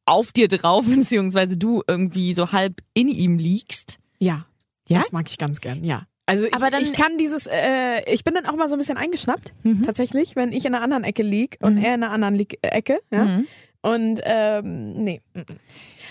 auf 0.06 0.32
dir 0.32 0.48
drauf, 0.48 0.86
beziehungsweise 0.88 1.58
du 1.58 1.82
irgendwie 1.88 2.34
so 2.34 2.52
halb 2.52 2.82
in 2.94 3.08
ihm 3.08 3.38
liegst. 3.38 4.00
Ja. 4.20 4.46
Ja? 4.88 5.02
Das 5.02 5.12
mag 5.12 5.28
ich 5.30 5.38
ganz 5.38 5.62
gern, 5.62 5.84
ja. 5.84 6.04
Also 6.26 6.46
ich, 6.46 6.54
Aber 6.54 6.70
dann- 6.70 6.82
ich 6.84 6.94
kann 6.94 7.18
dieses, 7.18 7.46
äh, 7.48 8.04
ich 8.12 8.24
bin 8.24 8.34
dann 8.34 8.46
auch 8.46 8.56
mal 8.56 8.68
so 8.70 8.76
ein 8.76 8.80
bisschen 8.80 8.98
eingeschnappt, 8.98 9.54
Mhm. 9.64 9.84
tatsächlich, 9.86 10.36
wenn 10.36 10.52
ich 10.52 10.66
in 10.66 10.74
einer 10.76 10.84
anderen 10.84 11.04
Ecke 11.04 11.24
lieg 11.24 11.58
und 11.62 11.76
Mhm. 11.76 11.84
er 11.84 11.96
in 11.96 12.04
einer 12.04 12.12
anderen 12.14 12.40
Ecke, 12.62 13.00
ja. 13.12 13.26
Mhm. 13.26 13.48
Und 13.84 14.22
ähm, 14.24 14.94
nee. 15.04 15.22
mm, 15.34 15.40
mm. 15.40 15.46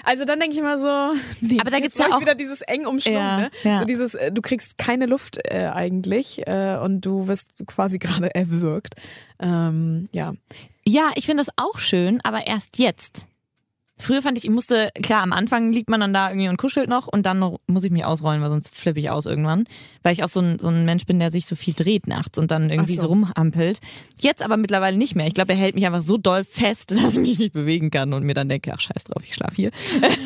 Also 0.04 0.24
dann 0.24 0.40
denke 0.40 0.54
ich 0.54 0.61
immer 0.61 0.78
so, 0.78 1.14
nee, 1.40 1.59
Aber 1.61 1.70
da 1.70 1.78
gibt's 1.80 1.98
ja 1.98 2.09
auch- 2.09 2.20
wieder 2.20 2.35
dieses 2.35 2.62
eng 2.62 2.87
umschlungen, 2.87 3.20
Ja, 3.20 3.37
ne? 3.38 3.50
ja. 3.62 3.78
So 3.78 3.85
dieses, 3.85 4.14
äh, 4.14 4.33
du 4.33 4.42
kriegst 4.42 4.76
keine 4.78 5.06
Luft 5.06 5.38
äh, 5.44 5.66
eigentlich 5.72 6.46
äh, 6.46 6.78
und 6.83 7.02
du 7.02 7.28
wirst 7.28 7.48
quasi 7.66 7.98
gerade 8.00 8.35
erwürgt. 8.35 8.94
Ähm, 9.40 10.09
ja. 10.12 10.33
Ja, 10.87 11.11
ich 11.14 11.26
finde 11.26 11.42
das 11.44 11.52
auch 11.56 11.78
schön, 11.78 12.20
aber 12.24 12.46
erst 12.46 12.78
jetzt. 12.78 13.26
Früher 14.00 14.22
fand 14.22 14.38
ich, 14.38 14.44
ich 14.44 14.50
musste, 14.50 14.90
klar, 15.02 15.22
am 15.22 15.32
Anfang 15.32 15.72
liegt 15.72 15.90
man 15.90 16.00
dann 16.00 16.12
da 16.12 16.30
irgendwie 16.30 16.48
und 16.48 16.56
kuschelt 16.56 16.88
noch 16.88 17.06
und 17.06 17.26
dann 17.26 17.38
noch, 17.38 17.60
muss 17.66 17.84
ich 17.84 17.90
mich 17.90 18.04
ausrollen, 18.04 18.42
weil 18.42 18.50
sonst 18.50 18.74
flippe 18.74 18.98
ich 18.98 19.10
aus 19.10 19.26
irgendwann. 19.26 19.64
Weil 20.02 20.12
ich 20.12 20.24
auch 20.24 20.28
so 20.28 20.40
ein, 20.40 20.58
so 20.58 20.68
ein 20.68 20.84
Mensch 20.84 21.06
bin, 21.06 21.18
der 21.18 21.30
sich 21.30 21.46
so 21.46 21.56
viel 21.56 21.74
dreht 21.74 22.06
nachts 22.06 22.38
und 22.38 22.50
dann 22.50 22.70
irgendwie 22.70 22.94
so. 22.94 23.02
so. 23.02 23.06
rumhampelt. 23.08 23.80
Jetzt 24.18 24.42
aber 24.42 24.56
mittlerweile 24.56 24.96
nicht 24.96 25.14
mehr. 25.14 25.26
Ich 25.26 25.34
glaube, 25.34 25.52
er 25.52 25.58
hält 25.58 25.74
mich 25.74 25.86
einfach 25.86 26.02
so 26.02 26.16
doll 26.16 26.44
fest, 26.44 26.90
dass 27.02 27.14
ich 27.14 27.20
mich 27.20 27.38
nicht 27.38 27.52
bewegen 27.52 27.90
kann 27.90 28.12
und 28.12 28.24
mir 28.24 28.34
dann 28.34 28.48
denke, 28.48 28.72
ach 28.74 28.80
scheiß 28.80 29.04
drauf, 29.04 29.22
ich 29.24 29.34
schlafe 29.34 29.56
hier. 29.56 29.70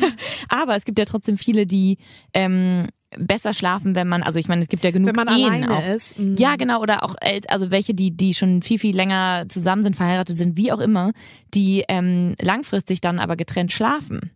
aber 0.49 0.75
es 0.75 0.85
gibt 0.85 0.97
ja 0.97 1.05
trotzdem 1.05 1.37
viele, 1.37 1.65
die 1.65 1.97
ähm, 2.33 2.87
besser 3.17 3.53
schlafen, 3.53 3.95
wenn 3.95 4.07
man, 4.07 4.23
also 4.23 4.39
ich 4.39 4.47
meine, 4.47 4.61
es 4.61 4.67
gibt 4.67 4.83
ja 4.83 4.91
genug 4.91 5.07
Wenn 5.07 5.25
man 5.25 5.37
Ehen 5.37 5.45
alleine 5.45 5.71
auch. 5.71 5.87
ist. 5.87 6.17
mm. 6.17 6.35
Ja, 6.37 6.55
genau, 6.55 6.81
oder 6.81 7.03
auch 7.03 7.15
also 7.47 7.71
welche, 7.71 7.93
die, 7.93 8.15
die 8.15 8.33
schon 8.33 8.61
viel, 8.61 8.79
viel 8.79 8.95
länger 8.95 9.45
zusammen 9.49 9.83
sind, 9.83 9.95
verheiratet 9.95 10.37
sind, 10.37 10.57
wie 10.57 10.71
auch 10.71 10.79
immer, 10.79 11.11
die 11.53 11.83
ähm, 11.87 12.35
langfristig 12.41 13.01
dann 13.01 13.19
aber 13.19 13.35
getrennt 13.35 13.71
schlafen. 13.71 14.31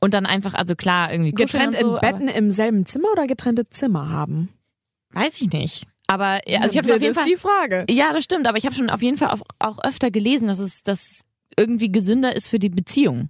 Und 0.00 0.14
dann 0.14 0.26
einfach, 0.26 0.54
also 0.54 0.76
klar, 0.76 1.10
irgendwie 1.10 1.32
Getrennt 1.32 1.76
so, 1.78 1.96
in 1.96 2.00
Betten 2.00 2.28
im 2.28 2.50
selben 2.50 2.86
Zimmer 2.86 3.08
oder 3.12 3.26
getrennte 3.26 3.68
Zimmer 3.68 4.10
haben? 4.10 4.48
Weiß 5.10 5.40
ich 5.40 5.50
nicht. 5.52 5.86
Aber 6.06 6.40
ja, 6.48 6.60
also 6.60 6.78
ich 6.78 6.84
habe 6.84 6.94
auf 6.94 7.02
jeden 7.02 7.14
das 7.14 7.22
Fall. 7.22 7.32
ist 7.32 7.42
die 7.42 7.48
Frage. 7.48 7.84
Ja, 7.90 8.12
das 8.12 8.24
stimmt, 8.24 8.46
aber 8.46 8.56
ich 8.56 8.64
habe 8.64 8.74
schon 8.74 8.90
auf 8.90 9.02
jeden 9.02 9.16
Fall 9.16 9.30
auch, 9.30 9.42
auch 9.58 9.78
öfter 9.84 10.10
gelesen, 10.10 10.48
dass 10.48 10.58
es 10.58 10.82
dass 10.82 11.20
irgendwie 11.56 11.92
gesünder 11.92 12.34
ist 12.34 12.48
für 12.48 12.58
die 12.58 12.70
Beziehung. 12.70 13.28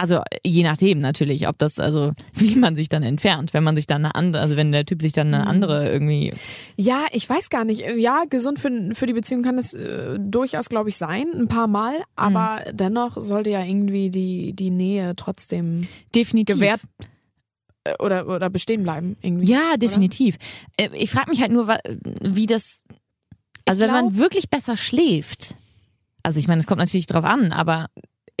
Also 0.00 0.22
je 0.44 0.62
nachdem 0.62 1.00
natürlich, 1.00 1.48
ob 1.48 1.58
das, 1.58 1.78
also 1.80 2.12
wie 2.34 2.54
man 2.54 2.76
sich 2.76 2.88
dann 2.88 3.02
entfernt, 3.02 3.52
wenn 3.52 3.64
man 3.64 3.76
sich 3.76 3.86
dann 3.86 4.04
eine 4.04 4.14
andere, 4.14 4.42
also 4.42 4.56
wenn 4.56 4.70
der 4.72 4.86
Typ 4.86 5.02
sich 5.02 5.12
dann 5.12 5.34
eine 5.34 5.42
Mhm. 5.44 5.48
andere 5.50 5.90
irgendwie 5.90 6.32
Ja, 6.76 7.06
ich 7.12 7.28
weiß 7.28 7.50
gar 7.50 7.64
nicht. 7.64 7.82
Ja, 7.96 8.24
gesund 8.30 8.58
für, 8.58 8.70
für 8.94 9.06
die 9.06 9.12
Beziehung 9.12 9.42
kann 9.42 9.58
es 9.58 9.74
äh, 9.74 10.18
durchaus, 10.20 10.68
glaube 10.68 10.88
ich, 10.88 10.96
sein, 10.96 11.26
ein 11.34 11.48
paar 11.48 11.66
Mal. 11.66 12.02
Aber 12.16 12.62
dennoch 12.72 13.20
sollte 13.20 13.50
ja 13.50 13.64
irgendwie 13.64 14.10
die, 14.10 14.52
die 14.54 14.70
Nähe 14.70 15.14
trotzdem 15.16 15.88
definitiv 16.14 16.56
gewährt 16.56 16.80
äh, 17.84 17.94
oder, 17.98 18.28
oder 18.28 18.50
bestehen 18.50 18.82
bleiben. 18.84 19.16
Irgendwie. 19.20 19.50
Ja, 19.50 19.76
definitiv. 19.76 20.36
Äh, 20.76 20.90
Ich 20.94 21.10
frage 21.10 21.30
mich 21.30 21.40
halt 21.40 21.50
nur, 21.52 21.66
wie 22.22 22.46
das. 22.46 22.82
Also, 23.64 23.80
wenn 23.82 23.90
man 23.90 24.16
wirklich 24.16 24.48
besser 24.48 24.76
schläft. 24.76 25.54
Also, 26.22 26.38
ich 26.38 26.48
meine, 26.48 26.60
es 26.60 26.66
kommt 26.66 26.78
natürlich 26.78 27.06
drauf 27.06 27.24
an, 27.24 27.52
aber 27.52 27.88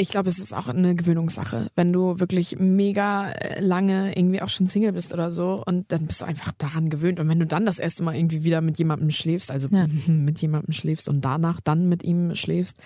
Ich 0.00 0.10
glaube, 0.10 0.28
es 0.28 0.38
ist 0.38 0.54
auch 0.54 0.68
eine 0.68 0.94
Gewöhnungssache. 0.94 1.66
Wenn 1.74 1.92
du 1.92 2.20
wirklich 2.20 2.56
mega 2.60 3.30
äh, 3.32 3.60
lange 3.60 4.16
irgendwie 4.16 4.40
auch 4.40 4.48
schon 4.48 4.68
Single 4.68 4.92
bist 4.92 5.12
oder 5.12 5.32
so 5.32 5.60
und 5.66 5.90
dann 5.90 6.06
bist 6.06 6.20
du 6.20 6.24
einfach 6.24 6.52
daran 6.56 6.88
gewöhnt. 6.88 7.18
Und 7.18 7.28
wenn 7.28 7.40
du 7.40 7.46
dann 7.46 7.66
das 7.66 7.80
erste 7.80 8.04
Mal 8.04 8.14
irgendwie 8.14 8.44
wieder 8.44 8.60
mit 8.60 8.78
jemandem 8.78 9.10
schläfst, 9.10 9.50
also 9.50 9.66
Ja. 9.72 9.86
mit 10.06 10.40
jemandem 10.40 10.72
schläfst 10.72 11.08
und 11.08 11.22
danach 11.24 11.60
dann 11.60 11.88
mit 11.88 12.04
ihm 12.04 12.36
schläfst, 12.36 12.76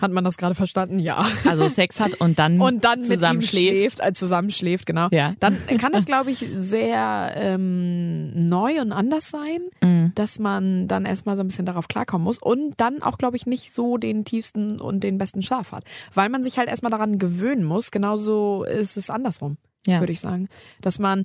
hat 0.00 0.12
man 0.12 0.24
das 0.24 0.38
gerade 0.38 0.54
verstanden? 0.54 0.98
Ja. 0.98 1.26
also 1.46 1.68
Sex 1.68 2.00
hat 2.00 2.14
und 2.22 2.38
dann, 2.38 2.58
und 2.58 2.84
dann 2.84 3.02
zusammen 3.02 3.40
mit 3.40 3.44
ihm 3.44 3.48
schläft. 3.50 3.76
schläft, 3.98 4.00
äh, 4.00 4.12
zusammen 4.14 4.50
schläft, 4.50 4.86
genau. 4.86 5.08
Ja. 5.10 5.34
Dann 5.40 5.58
kann 5.78 5.92
das, 5.92 6.04
glaube 6.06 6.30
ich, 6.30 6.48
sehr 6.56 7.32
ähm, 7.36 8.48
neu 8.48 8.80
und 8.80 8.92
anders 8.92 9.28
sein, 9.30 9.60
Mhm. 9.82 10.12
dass 10.14 10.38
man 10.38 10.88
dann 10.88 11.04
erstmal 11.04 11.36
so 11.36 11.42
ein 11.42 11.48
bisschen 11.48 11.66
darauf 11.66 11.88
klarkommen 11.88 12.24
muss 12.24 12.38
und 12.38 12.74
dann 12.80 13.02
auch, 13.02 13.18
glaube 13.18 13.36
ich, 13.36 13.46
nicht 13.46 13.72
so 13.72 13.96
den 13.98 14.24
tiefsten 14.24 14.80
und 14.80 15.02
den 15.04 15.18
besten 15.18 15.42
Schlaf 15.42 15.72
hat. 15.72 15.84
Weil 16.14 16.28
man 16.28 16.42
sich 16.42 16.58
halt 16.58 16.61
erstmal 16.68 16.90
daran 16.90 17.18
gewöhnen 17.18 17.64
muss. 17.64 17.90
Genauso 17.90 18.64
ist 18.64 18.96
es 18.96 19.10
andersrum, 19.10 19.56
Ja. 19.86 20.00
würde 20.00 20.12
ich 20.12 20.20
sagen. 20.20 20.48
Dass 20.80 20.98
man 20.98 21.24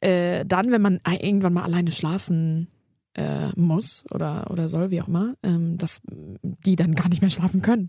äh, 0.00 0.44
dann, 0.44 0.70
wenn 0.72 0.82
man 0.82 1.00
irgendwann 1.20 1.54
mal 1.54 1.64
alleine 1.64 1.90
schlafen 1.90 2.68
äh, 3.14 3.48
muss 3.56 4.04
oder, 4.12 4.50
oder 4.50 4.68
soll, 4.68 4.90
wie 4.90 5.00
auch 5.00 5.08
immer, 5.08 5.34
ähm, 5.42 5.78
dass 5.78 6.00
die 6.42 6.76
dann 6.76 6.94
gar 6.94 7.08
nicht 7.08 7.22
mehr 7.22 7.30
schlafen 7.30 7.62
können. 7.62 7.88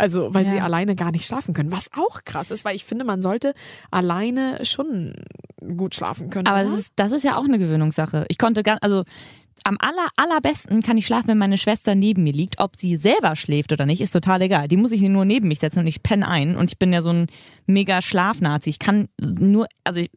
Also, 0.00 0.32
weil 0.32 0.46
sie 0.46 0.54
Ja. 0.58 0.62
alleine 0.64 0.94
gar 0.94 1.10
nicht 1.10 1.26
schlafen 1.26 1.54
können. 1.54 1.72
Was 1.72 1.90
auch 1.96 2.22
krass 2.24 2.52
ist, 2.52 2.64
weil 2.64 2.76
ich 2.76 2.84
finde, 2.84 3.04
man 3.04 3.20
sollte 3.20 3.52
alleine 3.90 4.64
schon 4.64 5.14
gut 5.76 5.96
schlafen 5.96 6.30
können. 6.30 6.46
Aber 6.46 6.60
das 6.62 6.78
ist, 6.78 6.92
das 6.94 7.10
ist 7.10 7.24
ja 7.24 7.36
auch 7.36 7.44
eine 7.44 7.58
Gewöhnungssache. 7.58 8.24
Ich 8.28 8.38
konnte 8.38 8.62
ganz, 8.62 8.78
also 8.82 9.02
am 9.64 9.76
aller, 9.80 10.08
allerbesten 10.16 10.82
kann 10.82 10.96
ich 10.96 11.06
schlafen, 11.06 11.28
wenn 11.28 11.38
meine 11.38 11.58
Schwester 11.58 11.94
neben 11.94 12.24
mir 12.24 12.32
liegt. 12.32 12.60
Ob 12.60 12.76
sie 12.76 12.96
selber 12.96 13.36
schläft 13.36 13.72
oder 13.72 13.86
nicht, 13.86 14.00
ist 14.00 14.12
total 14.12 14.42
egal. 14.42 14.68
Die 14.68 14.76
muss 14.76 14.92
ich 14.92 15.00
nur 15.02 15.24
neben 15.24 15.48
mich 15.48 15.60
setzen 15.60 15.80
und 15.80 15.86
ich 15.86 16.02
penne 16.02 16.28
ein. 16.28 16.56
Und 16.56 16.70
ich 16.70 16.78
bin 16.78 16.92
ja 16.92 17.02
so 17.02 17.10
ein 17.10 17.26
mega 17.66 18.02
Schlafnazi. 18.02 18.70
Ich 18.70 18.78
kann 18.78 19.08
nur, 19.20 19.66
also 19.84 20.00
ich, 20.00 20.10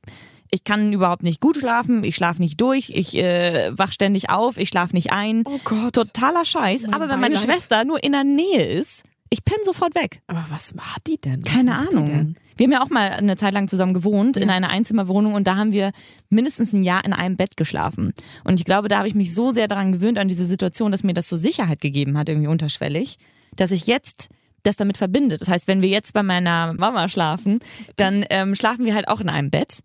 ich 0.51 0.63
kann 0.63 0.91
überhaupt 0.91 1.23
nicht 1.23 1.39
gut 1.39 1.57
schlafen, 1.57 2.03
ich 2.03 2.15
schlafe 2.15 2.41
nicht 2.41 2.59
durch, 2.59 2.89
ich 2.89 3.17
äh, 3.17 3.71
wach 3.77 3.91
ständig 3.93 4.29
auf, 4.29 4.57
ich 4.57 4.69
schlafe 4.69 4.93
nicht 4.93 5.11
ein. 5.11 5.43
Oh 5.45 5.59
Gott. 5.63 5.93
Totaler 5.93 6.45
Scheiß. 6.45 6.83
Mein 6.83 6.93
Aber 6.93 7.09
wenn 7.09 7.19
meine 7.19 7.35
Beileid. 7.35 7.53
Schwester 7.53 7.85
nur 7.85 8.03
in 8.03 8.11
der 8.11 8.23
Nähe 8.25 8.65
ist, 8.65 9.03
ich 9.29 9.45
penne 9.45 9.63
sofort 9.63 9.95
weg. 9.95 10.21
Aber 10.27 10.45
was 10.49 10.73
hat 10.77 11.07
die 11.07 11.19
denn? 11.19 11.43
Was 11.45 11.53
Keine 11.53 11.75
Ahnung. 11.75 12.35
Wir 12.61 12.65
haben 12.67 12.73
ja 12.73 12.83
auch 12.83 12.91
mal 12.91 13.09
eine 13.09 13.37
Zeit 13.37 13.55
lang 13.55 13.67
zusammen 13.67 13.95
gewohnt 13.95 14.37
in 14.37 14.51
einer 14.51 14.69
Einzimmerwohnung 14.69 15.33
und 15.33 15.47
da 15.47 15.55
haben 15.55 15.71
wir 15.71 15.89
mindestens 16.29 16.73
ein 16.73 16.83
Jahr 16.83 17.03
in 17.03 17.11
einem 17.11 17.35
Bett 17.35 17.57
geschlafen. 17.57 18.13
Und 18.43 18.59
ich 18.59 18.65
glaube, 18.65 18.87
da 18.87 18.99
habe 18.99 19.07
ich 19.07 19.15
mich 19.15 19.33
so 19.33 19.49
sehr 19.49 19.67
daran 19.67 19.91
gewöhnt 19.91 20.19
an 20.19 20.27
diese 20.27 20.45
Situation, 20.45 20.91
dass 20.91 21.01
mir 21.01 21.15
das 21.15 21.27
so 21.27 21.37
Sicherheit 21.37 21.81
gegeben 21.81 22.19
hat, 22.19 22.29
irgendwie 22.29 22.49
unterschwellig, 22.49 23.17
dass 23.55 23.71
ich 23.71 23.87
jetzt 23.87 24.29
das 24.61 24.75
damit 24.75 24.99
verbinde. 24.99 25.37
Das 25.37 25.49
heißt, 25.49 25.67
wenn 25.67 25.81
wir 25.81 25.89
jetzt 25.89 26.13
bei 26.13 26.21
meiner 26.21 26.73
Mama 26.73 27.09
schlafen, 27.09 27.61
dann 27.95 28.23
ähm, 28.29 28.53
schlafen 28.53 28.85
wir 28.85 28.93
halt 28.93 29.07
auch 29.07 29.21
in 29.21 29.29
einem 29.29 29.49
Bett, 29.49 29.79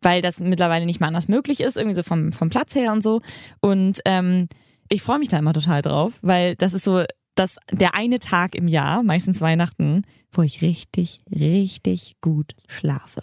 weil 0.00 0.22
das 0.22 0.40
mittlerweile 0.40 0.86
nicht 0.86 1.00
mal 1.00 1.08
anders 1.08 1.28
möglich 1.28 1.60
ist, 1.60 1.76
irgendwie 1.76 1.96
so 1.96 2.02
vom, 2.02 2.32
vom 2.32 2.48
Platz 2.48 2.74
her 2.74 2.92
und 2.92 3.02
so. 3.02 3.20
Und 3.60 4.00
ähm, 4.06 4.48
ich 4.88 5.02
freue 5.02 5.18
mich 5.18 5.28
da 5.28 5.38
immer 5.38 5.52
total 5.52 5.82
drauf, 5.82 6.14
weil 6.22 6.56
das 6.56 6.72
ist 6.72 6.84
so 6.84 7.04
das, 7.34 7.56
der 7.70 7.94
eine 7.94 8.18
Tag 8.18 8.54
im 8.54 8.68
Jahr, 8.68 9.02
meistens 9.02 9.40
Weihnachten, 9.40 10.02
wo 10.32 10.42
ich 10.42 10.62
richtig, 10.62 11.20
richtig 11.30 12.16
gut 12.20 12.54
schlafe. 12.68 13.22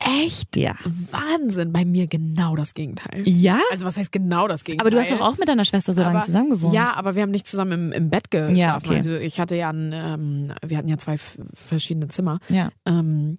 Echt? 0.00 0.56
Ja. 0.56 0.76
Wahnsinn. 0.84 1.72
Bei 1.72 1.84
mir 1.84 2.06
genau 2.06 2.54
das 2.54 2.74
Gegenteil. 2.74 3.22
Ja? 3.28 3.60
Also 3.72 3.84
was 3.84 3.96
heißt 3.96 4.12
genau 4.12 4.46
das 4.46 4.62
Gegenteil? 4.64 4.86
Aber 4.86 4.90
du 4.94 5.00
hast 5.00 5.10
doch 5.10 5.20
auch 5.20 5.38
mit 5.38 5.48
deiner 5.48 5.64
Schwester 5.64 5.92
so 5.92 6.02
lange 6.02 6.18
Aber- 6.18 6.24
zusammen 6.26 6.50
gewohnt. 6.50 6.72
Ja, 6.72 6.94
aber 6.94 7.16
wir 7.16 7.22
haben 7.22 7.32
nicht 7.32 7.48
zusammen 7.48 7.72
im, 7.72 7.92
im 7.92 8.10
Bett 8.10 8.30
geschlafen. 8.30 8.56
Ja, 8.56 8.76
okay. 8.76 8.94
Also 8.94 9.14
ich 9.16 9.40
hatte 9.40 9.56
ja 9.56 9.70
ein, 9.70 9.92
ähm, 9.92 10.52
wir 10.64 10.76
hatten 10.78 10.88
ja 10.88 10.98
zwei 10.98 11.18
verschiedene 11.18 12.08
Zimmer. 12.08 12.38
Ja. 12.48 12.70
Ähm, 12.86 13.38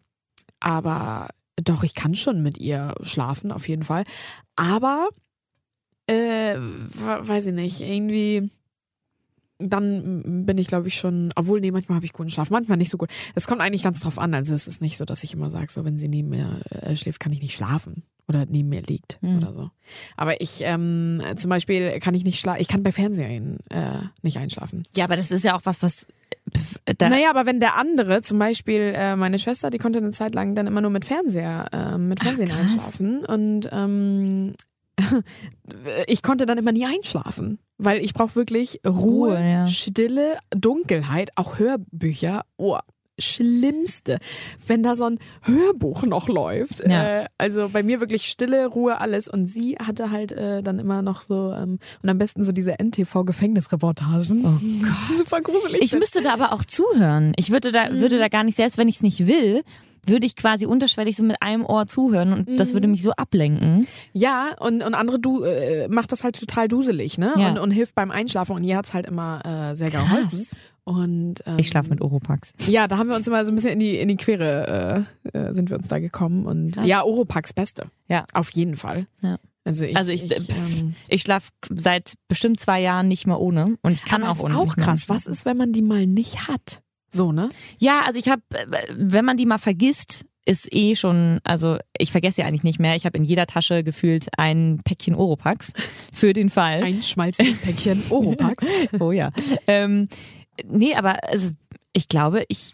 aber 0.60 1.30
doch, 1.64 1.84
ich 1.84 1.96
kann 1.96 2.14
schon 2.14 2.44
mit 2.44 2.58
ihr 2.58 2.94
schlafen, 3.04 3.52
auf 3.54 3.68
jeden 3.70 3.84
Fall. 3.84 4.04
Aber, 4.58 5.08
äh, 6.08 6.56
we- 6.58 7.28
weiß 7.28 7.48
ich 7.48 7.54
nicht, 7.54 7.80
irgendwie. 7.82 8.50
Dann 9.62 10.46
bin 10.46 10.58
ich, 10.58 10.68
glaube 10.68 10.88
ich, 10.88 10.96
schon, 10.96 11.32
obwohl, 11.36 11.60
nee, 11.60 11.72
manchmal 11.72 11.98
habe 11.98 12.06
ich 12.06 12.14
guten 12.14 12.30
Schlaf, 12.30 12.50
manchmal 12.50 12.78
nicht 12.78 12.90
so 12.90 12.98
gut. 12.98 13.10
Es 13.36 13.46
kommt 13.46 13.60
eigentlich 13.62 13.84
ganz 13.84 14.00
drauf 14.00 14.18
an. 14.18 14.34
Also 14.34 14.56
es 14.56 14.68
ist 14.68 14.82
nicht 14.82 14.96
so, 14.96 15.04
dass 15.06 15.24
ich 15.24 15.34
immer 15.34 15.50
sage, 15.50 15.68
so 15.70 15.84
wenn 15.84 15.98
sie 15.98 16.08
neben 16.08 16.30
mir 16.30 16.62
äh, 16.70 16.96
schläft, 16.96 17.20
kann 17.20 17.34
ich 17.34 17.42
nicht 17.42 17.56
schlafen 17.56 18.04
oder 18.30 18.46
neben 18.48 18.70
mir 18.70 18.82
liegt 18.82 19.18
Mhm. 19.22 19.38
oder 19.38 19.52
so. 19.54 19.70
Aber 20.16 20.40
ich 20.40 20.62
ähm, 20.64 21.22
zum 21.36 21.50
Beispiel 21.50 22.00
kann 22.00 22.14
ich 22.14 22.24
nicht 22.24 22.40
schlafen, 22.40 22.62
ich 22.62 22.68
kann 22.70 22.84
bei 22.84 22.92
Fernsehen 22.94 23.58
äh, 23.70 23.98
nicht 24.22 24.38
einschlafen. 24.38 24.84
ja, 24.96 25.04
aber 25.04 25.16
das 25.18 25.30
ist 25.32 25.44
ja 25.44 25.56
auch 25.56 25.62
was, 25.66 25.82
was. 25.84 26.08
pf, 26.56 26.80
Da, 26.98 27.10
Naja, 27.10 27.30
aber 27.32 27.46
wenn 27.46 27.60
der 27.60 27.76
andere, 27.76 28.22
zum 28.22 28.40
Beispiel 28.40 28.94
äh, 28.96 29.16
meine 29.18 29.40
Schwester, 29.40 29.70
die 29.72 29.78
konnte 29.80 30.00
eine 30.00 30.12
Zeit 30.12 30.36
lang 30.36 30.56
dann 30.56 30.68
immer 30.68 30.80
nur 30.82 30.92
mit 30.92 31.04
Fernseher, 31.06 31.66
ähm, 31.74 32.08
mit 32.08 32.20
Ach, 32.22 32.26
Fernsehen 32.28 32.48
krass. 32.50 32.60
einschlafen. 32.60 33.26
Und 33.26 33.68
ähm, 33.74 34.54
ich 36.08 36.22
konnte 36.22 36.46
dann 36.46 36.58
immer 36.58 36.72
nie 36.72 36.86
einschlafen. 36.86 37.60
Weil 37.78 38.00
ich 38.04 38.14
brauche 38.14 38.36
wirklich 38.36 38.82
Ruhe, 38.86 39.32
Ruhe, 39.36 39.40
ja. 39.40 39.68
Stille, 39.68 40.38
Dunkelheit, 40.52 41.30
auch 41.36 41.60
Hörbücher. 41.60 42.44
Oh, 42.58 42.78
Schlimmste, 43.22 44.20
wenn 44.68 44.82
da 44.82 44.96
so 44.96 45.04
ein 45.06 45.20
Hörbuch 45.44 46.04
noch 46.04 46.28
läuft. 46.30 46.88
Ja. 46.90 47.22
Äh, 47.24 47.26
also 47.38 47.70
bei 47.70 47.84
mir 47.84 48.00
wirklich 48.00 48.24
Stille, 48.26 48.66
Ruhe, 48.68 49.00
alles. 49.02 49.28
Und 49.28 49.46
sie 49.48 49.76
hatte 49.76 50.10
halt 50.12 50.32
äh, 50.32 50.64
dann 50.64 50.80
immer 50.80 51.02
noch 51.02 51.22
so, 51.22 51.52
ähm, 51.54 51.80
und 52.02 52.10
am 52.10 52.18
besten 52.18 52.44
so 52.44 52.52
diese 52.52 52.80
NTV-Gefängnisreportagen. 52.80 54.46
Oh 54.46 54.60
Gott. 55.10 55.18
Super 55.18 55.42
gruselig. 55.42 55.82
Ich 55.82 55.94
müsste 55.98 56.22
da 56.22 56.34
aber 56.34 56.54
auch 56.54 56.64
zuhören. 56.66 57.34
Ich 57.38 57.52
würde 57.52 57.72
da, 57.72 57.90
Mhm. 57.90 58.00
würde 58.02 58.20
da 58.20 58.28
gar 58.28 58.44
nicht, 58.44 58.56
selbst 58.58 58.78
wenn 58.78 58.88
ich 58.88 58.96
es 58.96 59.02
nicht 59.04 59.28
will, 59.28 59.64
würde 60.10 60.26
ich 60.26 60.36
quasi 60.36 60.66
unterschwellig 60.66 61.16
so 61.16 61.24
mit 61.24 61.42
einem 61.42 61.66
Ohr 61.66 61.88
zuhören 61.88 62.34
und 62.34 62.60
das 62.60 62.70
Mhm. 62.70 62.74
würde 62.74 62.88
mich 62.88 63.02
so 63.02 63.12
ablenken. 63.12 63.88
Ja, 64.14 64.50
und, 64.60 64.84
und 64.84 64.94
andere 64.94 65.20
du 65.20 65.44
äh, 65.44 65.88
macht 65.88 66.12
das 66.12 66.24
halt 66.24 66.40
total 66.40 66.68
duselig, 66.68 67.18
ne? 67.18 67.34
Ja. 67.38 67.50
Und, 67.50 67.60
und 67.60 67.72
hilft 67.72 67.96
beim 67.96 68.12
Einschlafen. 68.12 68.56
Und 68.56 68.64
ihr 68.64 68.78
hat's 68.78 68.94
halt 68.94 69.06
immer 69.06 69.42
äh, 69.72 69.76
sehr 69.76 69.90
geholfen. 69.92 70.46
Und 70.84 71.44
ähm, 71.46 71.60
Ich 71.60 71.68
schlafe 71.68 71.90
mit 71.92 72.02
Oropax. 72.02 72.54
Ja, 72.68 72.88
da 72.88 72.98
haben 72.98 73.10
wir 73.10 73.16
uns 73.16 73.28
immer 73.28 73.46
so 73.46 73.52
ein 73.52 73.56
bisschen 73.56 73.72
in 73.74 73.80
die, 73.80 73.98
in 73.98 74.08
die 74.08 74.18
Quere 74.18 75.06
äh, 75.34 75.38
äh, 75.38 75.54
sind 75.54 75.70
wir 75.70 75.78
uns 75.78 75.88
da 75.88 76.00
gekommen. 76.00 76.46
Und 76.46 76.72
Krass. 76.74 76.88
ja, 76.88 77.04
Oropax 77.04 77.54
Beste. 77.54 77.86
Ja. 78.08 78.26
Auf 78.34 78.50
jeden 78.52 78.76
Fall. 78.76 79.06
Ja. 79.22 79.38
Also 79.66 79.84
ich, 79.84 79.96
Also 79.96 80.12
ich- 80.12 80.24
ähm, 80.32 80.96
Ich 81.10 81.22
schlafe 81.22 81.52
seit 81.70 82.14
bestimmt 82.28 82.60
zwei 82.60 82.82
Jahren 82.82 83.08
nicht 83.08 83.28
mehr 83.28 83.40
ohne 83.40 83.78
und 83.84 83.92
ich 83.92 84.04
kann 84.04 84.24
aber 84.24 84.32
auch 84.32 84.38
ist 84.38 84.44
ohne. 84.46 84.58
auch 84.58 84.76
krass. 84.78 85.10
Was 85.10 85.28
ist, 85.28 85.46
wenn 85.46 85.58
man 85.58 85.74
die 85.74 85.84
mal 85.84 86.08
nicht 86.08 86.48
hat? 86.48 86.82
So, 87.10 87.32
ne? 87.32 87.50
Ja, 87.80 88.04
also 88.06 88.20
ich 88.20 88.30
habe, 88.30 88.42
wenn 88.96 89.26
man 89.26 89.38
die 89.38 89.46
mal 89.46 89.58
vergisst, 89.58 90.26
ist 90.46 90.74
eh 90.74 90.96
schon, 90.96 91.40
also 91.44 91.78
ich 91.98 92.12
vergesse 92.12 92.42
ja 92.42 92.48
eigentlich 92.48 92.64
nicht 92.64 92.80
mehr. 92.80 92.96
Ich 92.96 93.06
habe 93.06 93.18
in 93.18 93.24
jeder 93.24 93.46
Tasche 93.46 93.84
gefühlt 93.84 94.28
ein 94.38 94.80
Päckchen 94.84 95.16
Oropax 95.16 95.74
für 96.14 96.34
den 96.34 96.50
Fall. 96.50 96.84
Ein 96.84 97.04
schmalziges 97.04 97.60
Päckchen 97.62 98.04
Oropax. 98.10 98.66
Oh 99.00 99.12
ja. 99.12 99.32
Ähm, 99.68 100.08
nee, 100.66 100.96
aber 100.96 101.24
also 101.24 101.52
ich 101.94 102.08
glaube, 102.08 102.46
ich 102.48 102.74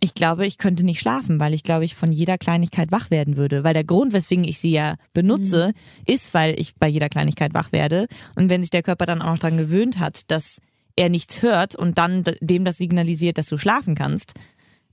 ich 0.00 0.12
glaube, 0.12 0.46
ich 0.46 0.58
könnte 0.58 0.84
nicht 0.84 1.00
schlafen, 1.00 1.40
weil 1.40 1.54
ich 1.54 1.62
glaube, 1.62 1.86
ich 1.86 1.94
von 1.94 2.12
jeder 2.12 2.36
Kleinigkeit 2.36 2.92
wach 2.92 3.10
werden 3.10 3.38
würde. 3.38 3.64
Weil 3.64 3.72
der 3.72 3.84
Grund, 3.84 4.12
weswegen 4.12 4.44
ich 4.44 4.58
sie 4.58 4.72
ja 4.72 4.96
benutze, 5.14 5.72
ist, 6.04 6.34
weil 6.34 6.60
ich 6.60 6.74
bei 6.74 6.88
jeder 6.88 7.08
Kleinigkeit 7.08 7.54
wach 7.54 7.72
werde. 7.72 8.06
Und 8.34 8.50
wenn 8.50 8.60
sich 8.60 8.68
der 8.68 8.82
Körper 8.82 9.06
dann 9.06 9.22
auch 9.22 9.30
noch 9.30 9.38
daran 9.38 9.56
gewöhnt 9.56 9.98
hat, 9.98 10.30
dass 10.30 10.60
er 10.96 11.08
nichts 11.08 11.42
hört 11.42 11.74
und 11.74 11.98
dann 11.98 12.24
dem 12.40 12.64
das 12.64 12.76
signalisiert, 12.76 13.38
dass 13.38 13.46
du 13.46 13.58
schlafen 13.58 13.94
kannst, 13.94 14.34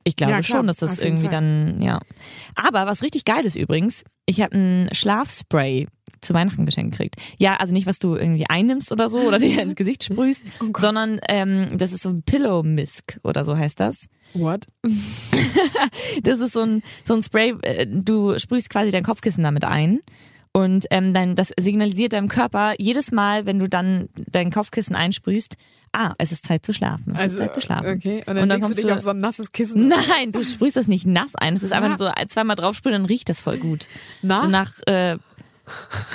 ich 0.04 0.16
glaube 0.16 0.34
Ja, 0.34 0.44
schon, 0.44 0.68
dass 0.68 0.78
das 0.78 0.94
auf 0.94 1.06
irgendwie 1.06 1.28
dann, 1.28 1.82
ja. 1.82 2.00
Aber 2.56 2.88
was 2.88 3.04
richtig 3.04 3.26
geil 3.26 3.46
ist 3.46 3.56
übrigens, 3.56 4.04
ich 4.26 4.42
habe 4.42 4.58
ein 4.58 4.90
Schlafspray 4.92 5.88
zu 6.22 6.34
Weihnachten 6.34 6.66
geschenkt 6.66 6.98
gekriegt. 6.98 7.16
Ja, 7.38 7.56
also 7.56 7.74
nicht, 7.74 7.88
was 7.88 8.00
du 8.00 8.16
irgendwie 8.16 8.46
einnimmst 8.48 8.92
oder 8.92 9.10
so 9.10 9.20
oder 9.20 9.40
dir 9.40 9.62
ins 9.62 9.76
Gesicht 9.76 10.04
sprühst, 10.04 10.44
Oh 10.60 10.72
sondern 10.78 11.20
ähm, 11.28 11.78
das 11.78 11.94
ist 11.94 12.04
so 12.04 12.10
ein 12.10 12.24
Pillow 12.24 12.64
Mist 12.64 13.20
oder 13.24 13.44
so 13.46 13.58
heißt 13.58 13.80
das. 13.80 14.08
What? 14.34 14.66
Das 16.24 16.40
ist 16.40 16.54
so 16.54 16.62
ein, 16.62 16.84
so 17.04 17.14
ein 17.14 17.24
Spray, 17.24 17.54
äh, 17.64 17.86
du 17.88 18.38
sprühst 18.38 18.70
quasi 18.70 18.92
dein 18.92 19.04
Kopfkissen 19.04 19.44
damit 19.44 19.66
ein. 19.66 20.00
Und 20.54 20.86
ähm, 20.92 21.14
dein, 21.14 21.36
das 21.36 21.52
signalisiert 21.58 22.14
deinem 22.14 22.28
Körper 22.28 22.74
jedes 22.78 23.12
Mal, 23.12 23.46
wenn 23.46 23.60
du 23.60 23.68
dann 23.68 24.10
dein 24.32 24.52
Kopfkissen 24.52 24.96
einsprühst, 24.96 25.56
ah, 25.94 26.14
es 26.18 26.32
ist 26.32 26.46
Zeit 26.46 26.66
zu 26.66 26.74
schlafen. 26.74 27.16
Es 27.16 27.34
ist 27.34 27.38
Zeit 27.40 27.54
zu 27.54 27.62
schlafen. 27.62 27.86
Also, 27.86 27.98
Okay. 27.98 28.20
Und 28.20 28.28
dann, 28.28 28.38
Und 28.44 28.50
dann 28.50 28.50
legst 28.50 28.62
du 28.62 28.66
kommst 28.68 28.78
dich 28.80 28.86
du- 28.86 28.94
auf 28.94 29.00
so 29.00 29.10
ein 29.12 29.20
nasses 29.20 29.52
Kissen. 29.52 29.88
Nein, 30.10 30.32
du 30.32 30.44
sprühst 30.44 30.76
das 30.76 30.88
nicht 30.88 31.06
nass 31.06 31.36
ein. 31.36 31.56
Es 31.56 31.64
ist 31.64 31.74
einfach 31.74 31.92
Ja. 31.92 31.98
so 31.98 32.12
zweimal 32.28 32.56
draufsprühen, 32.56 32.94
dann 32.94 33.06
riecht 33.06 33.30
das 33.30 33.42
voll 33.42 33.58
gut. 33.58 33.88
Na? 34.22 34.42
So 34.42 34.48
nach, 34.48 34.72
äh, 34.88 35.18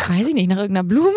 weiß 0.09 0.29
ich 0.29 0.35
nicht, 0.35 0.49
nach 0.49 0.57
irgendeiner 0.59 0.85
Blume. 0.87 1.11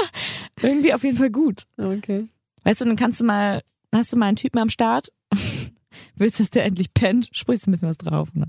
Irgendwie 0.62 0.92
auf 0.94 1.04
jeden 1.04 1.16
Fall 1.16 1.30
gut. 1.30 1.62
Okay. 1.76 2.28
Weißt 2.64 2.80
du, 2.80 2.84
dann 2.84 2.96
kannst 2.96 3.20
du 3.20 3.24
mal, 3.24 3.62
hast 3.94 4.12
du 4.12 4.16
mal 4.16 4.26
einen 4.26 4.36
Typen 4.36 4.58
am 4.58 4.68
Start, 4.70 5.08
willst, 6.16 6.40
dass 6.40 6.50
der 6.50 6.64
endlich 6.64 6.92
pennt, 6.94 7.28
sprühst 7.32 7.66
du 7.66 7.70
ein 7.70 7.72
bisschen 7.72 7.88
was 7.88 7.98
drauf. 7.98 8.28
Ne? 8.34 8.46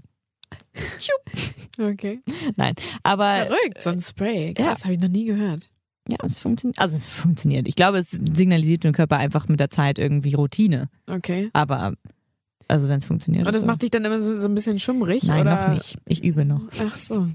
Okay. 1.80 2.22
Nein, 2.56 2.74
aber 3.04 3.46
Verrückt, 3.48 3.82
so 3.82 3.90
ein 3.92 4.02
Spray. 4.02 4.54
Krass, 4.54 4.84
habe 4.84 4.94
ich 4.94 5.00
noch 5.00 5.08
nie 5.10 5.26
gehört. 5.26 5.70
Ja, 6.10 6.18
es 6.24 6.40
funktioniert. 6.40 6.80
Also 6.80 6.96
es 6.96 7.06
funktioniert. 7.06 7.68
Ich 7.68 7.76
glaube, 7.76 8.00
es 8.00 8.10
signalisiert 8.12 8.84
dem 8.84 8.94
Körper 8.94 9.18
einfach 9.18 9.48
mit 9.48 9.60
der 9.60 9.70
Zeit 9.70 10.00
irgendwie 10.00 10.34
Routine. 10.34 10.90
Okay. 11.08 11.50
Aber 11.54 11.94
also 12.72 12.88
wenn 12.88 13.00
es 13.00 13.06
funktioniert. 13.06 13.48
Und 13.48 13.54
das 13.54 13.62
so. 13.62 13.66
macht 13.66 13.82
dich 13.82 13.90
dann 13.90 14.06
immer 14.06 14.20
so, 14.22 14.36
so 14.36 14.48
ein 14.48 14.54
bisschen 14.54 14.80
schummrig? 14.80 15.24
Nein, 15.24 15.42
oder? 15.42 15.70
noch 15.70 15.74
nicht. 15.74 15.98
Ich 16.06 16.24
übe 16.24 16.46
noch. 16.46 16.62
Ach 16.88 16.96
so. 16.96 17.28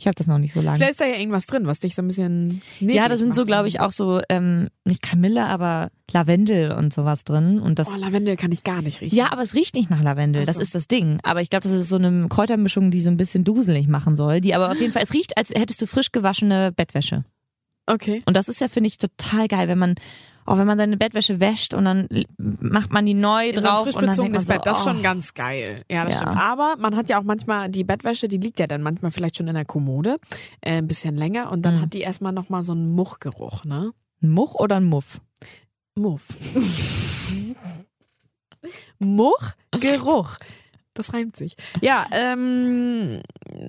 Ich 0.00 0.08
habe 0.08 0.16
das 0.16 0.26
noch 0.26 0.38
nicht 0.38 0.52
so 0.52 0.60
lange. 0.60 0.78
Vielleicht 0.78 0.90
ist 0.92 1.00
da 1.00 1.06
ja 1.06 1.14
irgendwas 1.14 1.46
drin, 1.46 1.66
was 1.66 1.78
dich 1.78 1.94
so 1.94 2.02
ein 2.02 2.08
bisschen. 2.08 2.60
Ja, 2.80 3.08
da 3.08 3.16
sind 3.16 3.36
so, 3.36 3.44
glaube 3.44 3.68
ich, 3.68 3.78
auch 3.78 3.92
so, 3.92 4.20
ähm, 4.28 4.66
nicht 4.84 5.00
Kamille, 5.00 5.46
aber 5.46 5.90
Lavendel 6.12 6.72
und 6.72 6.92
sowas 6.92 7.22
drin. 7.22 7.60
Und 7.60 7.78
das. 7.78 7.88
Oh, 7.88 7.96
Lavendel 8.00 8.36
kann 8.36 8.50
ich 8.50 8.64
gar 8.64 8.82
nicht 8.82 9.00
riechen. 9.00 9.16
ja, 9.16 9.30
aber 9.30 9.42
es 9.42 9.54
riecht 9.54 9.76
nicht 9.76 9.90
nach 9.90 10.02
Lavendel. 10.02 10.42
Ach 10.42 10.46
Das 10.46 10.56
so. 10.56 10.62
ist 10.62 10.74
das 10.74 10.88
Ding. 10.88 11.20
Aber 11.22 11.40
ich 11.40 11.50
glaube, 11.50 11.62
das 11.62 11.72
ist 11.72 11.88
so 11.88 11.96
eine 11.96 12.26
Kräutermischung, 12.28 12.90
die 12.90 13.00
so 13.00 13.10
ein 13.10 13.16
bisschen 13.16 13.44
duselig 13.44 13.86
machen 13.86 14.16
soll. 14.16 14.40
Die 14.40 14.56
aber 14.56 14.72
auf 14.72 14.80
jeden 14.80 14.92
Fall, 14.92 15.04
es 15.04 15.14
riecht, 15.14 15.36
als 15.36 15.50
hättest 15.50 15.82
du 15.82 15.86
frisch 15.86 16.10
gewaschene 16.10 16.72
Bettwäsche. 16.72 17.24
Okay. 17.86 18.18
Und 18.26 18.36
das 18.36 18.48
ist 18.48 18.60
ja, 18.60 18.68
finde 18.68 18.88
ich, 18.88 18.98
total 18.98 19.46
geil, 19.48 19.68
wenn 19.68 19.78
man, 19.78 19.94
auch 20.46 20.56
wenn 20.58 20.66
man 20.66 20.78
seine 20.78 20.96
Bettwäsche 20.96 21.38
wäscht 21.40 21.74
und 21.74 21.84
dann 21.84 22.08
macht 22.38 22.92
man 22.92 23.04
die 23.06 23.14
neu 23.14 23.48
In 23.50 23.56
so 23.56 23.62
drauf 23.62 23.82
frisch 23.84 23.94
und 23.96 24.06
dann 24.06 24.16
denkt 24.16 24.32
man 24.32 24.40
so, 24.40 24.46
Bett, 24.48 24.62
das 24.64 24.78
ist 24.80 24.86
oh, 24.86 24.90
schon 24.90 25.02
ganz 25.02 25.34
geil. 25.34 25.84
Ja, 25.90 26.04
das 26.04 26.14
Ja. 26.14 26.20
stimmt. 26.20 26.36
Aber 26.40 26.76
man 26.78 26.96
hat 26.96 27.08
ja 27.10 27.18
auch 27.18 27.24
manchmal 27.24 27.68
die 27.70 27.84
Bettwäsche, 27.84 28.28
die 28.28 28.38
liegt 28.38 28.58
ja 28.60 28.66
dann 28.66 28.82
manchmal 28.82 29.10
vielleicht 29.10 29.36
schon 29.36 29.48
in 29.48 29.54
der 29.54 29.64
Kommode, 29.64 30.18
äh, 30.60 30.78
ein 30.78 30.86
bisschen 30.86 31.16
länger 31.16 31.50
und 31.52 31.62
dann 31.62 31.76
Mhm. 31.76 31.80
hat 31.82 31.92
die 31.94 32.00
erstmal 32.00 32.32
nochmal 32.32 32.62
so 32.62 32.72
einen 32.72 32.90
Muchgeruch, 32.94 33.64
ne? 33.64 33.92
ein 34.22 34.30
Much 34.30 34.54
oder 34.54 34.76
ein 34.76 34.84
Muff? 34.84 35.20
Muff. 35.96 36.26
Muchgeruch. 38.98 40.36
Das 40.94 41.12
reimt 41.12 41.36
sich. 41.36 41.56
Ja, 41.80 42.06
ähm, 42.12 43.20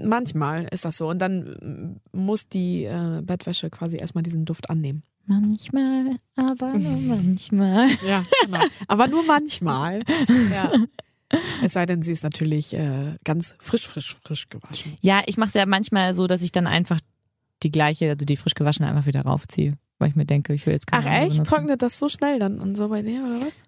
manchmal 0.04 0.68
ist 0.72 0.86
das 0.86 0.98
so. 0.98 1.10
Und 1.10 1.20
dann 1.20 2.00
muss 2.12 2.48
die 2.48 2.86
äh, 2.86 3.22
Bettwäsche 3.24 3.70
quasi 3.70 3.98
erstmal 3.98 4.24
diesen 4.24 4.46
Duft 4.46 4.70
annehmen. 4.70 5.04
Manchmal, 5.26 6.18
aber 6.36 6.78
nur 6.78 6.98
manchmal. 7.02 7.90
Ja, 8.08 8.24
genau. 8.44 8.64
Aber 8.88 9.08
nur 9.08 9.24
manchmal. 9.26 10.02
Ja. 10.52 10.72
Es 11.64 11.74
sei 11.74 11.88
denn, 11.88 12.04
sie 12.04 12.12
ist 12.12 12.24
natürlich 12.24 12.74
äh, 12.76 13.16
ganz 13.24 13.56
frisch, 13.58 13.88
frisch, 13.88 14.16
frisch 14.24 14.48
gewaschen. 14.48 14.96
Ja, 15.02 15.24
ich 15.26 15.38
mache 15.38 15.48
es 15.48 15.54
ja 15.56 15.66
manchmal 15.66 16.14
so, 16.14 16.28
dass 16.28 16.44
ich 16.44 16.52
dann 16.52 16.68
einfach 16.68 17.00
die 17.64 17.72
gleiche, 17.72 18.10
also 18.10 18.24
die 18.26 18.38
frisch 18.38 18.54
gewaschene 18.54 18.88
einfach 18.88 19.08
wieder 19.08 19.24
raufziehe. 19.24 19.74
Weil 19.98 20.10
ich 20.10 20.16
mir 20.16 20.26
denke, 20.26 20.54
ich 20.54 20.66
will 20.66 20.74
jetzt 20.74 20.88
keine 20.88 21.08
Ach 21.08 21.12
echt? 21.12 21.32
benutzen. 21.32 21.44
Trocknet 21.46 21.82
das 21.82 21.98
so 21.98 22.10
schnell 22.10 22.38
dann 22.38 22.60
und 22.60 22.76
so 22.76 22.90
bei 22.90 23.02
dir, 23.02 23.24
oder 23.24 23.42
was? 23.46 23.64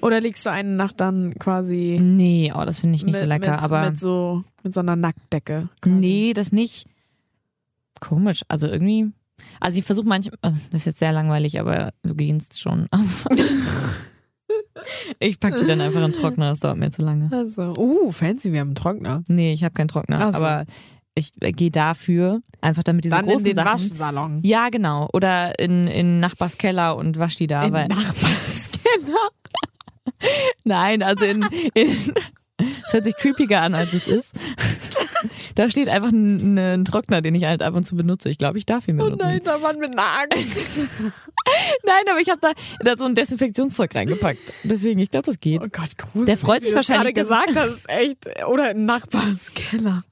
Oder 0.00 0.20
legst 0.20 0.44
du 0.44 0.50
eine 0.50 0.70
Nacht 0.70 1.00
dann 1.00 1.34
quasi 1.38 1.98
Nee, 2.00 2.52
oh, 2.54 2.64
das 2.64 2.80
finde 2.80 2.96
ich 2.96 3.04
nicht 3.04 3.14
mit, 3.14 3.22
so 3.22 3.28
lecker, 3.28 3.56
mit, 3.56 3.64
aber. 3.64 3.90
mit 3.90 4.00
so 4.00 4.44
mit 4.62 4.74
so 4.74 4.80
einer 4.80 4.96
Nacktdecke? 4.96 5.68
Quasi. 5.80 5.96
Nee, 5.96 6.32
das 6.34 6.52
nicht. 6.52 6.86
Komisch. 8.00 8.42
Also 8.48 8.66
irgendwie. 8.66 9.10
Also 9.60 9.78
ich 9.78 9.84
versuche 9.84 10.06
manchmal, 10.06 10.38
also 10.42 10.58
das 10.70 10.82
ist 10.82 10.86
jetzt 10.86 10.98
sehr 10.98 11.12
langweilig, 11.12 11.60
aber 11.60 11.92
du 12.02 12.14
gehst 12.14 12.58
schon. 12.58 12.88
ich 15.18 15.38
packe 15.38 15.58
sie 15.58 15.66
dann 15.66 15.80
einfach 15.80 16.02
in 16.02 16.12
den 16.12 16.20
Trockner, 16.20 16.50
das 16.50 16.60
dauert 16.60 16.78
mir 16.78 16.90
zu 16.90 17.02
lange. 17.02 17.28
Also, 17.30 17.74
uh, 17.76 18.10
fancy, 18.10 18.52
wir 18.52 18.60
haben 18.60 18.68
einen 18.68 18.74
Trockner. 18.74 19.22
Nee, 19.28 19.52
ich 19.52 19.64
habe 19.64 19.74
keinen 19.74 19.88
Trockner, 19.88 20.32
so. 20.32 20.38
aber 20.38 20.64
ich 21.14 21.30
äh, 21.40 21.52
gehe 21.52 21.70
dafür, 21.70 22.40
einfach 22.60 22.82
damit 22.82 23.04
diese 23.04 23.14
Dann 23.14 23.24
in 23.24 23.30
großen 23.30 23.44
den 23.44 23.54
Sachen. 23.54 23.72
Waschsalon. 23.72 24.40
Ja, 24.42 24.68
genau. 24.68 25.08
Oder 25.12 25.58
in, 25.58 25.86
in 25.86 26.20
Nachbars 26.20 26.58
Keller 26.58 26.96
und 26.96 27.18
wasch 27.18 27.36
die 27.36 27.46
da. 27.46 27.64
In 27.64 27.72
weil, 27.72 27.88
Nachbarskeller. 29.00 29.30
nein, 30.64 31.02
also 31.02 31.24
in, 31.24 31.42
in 31.74 31.88
es 32.86 32.92
hört 32.92 33.04
sich 33.04 33.16
creepiger 33.16 33.60
an, 33.62 33.74
als 33.74 33.92
es 33.92 34.06
ist. 34.06 34.32
Da 35.54 35.70
steht 35.70 35.88
einfach 35.88 36.10
ein, 36.10 36.58
ein 36.58 36.84
Trockner, 36.84 37.22
den 37.22 37.34
ich 37.34 37.44
halt 37.44 37.62
ab 37.62 37.74
und 37.74 37.84
zu 37.84 37.96
benutze. 37.96 38.28
Ich 38.28 38.36
glaube, 38.38 38.58
ich 38.58 38.66
darf 38.66 38.86
ihn 38.88 39.00
Oh 39.00 39.04
benutzen. 39.04 39.26
nein, 39.26 39.40
da 39.42 39.60
waren 39.62 39.78
mit 39.78 39.92
einer 39.92 40.02
Angst. 40.20 40.60
Nein, 41.84 42.04
aber 42.10 42.20
ich 42.20 42.28
habe 42.28 42.40
da, 42.40 42.52
da 42.80 42.96
so 42.96 43.04
ein 43.06 43.14
Desinfektionszeug 43.14 43.94
reingepackt. 43.94 44.40
Deswegen, 44.64 45.00
ich 45.00 45.10
glaube, 45.10 45.26
das 45.26 45.40
geht. 45.40 45.62
Oh 45.64 45.68
Gott, 45.72 45.96
gruselig. 45.96 46.26
Der 46.26 46.36
freut 46.36 46.62
sich 46.62 46.70
wie 46.72 46.74
du 46.74 46.78
das 46.78 46.88
wahrscheinlich, 46.88 47.14
gerade 47.14 47.26
gesagt 47.46 47.56
hast, 47.56 47.70
ist 47.78 47.88
echt. 47.88 48.44
Oder 48.46 48.72
in 48.72 48.84
Nachbarskeller. 48.84 50.02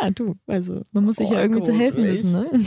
Ah, 0.00 0.10
du, 0.10 0.36
also 0.46 0.82
man 0.92 1.04
muss 1.04 1.16
sich 1.16 1.28
Oh, 1.28 1.34
ja 1.34 1.40
irgendwie 1.42 1.62
zu 1.62 1.72
helfen 1.72 2.04
gruselig. 2.04 2.24
wissen, 2.24 2.32
ne? 2.32 2.64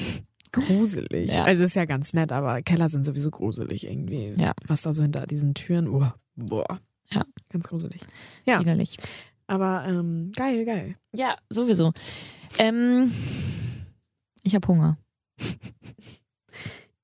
Gruselig. 0.55 1.31
Ja. 1.31 1.43
Also 1.43 1.63
ist 1.63 1.75
ja 1.75 1.85
ganz 1.85 2.13
nett, 2.13 2.31
aber 2.31 2.61
Keller 2.61 2.89
sind 2.89 3.05
sowieso 3.05 3.31
gruselig 3.31 3.85
irgendwie. 3.87 4.33
Ja. 4.37 4.53
Was 4.67 4.81
da 4.81 4.93
so 4.93 5.01
hinter 5.03 5.27
diesen 5.27 5.53
Türen. 5.53 5.87
Oh, 5.87 6.07
boah. 6.35 6.79
Ja. 7.11 7.21
Ganz 7.51 7.67
gruselig. 7.67 8.01
Ja. 8.45 8.59
Widerlich. 8.59 8.97
Aber 9.47 9.85
ähm, 9.87 10.31
geil, 10.35 10.65
geil. 10.65 10.95
Ja, 11.13 11.35
sowieso. 11.49 11.91
Ähm, 12.57 13.11
ich 14.43 14.55
habe 14.55 14.67
Hunger. 14.67 14.97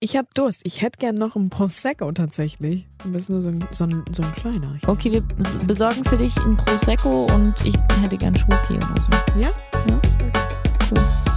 Ich 0.04 0.18
hab 0.18 0.34
Durst. 0.34 0.62
Ich 0.64 0.82
hätte 0.82 0.98
gern 0.98 1.14
noch 1.14 1.36
einen 1.36 1.52
Prosecco 1.52 2.12
tatsächlich. 2.12 2.88
Du 3.04 3.12
bist 3.12 3.30
nur 3.30 3.40
so 3.40 3.50
ein, 3.50 3.64
so 3.70 3.84
ein, 3.84 4.04
so 4.12 4.24
ein 4.24 4.34
kleiner. 4.34 4.76
Ich- 4.82 4.88
Okay, 4.88 5.12
wir 5.12 5.22
bes- 5.22 5.64
besorgen 5.68 6.04
für 6.06 6.18
dich 6.18 6.36
ein 6.38 6.58
Prosecco 6.58 7.28
und 7.36 7.54
ich 7.64 7.76
hätte 8.02 8.18
gern 8.18 8.36
Schoki 8.36 8.74
oder 8.78 9.00
so. 9.00 9.12
Ja? 9.40 9.50
Ja. 9.88 10.02
Cool. 10.90 11.31